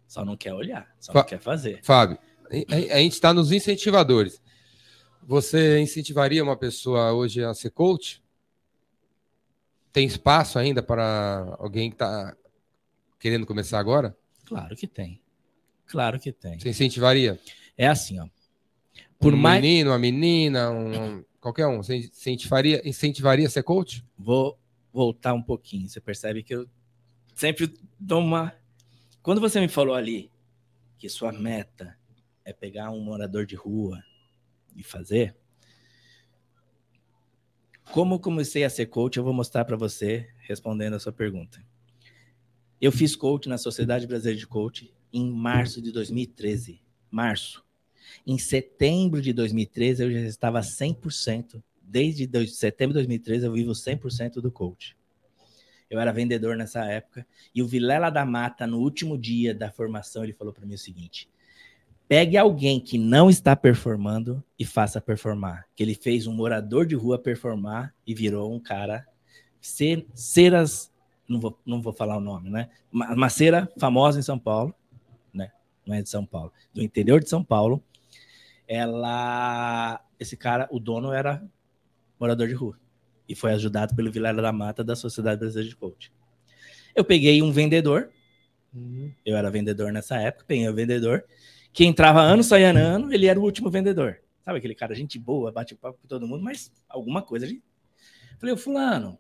[0.08, 1.80] Só não quer olhar, só Fá, não quer fazer.
[1.84, 2.18] Fábio,
[2.70, 4.42] a, a gente está nos incentivadores.
[5.24, 8.24] Você incentivaria uma pessoa hoje a ser coach?
[9.92, 12.36] Tem espaço ainda para alguém que está
[13.20, 14.16] querendo começar agora?
[14.46, 15.20] Claro que tem.
[15.88, 16.60] Claro que tem.
[16.60, 17.40] Você incentivaria?
[17.78, 18.28] É assim, ó.
[19.20, 19.62] Por um mais...
[19.62, 21.78] menino, uma menina, um, qualquer um.
[21.78, 24.06] Você incentivaria, incentivaria ser coach?
[24.18, 24.58] Vou,
[24.96, 25.90] voltar um pouquinho.
[25.90, 26.66] Você percebe que eu
[27.34, 28.56] sempre dou uma.
[29.22, 30.32] Quando você me falou ali
[30.98, 31.98] que sua meta
[32.46, 34.02] é pegar um morador de rua
[34.74, 35.36] e fazer,
[37.92, 41.62] como comecei a ser coach, eu vou mostrar para você respondendo a sua pergunta.
[42.80, 46.82] Eu fiz coach na Sociedade Brasileira de Coach em março de 2013.
[47.12, 47.65] Março.
[48.26, 54.42] Em setembro de 2013, eu já estava 100% desde setembro de 2013 eu vivo 100%
[54.42, 54.98] do coach.
[55.90, 60.24] Eu era vendedor nessa época e o Vilela da Mata no último dia da formação
[60.24, 61.30] ele falou para mim o seguinte:
[62.08, 65.68] pegue alguém que não está performando e faça performar.
[65.76, 69.06] Que ele fez um morador de rua performar e virou um cara
[69.62, 70.92] ser, ceras,
[71.28, 72.70] não vou, não vou falar o nome, né?
[72.92, 74.74] Uma cera famosa em São Paulo,
[75.32, 75.52] né?
[75.86, 77.82] Não é de São Paulo, do interior de São Paulo.
[78.68, 81.44] Ela, esse cara, o dono era
[82.20, 82.78] morador de rua.
[83.28, 86.12] E foi ajudado pelo Vilela da Mata da Sociedade Brasileira de Coach.
[86.96, 88.10] Eu peguei um vendedor,
[88.74, 89.12] uhum.
[89.26, 91.26] eu era vendedor nessa época, peguei um vendedor,
[91.74, 94.20] que entrava ano, saía ano, ele era o último vendedor.
[94.42, 97.48] Sabe aquele cara, gente boa, bate papo com todo mundo, mas alguma coisa.
[97.48, 97.64] Gente...
[98.40, 99.18] Falei, fulano,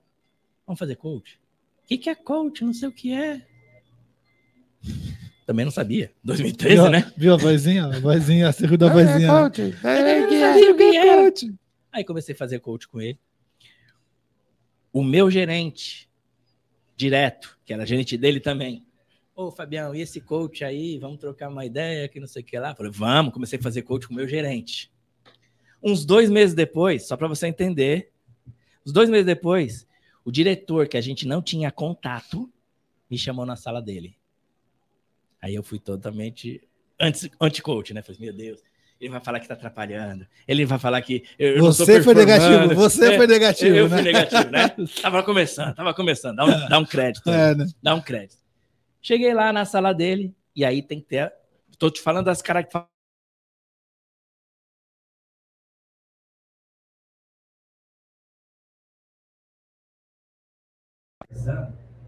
[0.65, 1.39] vamos fazer coach?
[1.83, 2.63] O que, que é coach?
[2.63, 3.45] Não sei o que é.
[5.45, 6.11] Também não sabia.
[6.23, 7.13] 2013, viu, né?
[7.15, 7.85] Viu a vozinha?
[7.85, 9.27] A vozinha, a segunda ah, vozinha.
[9.27, 9.61] É coach.
[9.83, 11.31] É, o que era.
[11.91, 13.19] Aí comecei a fazer coach com ele.
[14.91, 16.09] O meu gerente
[16.97, 18.83] direto, que era gerente dele também.
[19.35, 20.97] Ô, Fabião, e esse coach aí?
[20.97, 22.73] Vamos trocar uma ideia, que não sei o que lá.
[22.73, 24.91] Falei, vamos, comecei a fazer coach com o meu gerente.
[25.83, 28.11] Uns dois meses depois, só para você entender,
[28.85, 29.85] uns dois meses depois,
[30.23, 32.51] o diretor, que a gente não tinha contato,
[33.11, 34.17] me chamou na sala dele.
[35.45, 36.59] Aí eu fui totalmente
[37.39, 38.01] anti-coach, né?
[38.01, 38.63] Falei, meu Deus,
[38.99, 40.25] ele vai falar que está atrapalhando.
[40.47, 43.95] Ele vai falar que eu você foi negativo, você é, foi negativo, eu né?
[43.95, 44.69] fui negativo, né?
[45.03, 46.37] tava começando, tava começando.
[46.37, 47.67] Dá um, dá um crédito, é, né?
[47.79, 48.39] dá um crédito.
[48.99, 51.31] Cheguei lá na sala dele e aí tem que ter.
[51.69, 52.89] Estou te falando das características.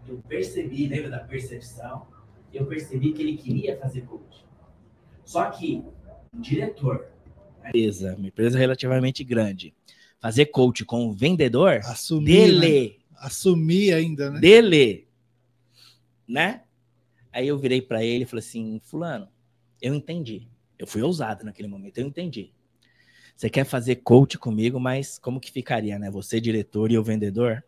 [0.08, 2.17] Eu percebi, lembra da percepção?
[2.58, 4.44] Eu percebi que ele queria fazer coach.
[5.24, 5.84] Só que
[6.34, 7.06] diretor,
[7.60, 9.74] uma empresa, uma empresa relativamente grande,
[10.18, 13.04] fazer coach com o vendedor, assumir, dele, né?
[13.16, 14.40] assumir ainda, né?
[14.40, 15.06] Dele,
[16.26, 16.62] né?
[17.32, 19.28] Aí eu virei para ele e falei assim, fulano,
[19.80, 20.48] eu entendi.
[20.78, 22.52] Eu fui ousado naquele momento, eu entendi.
[23.36, 26.10] Você quer fazer coach comigo, mas como que ficaria, né?
[26.10, 27.62] Você diretor e o vendedor?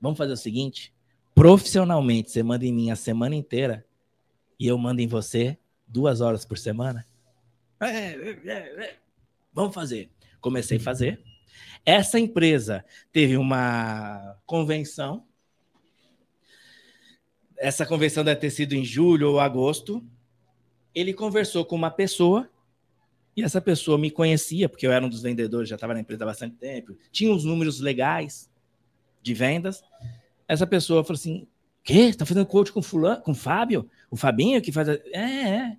[0.00, 0.93] Vamos fazer o seguinte,
[1.34, 3.84] profissionalmente, você manda em mim a semana inteira
[4.58, 7.06] e eu mando em você duas horas por semana?
[7.80, 8.96] É, é, é,
[9.52, 10.10] Vamos fazer.
[10.40, 11.22] Comecei a fazer.
[11.84, 15.26] Essa empresa teve uma convenção.
[17.56, 20.04] Essa convenção deve ter sido em julho ou agosto.
[20.94, 22.50] Ele conversou com uma pessoa
[23.36, 26.22] E essa pessoa me conhecia, porque eu era um dos vendedores, já estava na empresa
[26.22, 28.48] há bastante tempo, tinha uns números legais
[29.20, 29.82] de vendas.
[30.46, 31.46] Essa pessoa falou assim:
[31.82, 32.12] Quê?
[32.12, 33.88] Tá fazendo coach com fulano, com o Fábio?
[34.10, 34.88] O Fabinho que faz.
[34.88, 34.94] A...
[35.12, 35.76] É, é.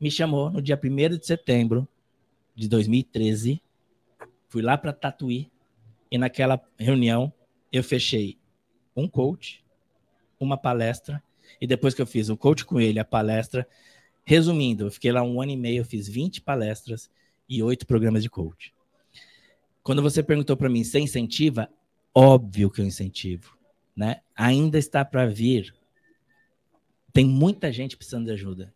[0.00, 1.86] Me chamou no dia 1 de setembro
[2.54, 3.60] de 2013.
[4.48, 5.50] Fui lá para Tatuí
[6.10, 7.32] e naquela reunião
[7.70, 8.38] eu fechei
[8.96, 9.62] um coach,
[10.40, 11.22] uma palestra,
[11.60, 13.66] e depois que eu fiz um coach com ele, a palestra,
[14.28, 17.10] Resumindo, eu fiquei lá um ano e meio, eu fiz 20 palestras
[17.48, 18.74] e oito programas de coach.
[19.82, 21.66] Quando você perguntou para mim, você incentiva?
[22.20, 23.56] Óbvio que eu incentivo.
[23.94, 24.22] Né?
[24.34, 25.72] Ainda está para vir.
[27.12, 28.74] Tem muita gente precisando de ajuda.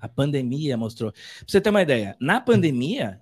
[0.00, 1.10] A pandemia mostrou.
[1.10, 3.20] Para você ter uma ideia, na pandemia,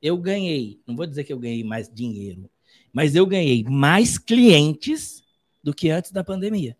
[0.00, 2.48] eu ganhei, não vou dizer que eu ganhei mais dinheiro,
[2.90, 5.22] mas eu ganhei mais clientes
[5.62, 6.74] do que antes da pandemia.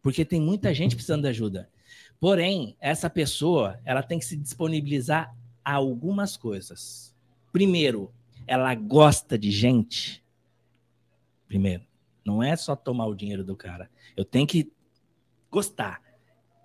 [0.00, 1.68] Porque tem muita gente precisando de ajuda.
[2.20, 5.34] Porém, essa pessoa, ela tem que se disponibilizar
[5.64, 7.12] a algumas coisas.
[7.52, 8.14] Primeiro,
[8.50, 10.19] ela gosta de gente.
[11.50, 11.82] Primeiro,
[12.24, 13.90] não é só tomar o dinheiro do cara.
[14.16, 14.72] Eu tenho que
[15.50, 16.00] gostar,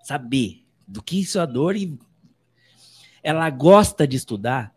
[0.00, 1.98] saber do que isso é dor e
[3.20, 4.72] ela gosta de estudar.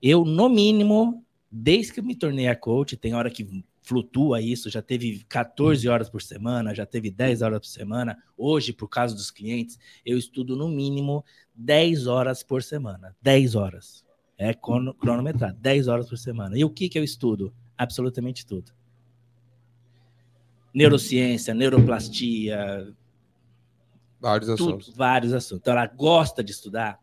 [0.00, 1.22] Eu, no mínimo,
[1.52, 5.86] desde que eu me tornei a coach, tem hora que flutua isso, já teve 14
[5.90, 8.16] horas por semana, já teve 10 horas por semana.
[8.38, 11.22] Hoje, por causa dos clientes, eu estudo no mínimo
[11.54, 13.14] 10 horas por semana.
[13.20, 14.02] 10 horas.
[14.38, 16.56] É cronometrado, 10 horas por semana.
[16.56, 17.52] E o que, que eu estudo?
[17.76, 18.72] Absolutamente tudo.
[20.74, 22.92] Neurociência, neuroplastia.
[24.20, 24.94] Vários tudo, assuntos.
[24.94, 25.62] Vários assuntos.
[25.62, 26.98] Então, ela gosta de estudar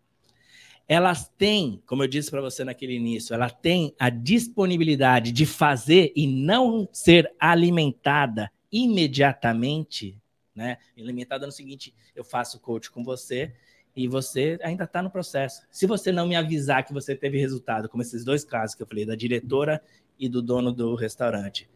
[0.92, 6.12] elas têm, como eu disse para você naquele início, ela tem a disponibilidade de fazer
[6.14, 10.22] e não ser alimentada imediatamente,
[10.54, 10.78] né?
[11.00, 13.54] Alimentada no seguinte, eu faço coach com você
[13.96, 15.62] e você ainda está no processo.
[15.72, 18.88] Se você não me avisar que você teve resultado, como esses dois casos que eu
[18.88, 19.82] falei, da diretora
[20.20, 21.70] e do dono do restaurante,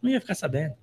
[0.00, 0.76] não ia ficar sabendo.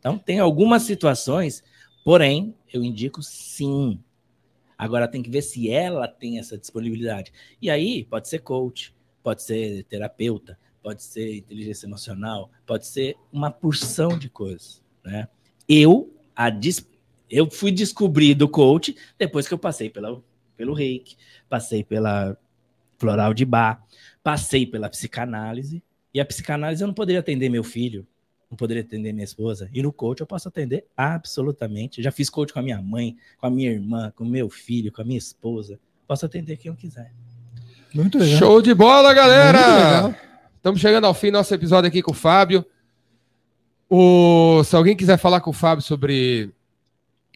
[0.00, 1.62] Então, tem algumas situações,
[2.04, 4.02] porém, eu indico sim
[4.80, 7.30] Agora tem que ver se ela tem essa disponibilidade.
[7.60, 13.50] E aí pode ser coach, pode ser terapeuta, pode ser inteligência emocional, pode ser uma
[13.50, 15.28] porção de coisas, né?
[15.68, 16.50] Eu a
[17.28, 20.18] eu fui descobrir do coach depois que eu passei pela,
[20.56, 21.14] pelo reiki,
[21.46, 22.34] passei pela
[22.96, 23.86] floral de bar,
[24.22, 25.82] passei pela psicanálise,
[26.14, 28.06] e a psicanálise eu não poderia atender meu filho,
[28.50, 29.70] não poderia atender minha esposa.
[29.72, 32.02] E no coach eu posso atender absolutamente.
[32.02, 34.90] já fiz coach com a minha mãe, com a minha irmã, com o meu filho,
[34.90, 35.78] com a minha esposa.
[36.06, 37.12] Posso atender quem eu quiser.
[37.94, 38.38] Muito legal.
[38.38, 40.18] Show de bola, galera!
[40.56, 42.66] Estamos chegando ao fim do nosso episódio aqui com o Fábio.
[43.88, 44.62] O...
[44.64, 46.52] Se alguém quiser falar com o Fábio sobre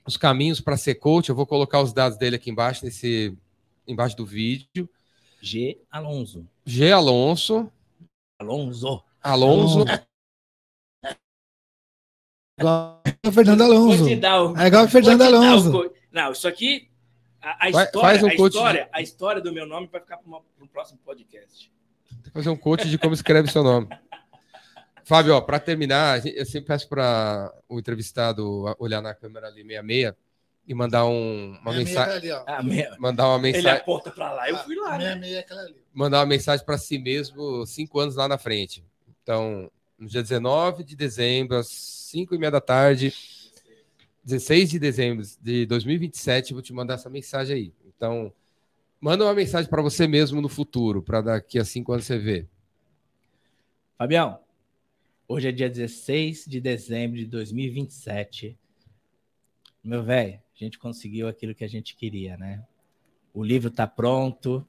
[0.04, 3.36] os caminhos para ser coach, eu vou colocar os dados dele aqui embaixo, nesse...
[3.86, 4.88] embaixo do vídeo.
[5.40, 5.78] G.
[5.90, 6.44] Alonso.
[6.66, 6.90] G.
[6.90, 7.70] Alonso.
[8.40, 9.02] Alonso.
[9.22, 9.84] Alonso.
[12.58, 14.04] Igual o Fernando Alonso.
[14.04, 14.58] O...
[14.58, 15.76] É igual o Fernando Alonso.
[15.76, 15.94] O...
[16.12, 16.88] Não, isso aqui.
[17.42, 18.90] A, a história, Faz um a, história, de...
[18.92, 21.70] a história do meu nome vai ficar para o próximo podcast.
[22.32, 23.88] Fazer um coach de como escreve seu nome.
[25.04, 30.14] Fábio, para terminar, eu sempre peço para o entrevistado olhar na câmera ali 66
[30.66, 32.30] e mandar um, uma mensagem.
[32.46, 32.62] Ah,
[32.98, 33.68] mandar uma mensagem.
[33.68, 34.96] Ele aponta para lá, eu fui lá.
[34.96, 35.20] Né?
[35.30, 35.46] É
[35.92, 38.82] mandar uma mensagem para si mesmo cinco anos lá na frente.
[39.22, 41.68] Então, no dia 19 de dezembro, às
[42.14, 43.12] 5 e meia da tarde,
[44.22, 47.72] 16 de dezembro de 2027, vou te mandar essa mensagem aí.
[47.84, 48.32] Então,
[49.00, 52.48] manda uma mensagem para você mesmo no futuro, para daqui a cinco anos você ver.
[53.98, 54.38] Fabião,
[55.26, 58.56] hoje é dia 16 de dezembro de 2027.
[59.82, 62.64] Meu velho, a gente conseguiu aquilo que a gente queria, né?
[63.32, 64.64] O livro está pronto,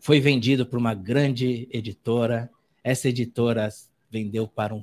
[0.00, 2.50] foi vendido para uma grande editora.
[2.82, 3.68] Essa editora
[4.10, 4.82] vendeu para um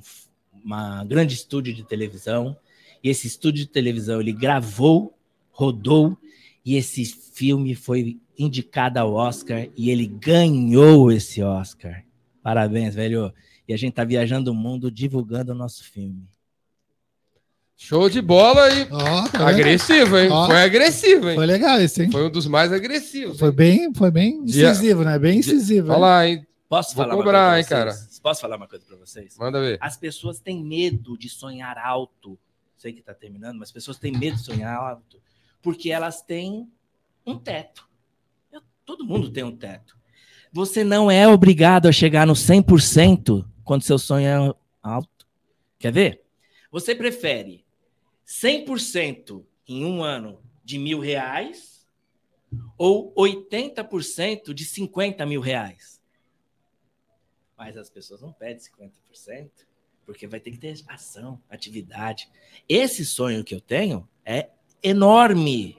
[0.64, 2.56] uma grande estúdio de televisão.
[3.02, 5.14] E esse estúdio de televisão ele gravou,
[5.50, 6.16] rodou
[6.64, 12.02] e esse filme foi indicado ao Oscar e ele ganhou esse Oscar.
[12.42, 13.32] Parabéns, velho.
[13.66, 16.28] E a gente tá viajando o mundo divulgando o nosso filme.
[17.80, 20.28] Show de bola e oh, tá agressivo, hein?
[20.32, 21.36] Oh, foi agressivo, hein?
[21.36, 22.10] Foi legal esse, hein?
[22.10, 23.38] Foi um dos mais agressivos.
[23.38, 23.54] Foi hein?
[23.54, 25.16] bem, foi bem incisivo, né?
[25.16, 25.90] Bem incisivo.
[25.92, 26.44] Olha lá, hein?
[26.68, 27.92] Posso Vou falar cobrar, hein, cara?
[28.18, 29.36] Posso falar uma coisa para vocês?
[29.38, 29.78] Manda ver.
[29.80, 32.38] As pessoas têm medo de sonhar alto.
[32.76, 35.20] Sei que está terminando, mas as pessoas têm medo de sonhar alto
[35.62, 36.70] porque elas têm
[37.26, 37.88] um teto.
[38.50, 39.96] Eu, todo mundo tem um teto.
[40.52, 45.26] Você não é obrigado a chegar no 100% quando seu sonho é alto.
[45.78, 46.24] Quer ver?
[46.70, 47.64] Você prefere
[48.26, 51.86] 100% em um ano de mil reais
[52.78, 55.97] ou 80% de 50 mil reais.
[57.58, 59.50] Mas as pessoas não pedem 50%,
[60.06, 62.28] porque vai ter que ter ação, atividade.
[62.68, 65.76] Esse sonho que eu tenho é enorme.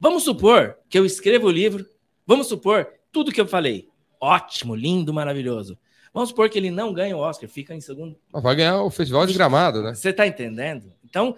[0.00, 1.86] Vamos supor que eu escrevo o livro,
[2.26, 3.88] vamos supor tudo que eu falei.
[4.18, 5.78] Ótimo, lindo, maravilhoso.
[6.12, 8.18] Vamos supor que ele não ganha o Oscar, fica em segundo.
[8.32, 9.94] Vai ganhar o Festival de Gramado, né?
[9.94, 10.92] Você está entendendo?
[11.04, 11.36] Então,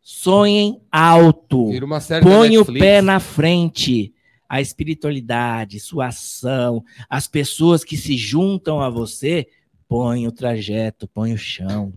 [0.00, 1.70] sonhem alto.
[1.70, 4.14] Vira uma série Põe o pé na frente.
[4.48, 9.46] A espiritualidade, sua ação, as pessoas que se juntam a você,
[9.88, 11.92] põe o trajeto, põe o chão.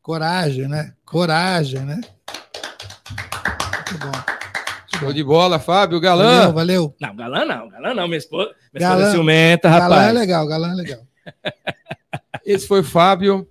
[0.00, 0.94] Coragem, né?
[1.04, 2.00] Coragem, né?
[2.00, 4.98] Muito bom.
[4.98, 6.52] Show de bola, Fábio Valeu, Galã.
[6.52, 6.94] valeu.
[7.00, 10.14] Não, galã não, galã não, minha esposa, minha Galã- esposa é ciumenta, Galã é rapaz.
[10.14, 11.00] legal, galã é legal.
[12.44, 13.48] Esse foi o Fábio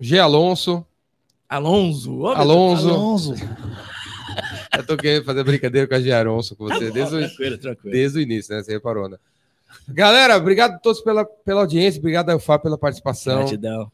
[0.00, 0.18] G.
[0.18, 0.86] Alonso.
[1.48, 2.18] Alonso.
[2.20, 2.88] ô, Alonso.
[2.90, 3.34] Alonso.
[4.78, 6.12] Eu tô querendo fazer brincadeira com a G.
[6.12, 7.92] Alonso com você Tá desde, bom, o, tranquilo, tranquilo.
[7.92, 8.62] desde o início, né?
[8.62, 9.16] Você reparou, né?
[9.88, 13.40] Galera, obrigado a todos pela, pela audiência, obrigado ao Fábio pela participação.
[13.40, 13.90] Gratidão.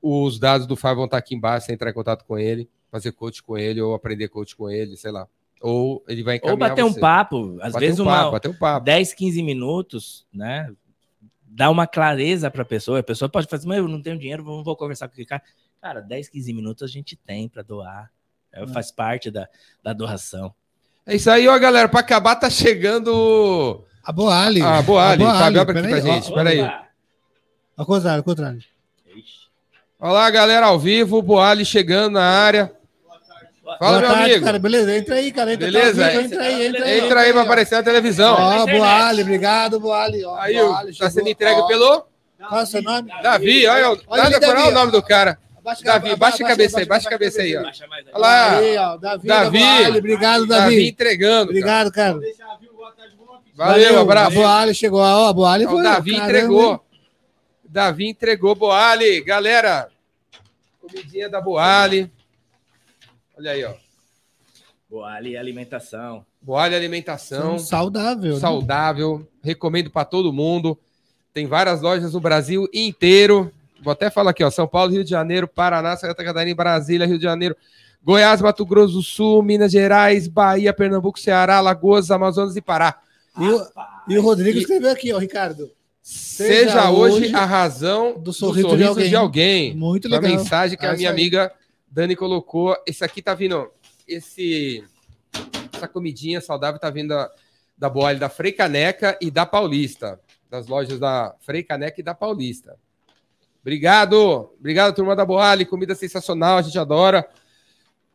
[0.00, 3.12] Os dados do Fábio vão estar aqui embaixo, você entrar em contato com ele, fazer
[3.12, 5.28] coach com ele, ou aprender coach com ele, sei lá.
[5.60, 7.00] Ou ele vai Ou encaminhar bater um você.
[7.00, 8.84] papo, às Bater vezes um uma papo, bater um papo.
[8.86, 10.72] 10, 15 minutos, né?
[11.44, 13.00] Dá uma clareza para a pessoa.
[13.00, 15.42] A pessoa pode fazer, mas eu não tenho dinheiro, não vou conversar com aquele cara.
[15.82, 18.10] Cara, 10, 15 minutos a gente tem para doar.
[18.52, 19.48] É, Faz parte da,
[19.82, 20.52] da doação.
[21.06, 21.88] É isso aí, ó, galera.
[21.88, 24.62] Pra acabar, tá chegando A Boali.
[24.62, 25.24] Ah, Boali.
[25.24, 26.24] A Fábio, abre aqui peraí, pra gente.
[26.28, 26.60] Espera aí.
[26.62, 26.84] Opa!
[27.76, 28.60] Ao contrário, ao contrário.
[29.98, 31.20] Olá, galera, ao vivo.
[31.22, 32.72] Boali chegando na área.
[33.78, 34.44] Fala, Boa meu tarde, amigo.
[34.44, 34.58] cara.
[34.58, 35.52] Beleza, entra aí, cara.
[35.52, 36.02] Entra, Beleza?
[36.02, 37.00] tá vivo, entra aí, entra aí.
[37.00, 38.34] Entra aí pra aparecer na televisão.
[38.36, 38.66] Ó.
[38.66, 40.24] Boali, obrigado, Boali.
[40.24, 41.10] Ó, Aí, Boali, tá chegou.
[41.10, 42.04] sendo entregue pelo
[42.48, 43.10] Qual é o seu nome?
[43.22, 43.66] Davi.
[43.68, 45.38] Olha, Olha decorar Davi, o nome do cara.
[45.60, 47.62] Abaixa, Davi, baixa a cabeça aí, baixa a cabeça aí, ó.
[47.62, 47.84] Baixa.
[48.12, 48.56] Olha lá.
[48.58, 49.98] Aí, ó, Davi, Davi.
[49.98, 50.88] Obrigado, Davi Davi.
[50.88, 51.50] entregando.
[51.50, 52.18] Obrigado, cara.
[53.54, 54.36] Valeu, A abraço.
[54.36, 55.82] Boali chegou, ó, a Boali O foi.
[55.82, 56.84] Davi caramba, entregou.
[57.68, 59.20] Davi entregou Boali.
[59.22, 59.88] Galera,
[60.80, 62.10] comidinha da Boali.
[63.36, 63.74] Olha aí, ó.
[64.88, 66.24] Boa, ali, alimentação.
[66.40, 67.58] Boali Alimentação.
[67.58, 68.34] Saudável.
[68.34, 68.40] né?
[68.40, 70.76] saudável, recomendo para todo mundo.
[71.34, 73.52] Tem várias lojas no Brasil inteiro.
[73.82, 77.16] Vou até falar aqui, ó, São Paulo, Rio de Janeiro, Paraná, Santa Catarina, Brasília, Rio
[77.18, 77.56] de Janeiro,
[78.02, 83.00] Goiás, Mato Grosso do Sul, Minas Gerais, Bahia, Pernambuco, Ceará, Alagoas, Amazonas e Pará.
[83.38, 83.66] E o,
[84.08, 85.70] e o Rodrigo E- escreveu aqui, ó, Ricardo.
[86.02, 89.08] Seja, Seja hoje, hoje a razão do do sorriso sorriso, de alguém.
[89.10, 89.74] de alguém.
[89.76, 90.38] Muito Uma legal.
[90.38, 91.52] mensagem que É a isso minha amiga
[91.90, 92.74] Dani colocou.
[92.86, 93.70] Esse aqui tá vindo,
[94.08, 94.82] esse
[95.72, 97.30] essa comidinha saudável tá vindo da,
[97.78, 100.18] da Boale da Frei Caneca e da Paulista,
[100.50, 102.76] das lojas da Frei Caneca e da Paulista.
[103.60, 107.28] Obrigado, obrigado turma da Boale, comida sensacional, a gente adora.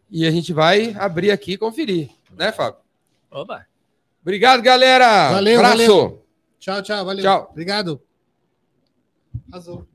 [0.09, 2.79] E a gente vai abrir aqui e conferir, né, Fábio?
[3.31, 3.65] Opa!
[4.21, 5.33] Obrigado, galera.
[5.33, 5.77] Valeu, Abraço.
[5.77, 6.25] valeu.
[6.59, 7.05] Tchau, tchau.
[7.05, 7.23] Valeu.
[7.23, 7.47] Tchau.
[7.51, 8.01] Obrigado.
[9.51, 9.87] Arrasou.